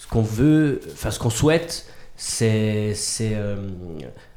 qu'on 0.09 0.23
veut, 0.23 0.81
enfin 0.93 1.11
ce 1.11 1.19
qu'on 1.19 1.31
souhaite, 1.31 1.87
c'est 2.17 2.93
c'est 2.95 3.33
euh, 3.35 3.57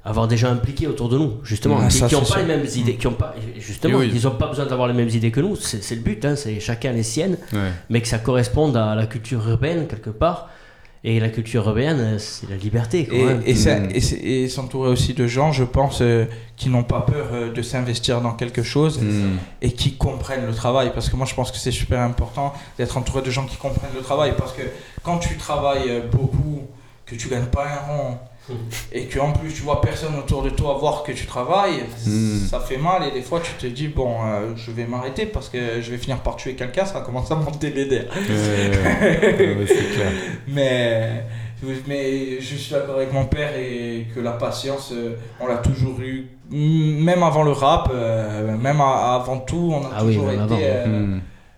avoir 0.04 0.28
des 0.28 0.38
gens 0.38 0.52
impliqués 0.52 0.88
autour 0.88 1.10
de 1.10 1.17
nous, 1.17 1.34
justement, 1.43 1.78
Ouais, 1.78 1.88
qui 1.88 1.97
ça, 1.97 2.08
n'ont 2.12 2.19
pas 2.19 2.25
sûr. 2.25 2.38
les 2.39 2.45
mêmes 2.45 2.65
idées, 2.75 2.95
qui 2.95 3.08
ont 3.08 3.13
pas, 3.13 3.36
justement, 3.58 3.99
oui. 3.99 4.12
ils 4.13 4.23
n'ont 4.23 4.32
pas 4.36 4.47
besoin 4.47 4.65
d'avoir 4.65 4.88
les 4.88 4.93
mêmes 4.93 5.10
idées 5.10 5.32
que 5.32 5.39
nous. 5.41 5.56
C'est 5.56 5.84
c'est 5.84 5.95
le 5.95 6.02
but, 6.02 6.23
hein, 6.25 6.36
c'est 6.36 6.60
chacun 6.60 6.91
les 6.91 7.04
siennes, 7.04 7.38
Ouais. 7.54 7.71
mais 7.89 8.02
que 8.02 8.08
ça 8.08 8.17
corresponde 8.17 8.75
à 8.78 8.95
la 8.95 9.06
culture 9.06 9.47
urbaine 9.47 9.88
quelque 9.88 10.10
part. 10.10 10.49
Et 11.06 11.20
la 11.22 11.30
culture 11.30 11.66
urbaine, 11.66 12.20
c'est 12.20 12.50
la 12.50 12.58
liberté. 12.58 13.06
Quand 13.06 13.16
Et, 13.16 13.24
même. 13.24 13.42
et, 13.46 13.56
ça- 13.56 13.80
Mm. 13.80 13.90
et 14.22 14.50
s'entourer 14.50 14.90
aussi 14.90 15.14
de 15.14 15.28
gens, 15.28 15.54
je 15.54 15.64
pense, 15.64 16.00
euh, 16.02 16.26
qui 16.58 16.68
n'ont 16.68 16.84
pas 16.84 17.02
peur 17.02 17.28
euh, 17.32 17.54
de 17.54 17.62
s'investir 17.62 18.20
dans 18.20 18.34
quelque 18.34 18.64
chose 18.64 19.00
Hmm. 19.00 19.38
et 19.62 19.72
qui 19.72 19.94
comprennent 19.96 20.46
le 20.46 20.54
travail. 20.54 20.92
Parce 20.94 21.08
que 21.08 21.16
moi, 21.16 21.26
je 21.26 21.34
pense 21.36 21.52
que 21.52 21.58
c'est 21.58 21.72
super 21.72 22.02
important 22.02 22.54
d'être 22.78 22.98
entouré 22.98 23.22
de 23.22 23.32
gens 23.32 23.46
qui 23.46 23.56
comprennent 23.56 23.94
le 23.96 24.02
travail. 24.02 24.34
Parce 24.38 24.52
que 24.52 24.64
quand 25.02 25.20
tu 25.20 25.38
travailles 25.38 25.90
euh, 25.90 26.02
beaucoup, 26.12 26.64
que 27.06 27.16
tu 27.16 27.30
gagnes 27.30 27.46
pas 27.46 27.66
un 27.66 27.94
rond, 27.94 28.18
Mm. 28.50 28.54
et 28.94 29.06
que 29.06 29.20
en 29.20 29.32
plus 29.32 29.54
tu 29.54 29.62
vois 29.62 29.82
personne 29.82 30.16
autour 30.18 30.42
de 30.44 30.50
toi 30.50 30.78
voir 30.80 31.04
que 31.04 31.12
tu 31.12 31.26
travailles, 31.26 31.84
Mm. 32.06 32.38
ça 32.50 32.60
fait 32.60 32.78
mal. 32.78 33.04
Et 33.08 33.12
des 33.12 33.22
fois, 33.22 33.40
tu 33.42 33.52
te 33.54 33.66
dis, 33.68 33.88
bon, 33.88 34.16
euh, 34.26 34.52
je 34.56 34.72
vais 34.72 34.86
m'arrêter 34.86 35.26
parce 35.26 35.50
que 35.50 35.82
je 35.82 35.92
vais 35.92 35.98
finir 35.98 36.18
par 36.20 36.36
tuer 36.36 36.56
quelqu'un, 36.56 36.86
ça 36.86 37.02
commence 37.02 37.32
à 37.32 37.36
monter 37.36 37.70
les 37.72 37.86
dents. 37.86 38.08
Clair. 38.12 39.58
Mais, 40.48 41.24
mais 41.88 42.40
je 42.40 42.56
suis 42.56 42.72
d'accord 42.74 42.96
avec 42.96 43.12
mon 43.12 43.26
père 43.26 43.52
et 43.58 44.08
que 44.16 44.22
la 44.22 44.32
patience, 44.32 44.92
euh, 44.94 45.16
on 45.42 45.48
l'a 45.48 45.58
toujours 45.58 46.00
eu. 46.00 46.28
Même 46.50 47.22
avant 47.22 47.44
le 47.44 47.52
rap, 47.52 47.92
euh, 47.94 48.56
même 48.58 48.80
avant 48.82 49.40
tout, 49.40 49.74
on 49.76 49.84
a 49.86 49.90
Ah 49.98 50.06
oui, 50.06 50.14
toujours 50.14 50.28
même 50.32 50.46
été. 50.46 50.56
euh, 50.64 51.18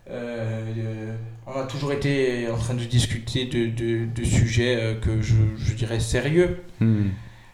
euh, 0.09 1.13
on 1.47 1.59
a 1.59 1.63
toujours 1.63 1.91
été 1.91 2.47
en 2.49 2.57
train 2.57 2.73
de 2.75 2.83
discuter 2.83 3.45
de, 3.45 3.65
de, 3.67 4.05
de 4.05 4.23
sujets 4.23 4.75
euh, 4.79 4.95
que 4.99 5.21
je, 5.21 5.35
je 5.57 5.73
dirais 5.73 5.99
sérieux 5.99 6.63
Hmm. 6.79 7.09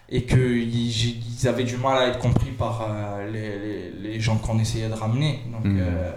et 0.08 0.22
qu'ils 0.24 0.74
ils 0.74 1.48
avaient 1.48 1.64
du 1.64 1.76
mal 1.76 1.98
à 1.98 2.08
être 2.08 2.18
compris 2.18 2.50
par 2.50 2.86
euh, 2.90 3.30
les, 3.30 3.58
les, 3.58 4.08
les 4.12 4.20
gens 4.20 4.36
qu'on 4.38 4.58
essayait 4.58 4.88
de 4.88 4.94
ramener. 4.94 5.40
Donc 5.52 5.64
Mhm. 5.64 5.78
euh, 5.80 6.10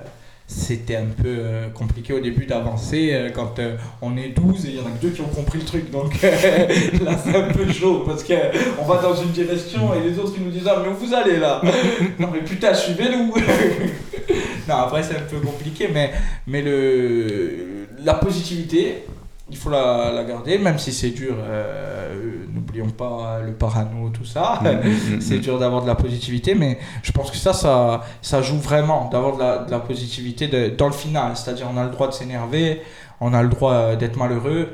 c'était 0.53 0.97
un 0.97 1.05
peu 1.05 1.29
euh, 1.29 1.69
compliqué 1.69 2.11
au 2.11 2.19
début 2.19 2.45
d'avancer 2.45 3.11
euh, 3.13 3.29
quand 3.29 3.57
euh, 3.59 3.77
on 4.01 4.17
est 4.17 4.29
12 4.29 4.65
et 4.65 4.69
il 4.69 4.75
y 4.75 4.79
en 4.81 4.85
a 4.85 4.89
que 4.89 5.01
deux 5.01 5.11
qui 5.11 5.21
ont 5.21 5.27
compris 5.27 5.59
le 5.59 5.65
truc. 5.65 5.89
Donc 5.91 6.21
là 6.21 7.17
c'est 7.23 7.35
un 7.35 7.51
peu 7.53 7.71
chaud 7.71 8.03
parce 8.05 8.23
qu'on 8.23 8.83
va 8.83 9.01
dans 9.01 9.15
une 9.15 9.29
direction 9.29 9.93
et 9.93 10.01
les 10.01 10.19
autres 10.19 10.33
qui 10.33 10.41
nous 10.41 10.51
disent 10.51 10.67
Ah 10.67 10.83
mais 10.83 10.89
où 10.89 10.95
vous 10.95 11.13
allez 11.13 11.37
là 11.37 11.61
Non 12.19 12.29
mais 12.33 12.41
putain 12.41 12.73
suivez-nous 12.73 13.33
Non 14.67 14.75
après 14.75 15.03
c'est 15.03 15.15
un 15.15 15.21
peu 15.21 15.37
compliqué 15.37 15.89
mais, 15.91 16.11
mais 16.45 16.61
le, 16.61 17.87
la 18.03 18.15
positivité 18.15 19.05
il 19.51 19.57
faut 19.57 19.69
la, 19.69 20.11
la 20.11 20.23
garder, 20.23 20.57
même 20.57 20.79
si 20.79 20.91
c'est 20.91 21.09
dur. 21.11 21.35
euh, 21.39 22.45
N'oublions 22.53 22.89
pas 22.89 23.39
le 23.45 23.53
parano, 23.53 24.09
tout 24.09 24.25
ça. 24.25 24.59
Hmm, 24.61 24.67
hmm, 24.67 25.19
c'est 25.21 25.37
hmm. 25.37 25.41
dur 25.41 25.59
d'avoir 25.59 25.81
de 25.83 25.87
la 25.87 25.95
positivité, 25.95 26.55
mais 26.55 26.79
je 27.03 27.11
pense 27.11 27.29
que 27.31 27.37
ça, 27.37 27.53
ça, 27.53 28.01
ça 28.21 28.41
joue 28.41 28.57
vraiment 28.57 29.09
d'avoir 29.11 29.35
de 29.35 29.39
la, 29.41 29.57
de 29.59 29.71
la 29.71 29.79
positivité 29.79 30.47
de- 30.47 30.69
dans 30.69 30.87
le 30.87 30.93
final. 30.93 31.31
C'est-à-dire, 31.35 31.67
on 31.73 31.77
a 31.77 31.83
le 31.83 31.89
droit 31.91 32.07
de 32.07 32.13
s'énerver, 32.13 32.81
on 33.19 33.33
a 33.33 33.41
le 33.43 33.49
droit 33.49 33.73
euh, 33.73 33.95
d'être 33.95 34.17
malheureux, 34.17 34.69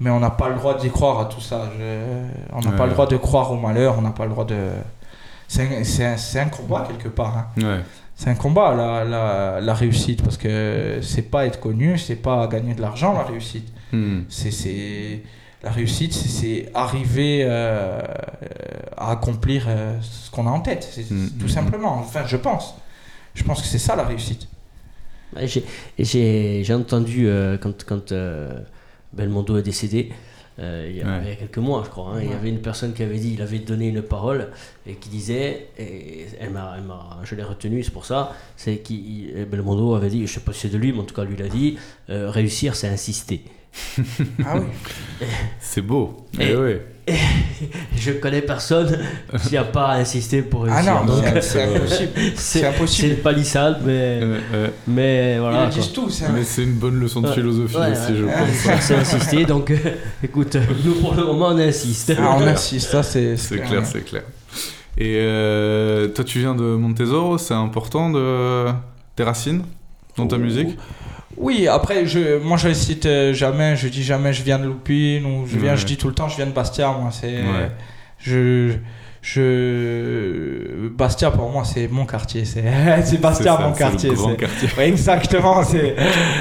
mais 0.00 0.10
on 0.10 0.20
n'a 0.20 0.30
pas 0.30 0.48
le 0.48 0.56
droit 0.56 0.76
d'y 0.76 0.90
croire 0.90 1.20
à 1.20 1.24
tout 1.26 1.40
ça. 1.40 1.62
Je- 1.78 2.26
on 2.52 2.60
n'a 2.60 2.72
pas 2.72 2.86
le 2.86 2.92
droit 2.92 3.06
de 3.06 3.16
croire 3.16 3.50
au 3.52 3.56
malheur, 3.56 3.96
on 3.98 4.02
n'a 4.02 4.10
pas 4.10 4.24
le 4.24 4.30
droit 4.30 4.44
de. 4.44 4.56
C'est 5.48 5.62
un, 5.62 5.84
c'est 5.84 6.16
c'est 6.16 6.50
combat 6.50 6.86
quelque 6.88 7.08
part. 7.08 7.36
hein. 7.36 7.46
Ouais. 7.62 7.80
C'est 8.14 8.30
un 8.30 8.34
combat, 8.34 8.74
la, 8.74 9.04
la, 9.04 9.60
la 9.60 9.74
réussite, 9.74 10.22
parce 10.22 10.36
que 10.36 10.98
c'est 11.02 11.22
pas 11.30 11.46
être 11.46 11.58
connu, 11.60 11.98
c'est 11.98 12.16
pas 12.16 12.46
gagner 12.46 12.74
de 12.74 12.80
l'argent, 12.80 13.14
la 13.14 13.24
réussite. 13.24 13.72
Hmm. 13.92 14.20
C'est, 14.28 14.50
c'est 14.50 15.20
la 15.62 15.70
réussite, 15.70 16.12
c'est, 16.14 16.70
arriver 16.74 17.42
euh, 17.44 18.00
à 18.96 19.12
accomplir 19.12 19.66
euh, 19.68 19.96
ce 20.00 20.30
qu'on 20.30 20.46
a 20.46 20.50
en 20.50 20.60
tête, 20.60 20.88
c'est, 20.90 21.10
Mm, 21.10 21.30
tout 21.38 21.46
mm, 21.46 21.48
simplement. 21.48 21.94
Enfin, 21.98 22.24
je 22.26 22.36
pense. 22.36 22.74
Je 23.34 23.44
pense 23.44 23.60
que 23.62 23.66
c'est 23.68 23.78
ça 23.78 23.94
la 23.96 24.04
réussite. 24.04 24.48
J'ai- 25.42 25.64
et 25.98 26.04
J'ai 26.04 26.62
j'ai 26.64 26.74
entendu 26.74 27.26
euh, 27.26 27.56
quand, 27.58 27.84
quand 27.84 28.12
euh, 28.12 28.52
Belmondo 29.14 29.56
est 29.56 29.62
décédé, 29.62 30.12
euh, 30.58 30.86
il, 30.90 30.96
y 30.98 31.00
a, 31.02 31.06
Ouais. 31.06 31.20
il 31.22 31.28
y 31.28 31.32
a 31.32 31.36
quelques 31.36 31.56
mois, 31.58 31.82
je 31.86 31.90
crois, 31.90 32.12
hein, 32.16 32.20
il 32.22 32.30
y 32.30 32.34
avait 32.34 32.50
une 32.50 32.60
personne 32.60 32.92
qui 32.92 33.02
avait 33.02 33.18
dit, 33.18 33.32
il 33.34 33.40
avait 33.42 33.58
donné 33.60 33.88
une 33.88 34.02
parole 34.02 34.50
et 34.86 34.94
qui 34.96 35.08
disait, 35.08 35.68
et 35.78 36.26
elle 36.38 36.50
m'a, 36.50 36.74
elle 36.76 36.84
m'a- 36.84 37.20
je 37.24 37.34
l'ai 37.34 37.42
retenu, 37.42 37.82
c'est 37.82 37.90
pour 37.92 38.04
ça, 38.04 38.34
c'est 38.56 38.78
qu'il 38.78 39.46
Belmondo 39.50 39.94
avait 39.94 40.10
dit, 40.10 40.26
je 40.26 40.34
sais 40.34 40.40
pas 40.40 40.52
si 40.52 40.60
c'est 40.60 40.68
de 40.68 40.76
lui, 40.76 40.92
mais 40.92 40.98
en 41.00 41.04
tout 41.04 41.14
cas 41.14 41.24
lui 41.24 41.36
l'a 41.38 41.48
dit, 41.48 41.78
euh, 42.10 42.28
réussir 42.30 42.74
c'est 42.76 42.88
insister. 42.88 43.42
Ah 44.44 44.54
oui. 44.56 45.26
C'est 45.60 45.82
beau. 45.82 46.26
Et- 46.38 46.48
Eh 46.52 46.56
ouais. 46.56 46.86
Je 47.96 48.12
connais 48.12 48.42
personne 48.42 48.96
qui 49.48 49.56
a 49.56 49.64
pas 49.64 49.94
insisté 49.94 50.42
pour 50.42 50.66
Ah 50.68 50.76
réussir. 50.76 50.94
non, 51.04 51.04
Donc, 51.16 51.24
c'est, 51.40 51.62
impossible. 51.64 52.10
c'est 52.36 52.66
impossible. 52.66 53.08
C'est 53.16 53.22
palissade, 53.22 53.80
mais, 53.84 54.20
Euh, 54.22 54.38
euh, 54.54 54.68
mais 54.86 55.38
voilà. 55.38 55.64
Ils 55.64 55.70
disent 55.70 55.92
tout. 55.92 56.08
C'est 56.10 56.28
mais 56.30 56.44
c'est 56.44 56.62
une 56.62 56.74
bonne 56.74 57.00
leçon 57.00 57.20
de 57.20 57.28
philosophie 57.28 57.76
Ouais, 57.76 57.90
aussi, 57.90 58.12
ouais. 58.12 58.18
je 58.18 58.24
pense. 58.24 58.34
Réussir, 58.46 58.72
c'est 58.82 58.94
insister, 58.96 59.44
donc 59.44 59.70
euh, 59.72 59.76
écoute, 60.22 60.56
nous 60.84 60.94
pour 60.94 61.14
le 61.14 61.24
moment 61.24 61.48
on 61.48 61.58
insiste. 61.58 62.12
Ah, 62.18 62.36
on 62.38 62.46
insiste, 62.46 62.90
ça 62.90 63.02
c'est, 63.02 63.36
C'est 63.36 63.58
clair, 63.58 63.84
c'est 63.84 64.04
clair. 64.04 64.22
Et 64.96 65.16
euh, 65.18 66.06
toi, 66.08 66.22
tu 66.24 66.38
viens 66.38 66.54
de 66.54 66.62
Montesoro, 66.62 67.36
c'est 67.38 67.54
important 67.54 68.10
de 68.10 68.66
tes 69.16 69.22
racines 69.24 69.62
dans 70.16 70.26
ta 70.28 70.36
musique? 70.38 70.76
Oui, 71.36 71.66
après, 71.68 72.06
je, 72.06 72.38
moi 72.38 72.56
je 72.56 72.72
cite 72.72 73.06
euh, 73.06 73.32
jamais, 73.32 73.74
je 73.76 73.88
dis 73.88 74.02
jamais 74.02 74.32
je 74.32 74.42
viens 74.42 74.58
de 74.58 74.66
Loupine 74.66 75.24
ou 75.26 75.46
je 75.46 75.58
viens, 75.58 75.72
Ouais. 75.72 75.76
je 75.76 75.86
dis 75.86 75.96
tout 75.96 76.08
le 76.08 76.14
temps 76.14 76.28
je 76.28 76.36
viens 76.36 76.46
de 76.46 76.52
Bastia, 76.52 76.88
moi 76.92 77.10
c'est. 77.10 77.26
Ouais. 77.42 77.70
Je. 78.18 78.72
Je. 79.22 80.88
Bastia 80.88 81.30
pour 81.30 81.48
moi 81.50 81.64
c'est 81.64 81.88
mon 81.88 82.04
quartier, 82.06 82.44
c'est 82.44 82.64
c'est 83.04 83.20
Bastia 83.20 83.56
ça, 83.56 83.62
mon 83.62 83.70
le 83.70 83.76
quartier. 83.76 84.10
grand 84.10 84.34
quartier. 84.34 84.68
Ouais, 84.76 84.88
exactement. 84.88 85.62
C'est, 85.62 85.94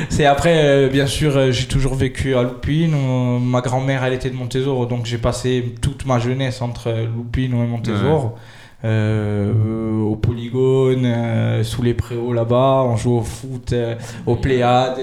c'est 0.10 0.26
après, 0.26 0.56
euh, 0.66 0.90
bien 0.90 1.06
sûr, 1.08 1.36
euh, 1.38 1.52
j'ai 1.52 1.66
toujours 1.68 1.96
vécu 1.96 2.36
à 2.36 2.44
Loupine. 2.44 2.94
où 2.96 3.40
ma 3.40 3.62
grand-mère, 3.62 4.04
elle 4.04 4.14
était 4.14 4.30
de 4.30 4.36
Montésor, 4.36 4.88
donc 4.88 5.06
j'ai 5.06 5.18
passé 5.20 5.76
toute 5.82 6.06
ma 6.06 6.20
jeunesse 6.20 6.62
entre 6.62 6.92
Loupine 7.16 7.54
et 7.54 7.68
Montésor. 7.68 8.36
Euh, 8.84 10.02
au 10.02 10.16
polygone, 10.16 11.06
euh, 11.06 11.64
sous 11.64 11.84
les 11.84 11.94
préaux 11.94 12.34
là-bas, 12.34 12.84
on 12.84 12.96
jouait 12.96 13.20
au 13.20 13.22
foot, 13.22 13.74
euh, 13.74 13.96
au 14.26 14.36
Pléiade, 14.36 14.98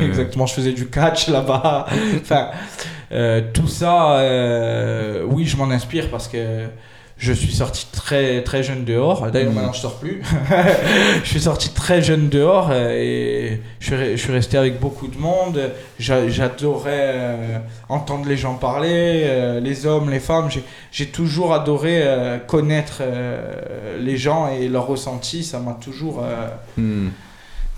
exactement, 0.00 0.46
je 0.46 0.54
faisais 0.54 0.72
du 0.72 0.88
catch 0.88 1.28
là-bas. 1.28 1.86
enfin, 2.22 2.48
tout 3.52 3.68
ça, 3.68 4.22
oui, 5.28 5.44
je 5.44 5.56
m'en 5.56 5.70
inspire 5.70 6.10
parce 6.10 6.28
que 6.28 6.66
je 7.18 7.32
suis 7.32 7.52
sorti 7.52 7.86
très 7.92 8.42
très 8.44 8.62
jeune 8.62 8.84
dehors. 8.84 9.30
D'ailleurs, 9.30 9.50
Mhm. 9.50 9.54
maintenant, 9.56 9.72
je 9.72 9.80
sors 9.80 9.96
plus. 9.98 10.22
je 11.24 11.28
suis 11.28 11.40
sorti 11.40 11.70
très 11.70 12.00
jeune 12.00 12.28
dehors 12.28 12.68
euh, 12.70 12.92
et 12.94 13.60
je 13.80 14.16
suis, 14.16 14.32
resté 14.32 14.56
avec 14.56 14.78
beaucoup 14.78 15.08
de 15.08 15.18
monde. 15.18 15.60
J'a- 15.98 16.28
J'adorais 16.28 17.10
euh, 17.14 17.58
entendre 17.88 18.26
les 18.28 18.36
gens 18.36 18.54
parler, 18.54 19.22
euh, 19.24 19.58
les 19.60 19.84
hommes, 19.86 20.10
les 20.10 20.20
femmes. 20.20 20.48
J'ai- 20.92 21.06
toujours 21.06 21.52
adoré 21.54 22.02
connaître 22.46 23.02
les 23.98 24.16
gens 24.16 24.48
et 24.48 24.68
leurs 24.68 24.86
ressentis. 24.86 25.42
Ça 25.44 25.58
m'a 25.58 25.72
toujours, 25.72 26.22
Hmm. 26.76 27.08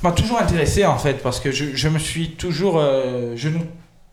m'a 0.03 0.12
toujours 0.12 0.38
intéressé 0.41 0.84
en 0.84 0.99
fait 0.99 1.22
parce 1.22 1.41
que 1.41 1.51
je, 1.51 1.64
je 1.74 1.88
me 1.88 1.99
suis 1.99 2.30
toujours, 2.32 2.78
euh, 2.78 3.32
je 3.36 3.49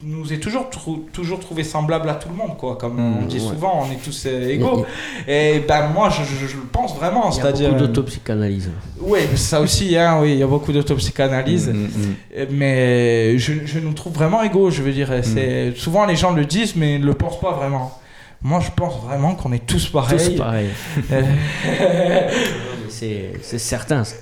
nous, 0.04 0.32
ai 0.32 0.40
toujours 0.40 0.70
trou- 0.70 1.06
toujours 1.12 1.40
trouvé 1.40 1.64
semblable 1.64 2.08
à 2.10 2.14
tout 2.14 2.30
le 2.30 2.36
monde 2.36 2.56
quoi. 2.58 2.76
Comme 2.78 2.98
Mmh, 2.98 3.18
on 3.24 3.26
dit 3.26 3.40
ouais. 3.40 3.42
souvent, 3.48 3.84
on 3.84 3.92
est 3.92 3.96
tous 4.04 4.26
euh, 4.28 4.48
égaux. 4.50 4.86
Et 5.28 5.60
ben 5.68 5.88
moi, 5.94 6.10
je, 6.10 6.24
je- 6.24 6.46
je 6.48 6.56
le 6.58 6.64
pense 6.72 6.96
vraiment. 6.96 7.30
Il 7.32 7.36
y 7.36 7.40
a 7.40 7.42
C'est-à-dire, 7.42 7.70
beaucoup 7.70 7.82
d'autopsychanalyse. 7.88 8.70
oui, 9.02 9.20
ça 9.36 9.60
aussi, 9.60 9.98
hein, 9.98 10.20
oui, 10.22 10.34
il 10.34 10.38
y 10.40 10.44
a 10.44 10.48
beaucoup 10.48 10.72
d'autopsychanalyse. 10.72 11.70
Hmm, 11.70 11.72
hmm, 11.74 11.86
hmm. 11.86 12.14
Euh, 12.38 12.46
Mais 12.52 13.38
je, 13.40 13.54
je 13.66 13.80
nous 13.80 13.94
trouve 13.94 14.14
vraiment 14.14 14.44
égaux, 14.44 14.70
je 14.70 14.84
veux 14.84 14.92
dire. 14.94 15.12
C'est, 15.24 15.74
Souvent 15.76 16.06
les 16.06 16.16
gens 16.16 16.32
le 16.32 16.46
disent, 16.46 16.76
mais 16.76 17.00
ne 17.00 17.06
le 17.06 17.14
pensent 17.16 17.40
pas 17.40 17.54
vraiment. 17.54 17.92
Moi, 18.44 18.60
je 18.60 18.70
pense 18.76 19.02
vraiment 19.04 19.34
qu'on 19.34 19.52
est 19.52 19.66
tous 19.66 19.88
pareils. 19.90 20.20
Tous 20.20 20.38
pareil. 20.38 20.68
C'est 23.42 23.60
certain. 23.60 24.04
ça. 24.04 24.16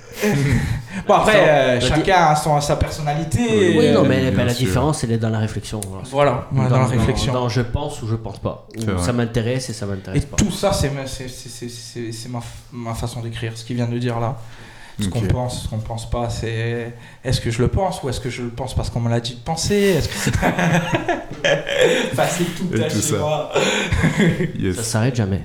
bon, 1.06 1.14
après, 1.14 1.48
euh, 1.48 1.80
chacun 1.80 2.26
a 2.28 2.36
son, 2.36 2.60
sa 2.60 2.76
personnalité. 2.76 3.40
Oui, 3.48 3.76
Oui, 3.78 3.90
non, 3.92 4.04
mais 4.04 4.30
la 4.30 4.48
sûr. 4.50 4.66
différence, 4.66 5.04
elle 5.04 5.12
est 5.12 5.18
dans 5.18 5.30
la 5.30 5.38
réflexion. 5.38 5.80
voilà. 5.88 6.04
Voilà, 6.10 6.46
ouais, 6.52 6.68
dans, 6.68 6.78
la 6.78 6.86
réflexion. 6.86 7.32
Dans, 7.32 7.48
je 7.48 7.62
pense 7.62 8.02
ou 8.02 8.08
je 8.08 8.16
pense 8.16 8.38
pas. 8.38 8.66
Ou 8.76 8.98
ça 8.98 9.12
m'intéresse 9.12 9.70
et 9.70 9.72
ça 9.72 9.86
Et 9.86 9.88
m'intéresse 9.90 10.24
pas. 10.26 10.36
tout 10.36 10.50
ça, 10.50 10.72
c'est, 10.72 10.90
ma- 10.90 11.06
c'est, 11.06 11.28
c'est, 11.28 11.48
c'est, 11.48 11.68
c'est- 11.68 12.12
c'est 12.12 12.28
ma, 12.28 12.40
ma 12.72 12.94
façon 12.94 13.20
d'écrire, 13.20 13.52
ce 13.56 13.64
qu'il 13.64 13.76
vient 13.76 13.88
de 13.88 13.98
dire 13.98 14.20
là. 14.20 14.36
Ce 14.98 15.08
qu'on 15.08 15.20
pense, 15.20 15.64
ce 15.64 15.68
qu'on 15.68 15.76
pense 15.78 16.08
pas, 16.08 16.30
c'est 16.30 16.94
est-ce 17.22 17.40
que 17.42 17.50
je 17.50 17.60
le 17.60 17.68
pense 17.68 18.02
ou 18.02 18.08
est-ce 18.08 18.18
que 18.20 18.30
je 18.30 18.40
le 18.42 18.48
pense 18.48 18.74
parce 18.74 18.88
qu'on 18.88 19.00
me 19.00 19.10
l'a 19.10 19.20
dit 19.20 19.34
de 19.34 19.40
penser? 19.40 19.74
Est-ce 19.74 20.08
que... 20.08 20.14
enfin, 22.12 22.24
c'est 22.30 22.44
tout, 22.56 22.64
tout 22.68 22.78
chez 22.82 22.88
ça. 23.02 23.18
moi. 23.18 23.52
Yes. 24.58 24.76
Ça 24.76 24.82
s'arrête 24.82 25.14
jamais. 25.16 25.42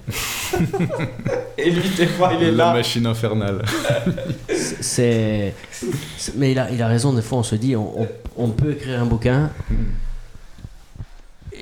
Et 1.58 1.70
lui, 1.70 1.90
des 1.90 2.08
fois, 2.08 2.32
il 2.40 2.44
est 2.48 2.52
La 2.52 2.68
là. 2.68 2.74
machine 2.74 3.06
infernale. 3.06 3.62
C'est. 4.50 5.54
c'est- 6.18 6.36
Mais 6.38 6.54
il 6.54 6.60
a, 6.60 6.72
il 6.72 6.82
a 6.82 6.88
raison, 6.88 7.12
des 7.12 7.22
fois 7.22 7.40
on 7.40 7.44
se 7.44 7.56
dit, 7.56 7.76
on, 7.76 8.02
on- 8.04 8.08
on 8.38 8.48
peut 8.50 8.72
écrire 8.72 9.02
un 9.02 9.06
bouquin. 9.06 9.50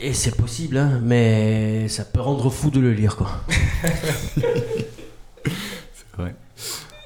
Et 0.02 0.14
c'est 0.14 0.36
possible, 0.36 0.78
hein, 0.78 1.02
mais 1.04 1.88
ça 1.90 2.06
peut 2.06 2.22
rendre 2.22 2.50
fou 2.52 2.70
de 2.70 2.80
le 2.80 2.94
lire, 2.94 3.18
quoi. 3.18 3.42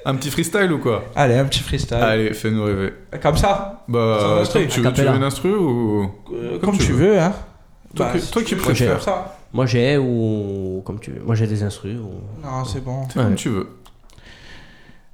Un 0.06 0.14
petit 0.16 0.30
freestyle 0.30 0.70
ou 0.72 0.78
quoi 0.78 1.04
Allez, 1.16 1.34
un 1.36 1.44
petit 1.46 1.60
freestyle. 1.60 1.96
Allez, 1.96 2.34
fais-nous 2.34 2.64
rêver. 2.64 2.92
Comme 3.22 3.36
ça 3.36 3.84
Bah, 3.88 4.18
Sans 4.20 4.36
instru, 4.40 4.60
comme 4.60 4.68
tu, 4.70 4.80
veux, 4.80 4.92
tu 4.92 5.00
veux 5.02 5.16
une 5.16 5.22
instru 5.22 5.54
ou 5.54 6.10
Euh, 6.32 6.50
Comme 6.58 6.60
Comme, 6.60 6.78
tu 6.78 6.86
tu 6.86 6.92
veux. 6.92 7.12
veux, 7.12 7.18
hein. 7.20 7.32
Toi 7.96 8.10
que- 8.12 8.18
si 8.18 8.30
toi 8.30 8.42
tu 8.42 8.48
qui 8.48 8.54
veux, 8.56 8.60
préfères. 8.60 9.00
ça. 9.02 9.36
Moi 9.52 9.66
j'ai 9.66 9.96
ou 9.96 10.82
comme 10.84 10.98
tu 11.00 11.12
veux. 11.12 11.22
Moi 11.22 11.34
j'ai 11.36 11.46
des 11.46 11.62
instrus. 11.62 11.96
ou- 11.98 12.44
Non, 12.44 12.64
c'est 12.64 12.82
bon. 12.84 13.04
C'est 13.08 13.14
comme 13.20 13.28
Ouais. 13.30 13.34
tu 13.36 13.48
veux. 13.50 13.68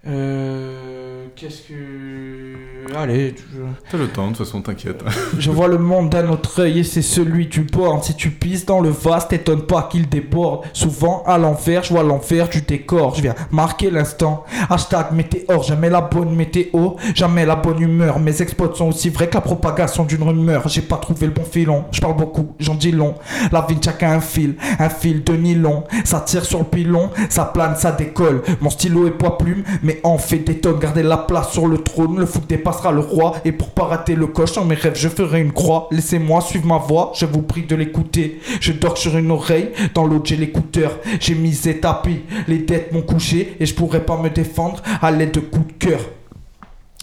Euh, 0.06 1.09
Qu'est-ce 1.36 1.68
que. 1.68 2.94
Allez, 2.96 3.34
je... 3.36 3.60
T'as 3.90 3.98
le 3.98 4.08
temps, 4.08 4.30
de 4.30 4.36
toute 4.36 4.44
façon, 4.46 4.60
t'inquiète. 4.60 5.02
je 5.38 5.50
vois 5.50 5.68
le 5.68 5.78
monde 5.78 6.10
d'un 6.10 6.28
autre 6.28 6.60
œil 6.60 6.80
et 6.80 6.84
c'est 6.84 7.02
celui 7.02 7.46
du 7.46 7.62
bord. 7.62 8.04
Si 8.04 8.14
tu 8.14 8.30
pisses 8.30 8.66
dans 8.66 8.80
le 8.80 8.90
vase, 8.90 9.28
t'étonne 9.28 9.62
pas 9.62 9.88
qu'il 9.90 10.08
déborde. 10.08 10.64
Souvent 10.72 11.22
à 11.26 11.38
l'envers, 11.38 11.82
je 11.84 11.92
vois 11.92 12.02
l'enfer 12.02 12.48
du 12.48 12.62
décor. 12.62 13.14
Je 13.14 13.22
viens 13.22 13.34
marquer 13.50 13.90
l'instant. 13.90 14.44
Hashtag 14.68 15.12
météor, 15.12 15.62
jamais 15.62 15.90
la 15.90 16.00
bonne 16.00 16.34
météo, 16.34 16.96
jamais 17.14 17.46
la 17.46 17.56
bonne 17.56 17.80
humeur. 17.80 18.18
Mes 18.18 18.42
exploits 18.42 18.74
sont 18.74 18.88
aussi 18.88 19.10
vrais 19.10 19.28
que 19.28 19.34
la 19.34 19.40
propagation 19.40 20.04
d'une 20.04 20.22
rumeur. 20.22 20.68
J'ai 20.68 20.82
pas 20.82 20.96
trouvé 20.96 21.26
le 21.26 21.32
bon 21.32 21.44
filon. 21.44 21.84
Je 21.92 22.00
parle 22.00 22.16
beaucoup, 22.16 22.54
j'en 22.58 22.74
dis 22.74 22.92
long. 22.92 23.14
La 23.52 23.64
vie 23.68 23.76
de 23.76 23.84
chacun 23.84 24.12
un 24.12 24.20
fil, 24.20 24.56
un 24.78 24.88
fil 24.88 25.22
de 25.24 25.34
nylon. 25.34 25.84
Ça 26.04 26.20
tire 26.20 26.44
sur 26.44 26.58
le 26.58 26.64
pilon, 26.64 27.10
ça 27.28 27.44
plane, 27.44 27.76
ça 27.76 27.92
décolle. 27.92 28.42
Mon 28.60 28.70
stylo 28.70 29.06
est 29.06 29.12
poids 29.12 29.38
plume, 29.38 29.62
mais 29.82 30.00
en 30.02 30.18
fait 30.18 30.38
des 30.38 30.58
tonnes. 30.58 30.78
Gardez 30.78 31.02
la 31.02 31.19
place 31.20 31.52
sur 31.52 31.66
le 31.66 31.78
trône, 31.78 32.18
le 32.18 32.26
foot 32.26 32.46
dépassera 32.48 32.92
le 32.92 33.00
roi. 33.00 33.36
Et 33.44 33.52
pour 33.52 33.70
pas 33.70 33.84
rater 33.84 34.14
le 34.14 34.26
coche, 34.26 34.52
dans 34.52 34.64
mes 34.64 34.74
rêves, 34.74 34.96
je 34.96 35.08
ferai 35.08 35.40
une 35.40 35.52
croix. 35.52 35.88
Laissez-moi 35.90 36.40
suivre 36.40 36.66
ma 36.66 36.78
voix, 36.78 37.12
je 37.14 37.26
vous 37.26 37.42
prie 37.42 37.62
de 37.62 37.76
l'écouter. 37.76 38.40
Je 38.60 38.72
dors 38.72 38.98
sur 38.98 39.16
une 39.16 39.30
oreille, 39.30 39.70
dans 39.94 40.06
l'autre 40.06 40.26
j'ai 40.26 40.36
l'écouteur. 40.36 40.98
J'ai 41.20 41.34
misé 41.34 41.78
tapis, 41.78 42.22
les 42.48 42.58
dettes 42.58 42.92
m'ont 42.92 43.02
couché. 43.02 43.56
Et 43.60 43.66
je 43.66 43.74
pourrais 43.74 44.04
pas 44.04 44.16
me 44.16 44.30
défendre 44.30 44.82
à 45.00 45.10
l'aide 45.10 45.32
de 45.32 45.40
coups 45.40 45.66
de 45.66 45.72
cœur. 45.72 46.00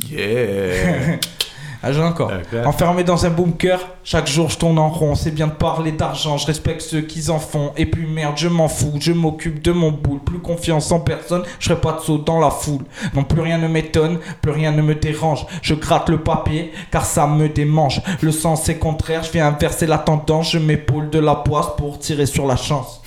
Yeah 0.10 1.20
Ah, 1.84 1.92
j'ai 1.94 2.02
encore. 2.02 2.32
Enfermé 2.66 3.04
dans 3.04 3.26
un 3.26 3.30
bunker, 3.30 3.80
chaque 4.04 4.28
jour 4.28 4.50
je 4.50 4.58
tourne 4.58 4.80
en 4.80 4.90
rond. 4.90 5.14
C'est 5.16 5.32
bien 5.32 5.48
de 5.48 5.52
parler 5.54 5.92
d'argent, 5.92 6.38
je 6.38 6.48
respecte 6.48 6.82
ceux 6.82 7.02
qui 7.02 7.30
en 7.30 7.40
font. 7.40 7.72
Et 7.78 7.86
puis 7.86 8.08
merde, 8.08 8.36
je 8.38 8.48
m'en 8.48 8.68
fous, 8.68 8.94
je 9.00 9.12
m'occupe 9.12 9.62
de 9.62 9.72
mon 9.72 9.92
boule. 9.92 10.20
Plus 10.20 10.40
confiance 10.40 10.92
en 10.92 11.00
personne, 11.00 11.44
je 11.60 11.70
ferai 11.70 11.80
pas 11.80 11.94
de 11.94 12.00
saut 12.02 12.18
dans 12.18 12.40
la 12.40 12.50
foule. 12.50 12.82
Non, 13.14 13.24
plus 13.24 13.42
rien 13.42 13.58
ne 13.60 13.68
m'étonne, 13.68 14.20
plus 14.42 14.52
rien 14.52 14.72
ne 14.72 14.82
me 14.82 14.96
dérange. 14.96 15.46
Je 15.62 15.76
gratte 15.76 16.10
le 16.10 16.18
papier, 16.18 16.72
car 16.92 17.06
ça 17.06 17.28
me 17.28 17.48
démange. 17.48 18.02
Le 18.22 18.32
sens 18.32 18.68
est 18.70 18.78
contraire, 18.80 19.24
je 19.24 19.32
viens 19.32 19.48
inverser 19.48 19.86
la 19.86 20.00
tendance. 20.00 20.52
Je 20.52 20.60
m'épaule 20.60 21.10
de 21.10 21.20
la 21.20 21.36
poisse 21.36 21.68
pour 21.78 22.00
tirer 22.00 22.26
sur 22.26 22.48
la 22.48 22.56
chance. 22.56 23.02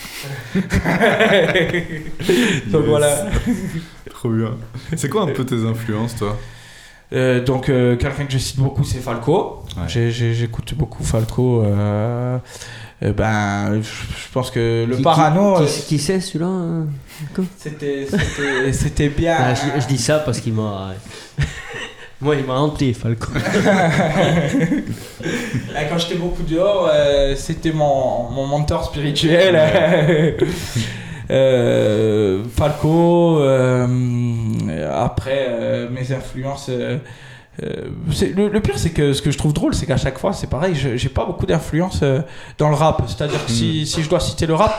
Donc 0.55 0.65
Yes. 2.83 2.87
voilà. 2.87 3.27
Trop 4.11 4.29
bien. 4.31 4.51
C'est 4.97 5.09
quoi 5.09 5.23
un 5.23 5.27
peu 5.29 5.45
tes 5.45 5.65
influences, 5.67 6.15
toi? 6.17 6.37
Euh, 7.13 7.43
donc 7.43 7.69
euh, 7.69 7.97
quelqu'un 7.97 8.25
que 8.27 8.33
je 8.33 8.39
cite 8.39 8.59
beaucoup 8.61 8.85
c'est 8.85 8.99
Falco. 9.01 9.65
Ouais. 9.77 10.11
J'écoute 10.11 10.75
beaucoup 10.75 11.03
Falco. 11.03 11.63
euh, 11.65 12.39
euh, 13.03 13.13
ben, 13.13 13.81
je 13.83 14.29
pense 14.33 14.51
que 14.51 14.85
le 14.89 14.97
Qui- 14.97 15.03
parano, 15.03 15.57
Qui, 15.61 15.67
qui, 15.67 15.83
qui 15.87 15.99
c'est 15.99 16.21
celui-là 16.21 16.85
c'était 17.59 18.07
c'était- 18.09 18.73
c'était 18.73 19.09
bien. 19.09 19.37
Ah, 19.39 19.55
je, 19.55 19.81
je 19.81 19.87
dis 19.89 19.99
ça 19.99 20.19
parce 20.21 20.39
qu'il 20.41 20.53
m'a. 20.53 20.93
Moi 22.21 22.37
il 22.37 22.45
m'a 22.45 22.55
hanté, 22.55 22.93
Falco. 22.93 23.29
Quand 25.89 25.99
j'étais 25.99 26.17
beaucoup 26.17 26.43
dehors, 26.43 26.89
euh, 26.93 27.35
c'était 27.35 27.73
mon, 27.73 28.29
mon 28.31 28.47
mentor 28.47 28.85
spirituel. 28.85 30.37
Euh, 31.31 32.43
Falco, 32.57 33.39
euh, 33.41 33.87
après 34.93 35.47
euh, 35.49 35.89
mes 35.91 36.13
influences. 36.13 36.69
le, 37.61 38.49
le 38.49 38.61
pire, 38.61 38.79
c'est 38.79 38.91
que 38.91 39.13
ce 39.13 39.23
que 39.23 39.31
je 39.31 39.39
trouve 39.39 39.53
drôle, 39.53 39.75
c'est 39.75 39.87
qu'à 39.87 39.97
chaque 39.97 40.19
fois, 40.19 40.33
c'est 40.33 40.49
pareil, 40.51 40.75
j'ai 40.75 41.09
pas 41.09 41.25
beaucoup 41.27 41.47
d'influence 41.47 42.03
dans 42.59 42.69
le 42.69 42.75
rap. 42.75 43.03
C'est-à-dire 43.07 43.45
que 43.45 43.51
si, 43.53 43.87
si 43.87 44.03
je 44.03 44.09
dois 44.09 44.21
citer 44.21 44.47
le 44.47 44.55
rap, 44.55 44.75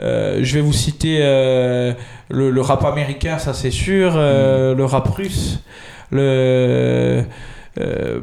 euh, 0.00 0.38
je 0.42 0.54
vais 0.54 0.60
vous 0.62 0.72
citer 0.72 1.18
euh, 1.20 1.92
le, 2.30 2.50
le 2.50 2.60
rap 2.62 2.84
américain, 2.84 3.38
ça 3.38 3.52
c'est 3.52 3.70
sûr, 3.70 4.12
euh, 4.16 4.74
le 4.74 4.84
rap 4.84 5.08
russe, 5.08 5.60
le. 6.10 7.22
euh, 7.78 8.20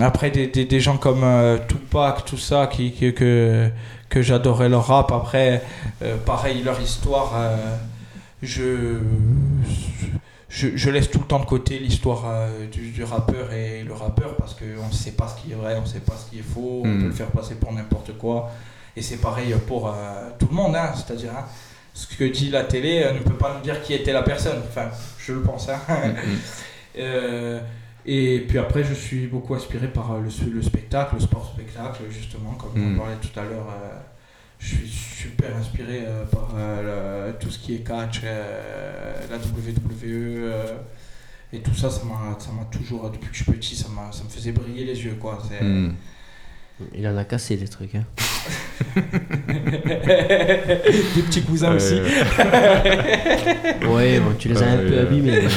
après 0.00 0.30
des, 0.30 0.46
des, 0.48 0.64
des 0.64 0.80
gens 0.80 0.96
comme 0.96 1.24
Tupac, 1.68 2.24
tout 2.26 2.36
ça, 2.36 2.66
qui, 2.70 2.92
qui- 2.92 3.14
que, 3.14 3.68
que 4.08 4.22
j'adorais 4.22 4.68
leur 4.68 4.86
rap. 4.86 5.10
Après, 5.12 5.62
euh, 6.02 6.16
pareil, 6.24 6.62
leur 6.62 6.80
histoire, 6.80 7.32
euh, 7.36 7.56
je, 8.42 8.98
je, 10.48 10.68
je 10.76 10.90
laisse 10.90 11.10
tout 11.10 11.18
le 11.18 11.24
temps 11.26 11.40
de 11.40 11.44
côté 11.46 11.78
l'histoire 11.78 12.24
euh, 12.26 12.66
du, 12.68 12.90
du 12.90 13.04
rappeur 13.04 13.52
et 13.52 13.82
le 13.82 13.92
rappeur 13.92 14.36
parce 14.36 14.54
qu'on 14.54 14.86
ne 14.86 14.92
sait 14.92 15.12
pas 15.12 15.28
ce 15.28 15.42
qui 15.42 15.52
est 15.52 15.56
vrai, 15.56 15.76
on 15.76 15.82
ne 15.82 15.86
sait 15.86 16.00
pas 16.00 16.14
ce 16.16 16.30
qui 16.30 16.38
est 16.38 16.42
faux, 16.42 16.82
on 16.84 16.88
Mm. 16.88 16.98
peut 17.00 17.06
le 17.06 17.12
faire 17.12 17.26
passer 17.28 17.54
pour 17.56 17.72
n'importe 17.72 18.16
quoi. 18.18 18.50
Et 18.96 19.02
c'est 19.02 19.16
pareil 19.18 19.54
pour 19.66 19.94
tout 20.38 20.46
le 20.50 20.54
monde, 20.54 20.74
hein, 20.74 20.92
c'est-à-dire 20.94 21.30
hein, 21.36 21.44
ce 21.92 22.06
que 22.06 22.24
dit 22.24 22.48
la 22.50 22.64
télé 22.64 23.04
ne 23.12 23.18
peut 23.18 23.34
pas 23.36 23.54
nous 23.56 23.60
dire 23.62 23.82
qui 23.82 23.92
était 23.92 24.12
la 24.12 24.22
personne. 24.22 24.58
Enfin, 24.68 24.88
je 25.18 25.32
le 25.34 25.42
pense. 25.42 25.68
hein. 25.68 25.78
Mm, 25.88 26.36
Euh, 26.98 27.60
Et 28.08 28.44
puis 28.48 28.58
après, 28.58 28.84
je 28.84 28.94
suis 28.94 29.26
beaucoup 29.26 29.54
inspiré 29.54 29.88
par 29.88 30.12
euh, 30.12 30.20
le, 30.20 30.50
le 30.52 30.62
spectacle, 30.62 31.14
le 31.16 31.20
sport 31.20 31.52
spectacle, 31.54 32.02
justement, 32.10 32.52
comme 32.52 32.70
on 32.76 32.90
Mm. 32.90 32.96
parlait 32.98 33.16
tout 33.20 33.38
à 33.40 33.42
l'heure. 33.44 33.68
euh, 33.68 33.98
je 34.58 34.68
suis 34.76 34.88
super 34.88 35.54
inspiré 35.56 36.00
euh, 36.06 36.24
par 36.24 36.54
euh, 36.56 37.28
le- 37.32 37.38
tout 37.38 37.50
ce 37.50 37.58
qui 37.58 37.74
est 37.74 37.78
catch, 37.86 38.20
euh, 38.24 39.12
la 39.30 39.36
WWE. 39.36 40.04
euh, 40.04 40.76
et 41.52 41.58
tout 41.60 41.74
ça, 41.74 41.90
ça 41.90 42.02
m'a 42.04 42.36
ça 42.38 42.50
m'a 42.52 42.64
toujours, 42.64 43.10
depuis 43.10 43.28
que 43.30 43.36
je 43.36 43.42
suis 43.42 43.52
petit, 43.52 43.76
ça, 43.76 43.88
m'a- 43.88 44.10
ça 44.12 44.24
me 44.24 44.28
faisait 44.30 44.52
briller 44.52 44.84
les 44.84 45.04
yeux. 45.04 45.16
Quoi. 45.20 45.38
Hmm. 45.60 45.90
Il 46.94 47.06
en 47.08 47.16
a 47.16 47.24
cassé 47.24 47.56
des 47.56 47.68
trucs. 47.68 47.94
Hein. 47.96 48.04
Des 49.76 51.22
petits 51.22 51.42
cousins 51.42 51.74
aussi. 51.74 51.94
Ouais, 53.88 54.20
bon, 54.20 54.34
tu 54.38 54.48
les 54.48 54.62
as 54.62 54.66
un 54.70 54.76
peu 54.78 55.00
abîmés. 55.00 55.40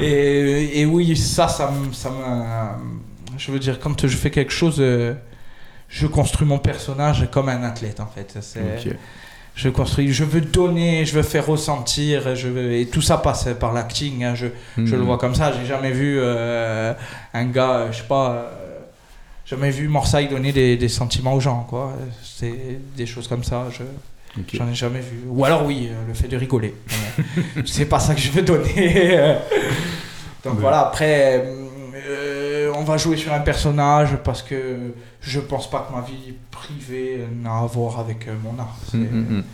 Et, 0.00 0.80
et 0.80 0.86
oui, 0.86 1.16
ça, 1.16 1.48
ça 1.48 1.72
ça 1.92 2.10
Je 3.38 3.52
veux 3.52 3.58
dire, 3.58 3.78
quand 3.80 4.06
je 4.06 4.16
fais 4.16 4.30
quelque 4.30 4.52
chose, 4.52 4.76
euh, 4.80 5.14
je 5.88 6.06
construis 6.06 6.46
mon 6.46 6.58
personnage 6.58 7.28
comme 7.30 7.48
un 7.48 7.62
athlète, 7.62 8.00
en 8.00 8.06
fait. 8.06 8.38
Je 9.56 9.68
construis, 9.68 10.12
je 10.12 10.24
veux 10.24 10.40
donner, 10.40 11.04
je 11.04 11.14
veux 11.14 11.22
faire 11.22 11.46
ressentir, 11.46 12.34
je 12.36 12.48
veux, 12.48 12.72
et 12.74 12.86
tout 12.86 13.02
ça 13.02 13.18
passe 13.18 13.48
par 13.58 13.72
l'acting. 13.72 14.24
hein, 14.24 14.34
je, 14.34 14.46
je 14.84 14.96
le 14.96 15.02
Hmm. 15.02 15.04
vois 15.04 15.18
comme 15.18 15.34
ça. 15.34 15.52
J'ai 15.52 15.66
jamais 15.66 15.90
vu 15.90 16.18
euh, 16.20 16.94
un 17.34 17.44
gars, 17.46 17.70
euh, 17.78 17.92
je 17.92 17.98
sais 17.98 18.04
pas, 18.08 18.50
jamais 19.44 19.70
vu 19.70 19.88
Morsaille 19.88 20.28
donner 20.28 20.52
des, 20.52 20.76
des 20.76 20.88
sentiments 20.88 21.34
aux 21.34 21.40
gens, 21.40 21.66
quoi. 21.68 21.92
C'est 22.22 22.78
des 22.96 23.06
choses 23.06 23.28
comme 23.28 23.44
ça. 23.44 23.66
Je, 23.70 23.82
J'en 24.52 24.68
ai 24.68 24.74
jamais 24.74 25.00
vu. 25.00 25.22
Ou 25.28 25.44
alors 25.44 25.66
oui, 25.66 25.88
euh, 25.90 26.06
le 26.06 26.14
fait 26.14 26.28
de 26.28 26.36
rigoler. 26.36 26.74
C'est 27.66 27.86
pas 27.86 27.98
ça 27.98 28.14
que 28.14 28.20
je 28.20 28.30
veux 28.30 28.42
donner. 28.42 29.36
Donc 30.44 30.58
voilà, 30.58 30.80
après, 30.86 31.44
euh, 32.10 32.72
on 32.76 32.84
va 32.84 32.96
jouer 32.96 33.16
sur 33.16 33.32
un 33.32 33.40
personnage 33.40 34.16
parce 34.24 34.42
que 34.42 34.94
je 35.20 35.40
pense 35.40 35.68
pas 35.68 35.86
que 35.88 35.94
ma 35.94 36.02
vie 36.02 36.34
privée 36.50 37.26
n'a 37.42 37.58
à 37.58 37.66
voir 37.66 37.98
avec 37.98 38.28
euh, 38.28 38.34
mon 38.42 38.58
art. 38.58 38.76
Hmm, 38.92 39.02
hmm, 39.02 39.38
hmm. 39.38 39.44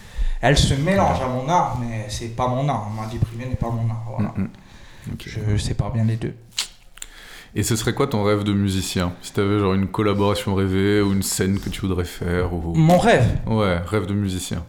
Elle 0.42 0.56
se 0.56 0.74
mélange 0.74 1.20
à 1.20 1.28
mon 1.28 1.48
art, 1.48 1.78
mais 1.80 2.06
c'est 2.08 2.36
pas 2.36 2.46
mon 2.46 2.68
art. 2.68 2.90
Ma 2.90 3.06
vie 3.06 3.18
privée 3.18 3.46
n'est 3.46 3.56
pas 3.56 3.70
mon 3.70 3.90
art. 3.90 4.04
Voilà. 4.10 4.32
Hmm, 4.36 4.42
hmm. 4.42 5.12
Ok. 5.12 5.24
Je 5.26 5.56
sépare 5.56 5.92
bien 5.92 6.04
les 6.04 6.16
deux. 6.16 6.34
Et 7.58 7.62
ce 7.62 7.74
serait 7.74 7.94
quoi 7.94 8.06
ton 8.06 8.22
rêve 8.22 8.44
de 8.44 8.52
musicien? 8.52 9.12
Si 9.22 9.32
t'avais 9.32 9.58
genre 9.58 9.72
une 9.74 9.86
collaboration 9.88 10.54
rêvée 10.54 11.00
ou 11.00 11.12
une 11.14 11.22
scène 11.22 11.58
que 11.58 11.70
tu 11.70 11.80
voudrais 11.80 12.04
faire 12.04 12.52
ou... 12.52 12.74
Mon 12.74 12.98
rêve, 12.98 13.26
Ouais, 13.46 13.78
rêve 13.86 14.04
de 14.06 14.12
musicien. 14.14 14.62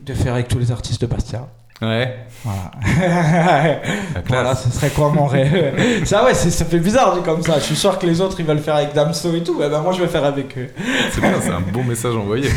de 0.00 0.14
faire 0.14 0.32
avec 0.32 0.48
tous 0.48 0.58
les 0.58 0.72
artistes 0.72 1.02
de 1.02 1.06
Bastia. 1.06 1.46
Ouais. 1.82 2.16
Voilà. 2.44 2.70
Voilà, 4.26 4.54
ce 4.56 4.68
serait 4.70 4.90
quoi 4.90 5.10
mon 5.10 5.26
rêve? 5.26 6.04
Ça 6.06 6.24
ouais, 6.24 6.34
ça 6.34 6.64
fait 6.64 6.78
bizarre 6.80 7.14
dit 7.14 7.22
comme 7.22 7.42
ça. 7.42 7.58
Je 7.60 7.64
suis 7.64 7.76
sûr 7.76 7.98
que 7.98 8.06
les 8.06 8.20
autres 8.20 8.40
ils 8.40 8.46
veulent 8.46 8.58
faire 8.58 8.74
avec 8.76 8.94
Damso 8.94 9.32
et 9.34 9.42
tout. 9.44 9.60
Eh 9.64 9.68
ben 9.68 9.80
moi 9.82 9.92
je 9.92 10.00
vais 10.00 10.08
faire 10.08 10.24
avec 10.24 10.56
eux. 10.58 10.68
C'est 11.12 11.20
bien, 11.20 11.34
c'est 11.40 11.50
un 11.50 11.60
bon 11.60 11.84
message 11.84 12.16
envoyé. 12.16 12.48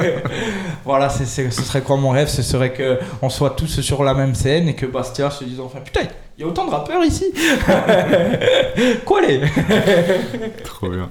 voilà, 0.84 1.08
c'est, 1.08 1.26
ce 1.50 1.62
serait 1.62 1.82
quoi 1.82 1.96
mon 1.96 2.10
rêve? 2.10 2.28
Ce 2.28 2.42
serait 2.42 2.72
que 2.72 2.98
on 3.22 3.28
soit 3.28 3.50
tous 3.50 3.80
sur 3.80 4.02
la 4.04 4.14
même 4.14 4.34
scène 4.34 4.68
et 4.68 4.74
que 4.74 4.86
Bastia 4.86 5.30
se 5.30 5.44
dise 5.44 5.60
enfin 5.60 5.78
putain, 5.84 6.02
il 6.40 6.44
y 6.44 6.46
a 6.46 6.48
autant 6.48 6.64
de 6.64 6.70
rappeurs 6.70 7.04
ici. 7.04 7.26
quoi 9.04 9.20
les 9.20 9.40
Trop 10.64 10.88
bien. 10.88 11.10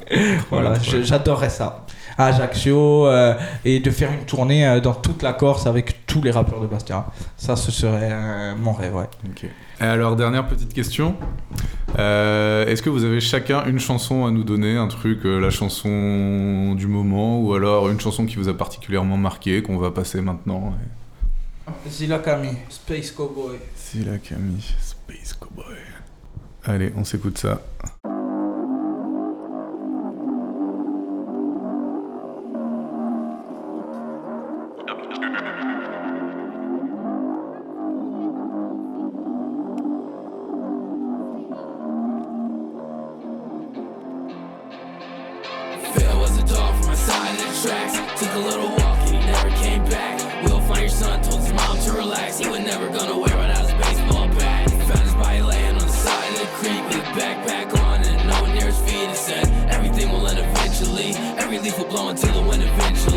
Voilà, 0.50 0.72
trop 0.72 0.84
je- 0.84 0.98
bien. 0.98 1.06
j'adorerais 1.06 1.52
ça. 1.52 1.86
À 2.18 2.26
Ajaccio 2.28 3.06
euh, 3.06 3.36
et 3.64 3.80
de 3.80 3.92
faire 3.92 4.12
une 4.12 4.26
tournée 4.26 4.68
euh, 4.68 4.80
dans 4.80 4.96
toute 4.96 5.22
la 5.22 5.34
Corse 5.34 5.68
avec 5.68 6.08
tous 6.08 6.24
les 6.24 6.32
rappeurs 6.32 6.60
de 6.62 6.66
Bastia. 6.66 7.06
Ça, 7.38 7.56
ce 7.56 7.72
serait 7.72 8.10
euh, 8.12 8.56
mon 8.60 8.74
rêve, 8.74 8.96
ouais. 8.96 9.06
Ok. 9.30 9.44
Et 9.44 9.84
alors, 9.84 10.16
dernière 10.16 10.48
petite 10.48 10.74
question. 10.74 11.16
Est-ce 11.96 12.82
que 12.82 12.90
vous 12.90 13.04
avez 13.04 13.22
chacun 13.22 13.66
une 13.66 13.80
chanson 13.80 14.26
à 14.26 14.32
nous 14.32 14.44
donner 14.44 14.78
Un 14.78 14.88
truc, 14.88 15.20
la 15.26 15.52
chanson 15.52 16.74
du 16.76 16.88
moment 16.88 17.40
Ou 17.40 17.54
alors 17.54 17.88
une 17.90 18.00
chanson 18.00 18.26
qui 18.26 18.36
vous 18.38 18.50
a 18.50 18.58
particulièrement 18.58 19.16
marqué, 19.18 19.62
qu'on 19.62 19.78
va 19.78 19.92
passer 19.92 20.22
maintenant 20.22 20.74
Zila 21.88 22.18
Kami, 22.20 22.50
Space 22.70 23.12
Cowboy. 23.12 23.58
C'est 23.76 24.06
la 24.06 24.18
Camille, 24.18 24.62
Space 24.62 24.89
Cowboy. 24.89 24.89
Allez, 26.65 26.91
on 26.95 27.03
s'écoute 27.03 27.38
ça. 27.38 27.61
Backpack 57.46 57.80
on 57.84 58.04
and 58.04 58.28
no 58.28 58.42
one 58.42 58.54
near 58.54 58.66
his 58.66 58.80
feet. 58.80 59.16
Said, 59.16 59.48
Everything 59.70 60.12
will 60.12 60.28
end 60.28 60.40
eventually. 60.40 61.14
Every 61.38 61.60
leaf 61.60 61.78
will 61.78 61.86
blow 61.86 62.10
until 62.10 62.34
the 62.34 62.48
wind 62.48 62.64
eventually. 62.64 63.09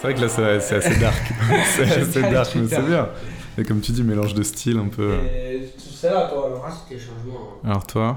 C'est 0.00 0.06
vrai 0.06 0.14
que 0.14 0.20
là, 0.22 0.28
c'est 0.28 0.60
c'est 0.60 0.76
assez 0.76 0.96
dark. 1.00 1.32
c'est 1.76 1.82
assez 1.82 2.22
dark, 2.22 2.54
mais 2.54 2.68
c'est 2.68 2.82
bien. 2.82 3.10
Et 3.58 3.64
comme 3.64 3.80
tu 3.82 3.92
dis, 3.92 4.02
mélange 4.02 4.32
de 4.32 4.42
style 4.42 4.78
un 4.78 4.88
peu. 4.88 5.18
C'est 5.78 6.08
là, 6.10 6.28
toi, 6.32 6.46
alors. 6.46 6.64
hein 6.66 6.70
C'était 6.88 6.98
changement. 6.98 7.58
Alors 7.62 7.86
toi, 7.86 8.16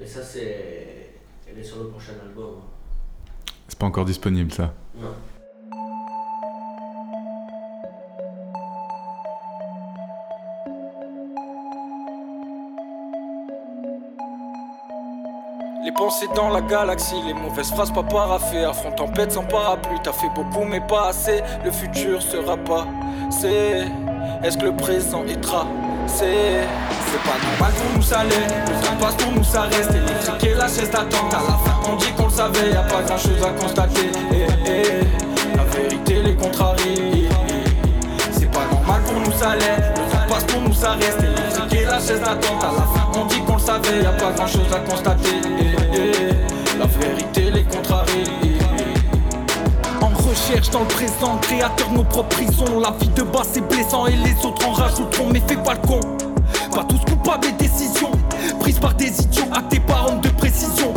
Mais 0.00 0.06
ça, 0.06 0.22
c'est. 0.22 1.10
Elle 1.50 1.58
est 1.58 1.62
sur 1.62 1.78
le 1.82 1.88
prochain 1.88 2.12
album. 2.26 2.54
c'est 3.68 3.78
pas 3.78 3.84
encore 3.86 4.06
disponible 4.06 4.50
ça. 4.52 4.72
Pensées 15.96 16.28
dans 16.34 16.50
la 16.50 16.60
galaxie, 16.60 17.22
les 17.26 17.34
mauvaises 17.34 17.70
phrases 17.70 17.92
pas 17.92 18.02
paraffées. 18.02 18.64
Affront 18.64 18.92
tempête 18.92 19.32
sans 19.32 19.44
parapluie, 19.44 19.98
t'as 20.02 20.12
fait 20.12 20.28
beaucoup 20.34 20.64
mais 20.64 20.80
pas 20.80 21.08
assez. 21.08 21.42
Le 21.64 21.70
futur 21.70 22.22
sera 22.22 22.56
pas. 22.56 22.86
C'est. 23.30 23.84
Est-ce 24.42 24.58
que 24.58 24.66
le 24.66 24.76
présent 24.76 25.24
est 25.24 25.40
tracé? 25.40 25.66
C'est 26.08 27.22
pas 27.22 27.38
normal 27.42 27.72
pour 27.76 27.96
nous 27.96 28.02
ça 28.02 28.24
l'est. 28.24 28.72
Le 28.72 28.86
temps 28.86 28.96
passe 29.00 29.14
pour 29.14 29.32
nous 29.32 29.44
ça 29.44 29.62
reste. 29.62 29.90
Électrique 29.90 30.44
et 30.44 30.54
la 30.54 30.68
chaise 30.68 30.90
d'attente. 30.90 31.32
À 31.32 31.40
la 31.40 31.58
fin, 31.58 31.90
on 31.90 31.96
dit 31.96 32.12
qu'on 32.12 32.24
le 32.24 32.30
savait, 32.30 32.70
y 32.70 32.76
a 32.76 32.82
pas 32.82 33.02
grand 33.02 33.18
chose 33.18 33.42
à 33.42 33.50
constater. 33.60 34.10
Eh, 34.32 34.46
eh, 34.66 35.56
La 35.56 35.64
vérité 35.64 36.22
les 36.22 36.34
contrarie. 36.34 37.28
C'est 38.32 38.50
pas 38.50 38.66
normal 38.70 39.02
pour 39.02 39.20
nous 39.20 39.32
ça 39.32 39.56
l'est. 39.56 39.76
Le 39.78 40.12
temps 40.12 40.26
passe 40.28 40.44
pour 40.44 40.60
nous 40.60 40.74
ça 40.74 40.92
reste. 40.92 41.20
Électrique 41.20 41.82
et 41.82 41.84
la 41.84 41.98
chaise 41.98 42.20
d'attente. 42.20 42.62
À 42.62 42.72
la 42.72 42.82
fin, 42.82 43.20
on 43.20 43.24
dit 43.26 43.40
qu'on 43.40 43.54
le 43.54 43.60
savait, 43.60 44.02
y 44.02 44.06
a 44.06 44.12
pas 44.12 44.32
grand 44.32 44.46
chose 44.46 44.72
à 44.74 44.78
constater. 44.90 45.40
Eh, 45.58 45.75
La 46.78 46.86
vérité 46.86 47.50
les 47.50 47.64
contrarie. 47.64 48.24
En 50.00 50.08
recherche 50.08 50.70
dans 50.70 50.80
le 50.80 50.86
présent, 50.86 51.38
créateur 51.40 51.88
de 51.90 51.94
nos 51.94 52.04
propres 52.04 52.36
prisons. 52.36 52.80
La 52.80 52.90
vie 53.00 53.08
de 53.08 53.22
bas 53.22 53.42
c'est 53.50 53.66
blessant 53.66 54.06
et 54.06 54.16
les 54.16 54.34
autres 54.44 54.66
en 54.66 54.72
rajouteront, 54.72 55.28
mais 55.32 55.42
fais 55.46 55.56
pas 55.56 55.74
le 55.74 55.86
con. 55.86 56.00
Pas 56.74 56.84
tous 56.84 57.00
coupables 57.10 57.46
et 57.46 57.52
décisions 57.52 58.10
prises 58.60 58.78
par 58.78 58.94
des 58.94 59.08
idiots, 59.22 59.44
actés 59.52 59.80
par 59.80 60.08
hommes 60.08 60.20
de 60.20 60.28
précision. 60.30 60.92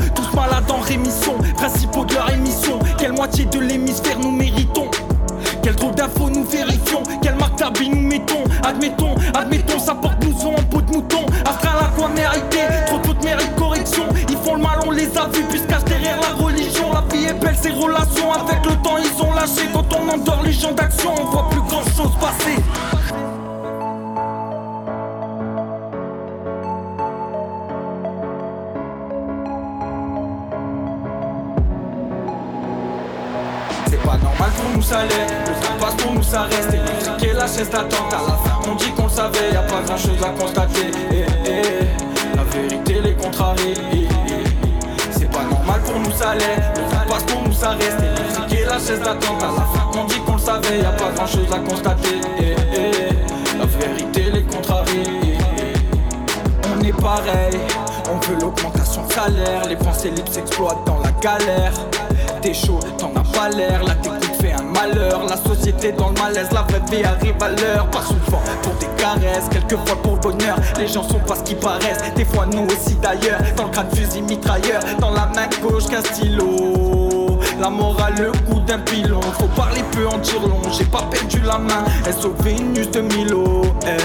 Vie 66.90 67.04
arrive 67.04 67.36
à 67.42 67.50
l'heure. 67.50 67.88
Pas 67.90 68.02
souvent 68.02 68.42
pour 68.62 68.74
des 68.76 68.88
caresses, 68.98 69.48
quelquefois 69.50 70.02
pour 70.02 70.16
le 70.16 70.20
bonheur. 70.20 70.58
Les 70.78 70.88
gens 70.88 71.04
sont 71.04 71.20
pas 71.20 71.36
ce 71.36 71.44
qu'ils 71.44 71.58
paraissent, 71.58 72.04
des 72.16 72.26
fois 72.26 72.46
nous 72.46 72.66
aussi 72.66 72.96
d'ailleurs. 72.96 73.40
Dans 73.56 73.66
le 73.66 73.70
crâne 73.70 73.90
fusil 73.94 74.22
mitrailleur, 74.22 74.82
dans 75.00 75.12
la 75.12 75.28
main 75.28 75.48
gauche 75.62 75.88
qu'un 75.88 76.02
stylo. 76.04 77.40
La 77.60 77.70
morale, 77.70 78.16
le 78.18 78.32
coup 78.32 78.60
d'un 78.62 78.80
pilon. 78.80 79.20
Faut 79.38 79.48
parler 79.56 79.82
peu 79.92 80.08
en 80.08 80.18
dire 80.20 80.42
long, 80.42 80.62
j'ai 80.72 80.86
pas 80.86 81.04
perdu 81.12 81.42
la 81.42 81.58
main. 81.58 81.84
SOV 82.06 82.34
Vénus 82.44 82.90
de 82.92 83.02
Milo. 83.02 83.62
eh. 83.86 83.98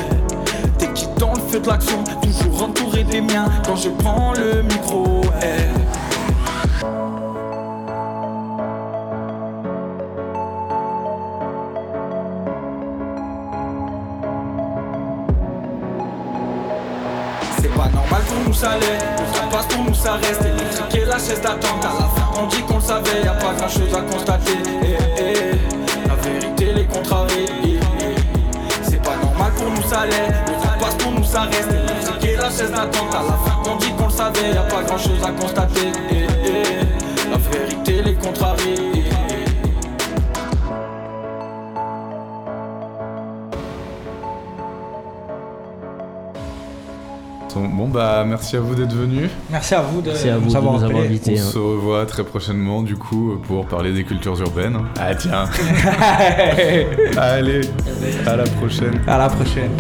T'es 0.79 0.89
qui 0.93 1.07
dans 1.19 1.33
le 1.35 1.41
feu 1.49 1.61
de 1.61 1.69
l'action, 1.69 2.03
toujours 2.23 2.65
entouré 2.65 3.05
des 3.05 3.21
miens 3.21 3.47
quand 3.65 3.77
je 3.77 3.91
prends 3.91 4.33
le 4.33 4.63
micro. 4.63 5.14
Pour 18.35 18.45
nous 18.49 18.53
ça 18.55 18.77
l'est, 18.79 18.99
le 18.99 19.39
temps 19.39 19.49
passe 19.51 19.67
pour 19.67 19.85
nous 19.85 19.95
ça 19.95 20.15
reste 20.15 20.43
Électrique 20.43 21.03
et 21.03 21.05
la 21.05 21.19
chaise 21.19 21.41
d'attente, 21.41 21.85
à 21.85 21.93
la 22.01 22.09
fin 22.09 22.43
on 22.43 22.47
dit 22.47 22.63
qu'on 22.63 22.77
le 22.77 22.83
savait 22.83 23.23
Y'a 23.25 23.33
pas 23.33 23.55
grand 23.55 23.69
chose 23.69 23.95
à 23.95 24.01
constater, 24.01 24.59
eh, 24.83 24.97
eh, 25.19 26.09
La 26.09 26.15
vérité 26.17 26.73
les 26.75 26.85
contrarie 26.85 27.47
eh, 27.65 27.79
eh. 28.01 28.15
C'est 28.83 29.03
pas 29.03 29.17
normal 29.23 29.53
pour 29.57 29.71
nous 29.71 29.83
ça 29.83 30.07
l'est, 30.07 30.29
le 30.29 30.63
temps 30.63 30.79
passe 30.81 30.95
pour 30.97 31.13
nous 31.13 31.25
ça 31.25 31.43
reste 31.43 31.71
Électrique 31.71 32.31
et 32.31 32.37
la 32.37 32.51
chaise 32.51 32.71
d'attente, 32.71 33.15
à 33.15 33.23
la 33.23 33.37
fin 33.45 33.71
on 33.71 33.77
dit 33.77 33.93
qu'on 33.93 34.07
le 34.07 34.13
savait 34.13 34.51
Y'a 34.55 34.63
pas 34.63 34.83
grand 34.83 34.99
chose 34.99 35.23
à 35.25 35.31
constater, 35.31 35.93
eh, 36.11 36.27
eh, 36.45 37.31
La 37.31 37.39
vérité 37.39 38.03
les 38.03 38.15
contrarie 38.15 38.64
Bon 47.73 47.89
bah 47.89 48.25
merci 48.27 48.57
à 48.57 48.61
vous 48.61 48.75
d'être 48.75 48.93
venus. 48.95 49.31
Merci 49.51 49.75
à 49.75 49.83
vous 49.83 50.01
de 50.01 50.09
Merci 50.09 50.29
à 50.29 50.39
vous 50.39 50.47
nous 50.47 50.53
de 50.53 50.57
avoir 50.57 50.75
nous 50.75 50.85
avoir 50.85 50.99
appelés. 50.99 51.09
invités. 51.09 51.35
On 51.37 51.41
hein. 51.41 51.51
se 51.53 51.59
revoit 51.59 52.07
très 52.07 52.25
prochainement 52.25 52.83
du 52.83 52.97
coup 52.97 53.39
pour 53.47 53.67
parler 53.67 53.93
des 53.93 54.05
cultures 54.05 54.39
urbaines. 54.41 54.79
Ah 54.99 55.15
tiens. 55.15 55.45
Allez, 57.17 57.63
à 58.27 58.37
la 58.37 58.45
prochaine. 58.45 59.01
À 59.07 59.19
la 59.19 59.29
prochaine. 59.29 59.71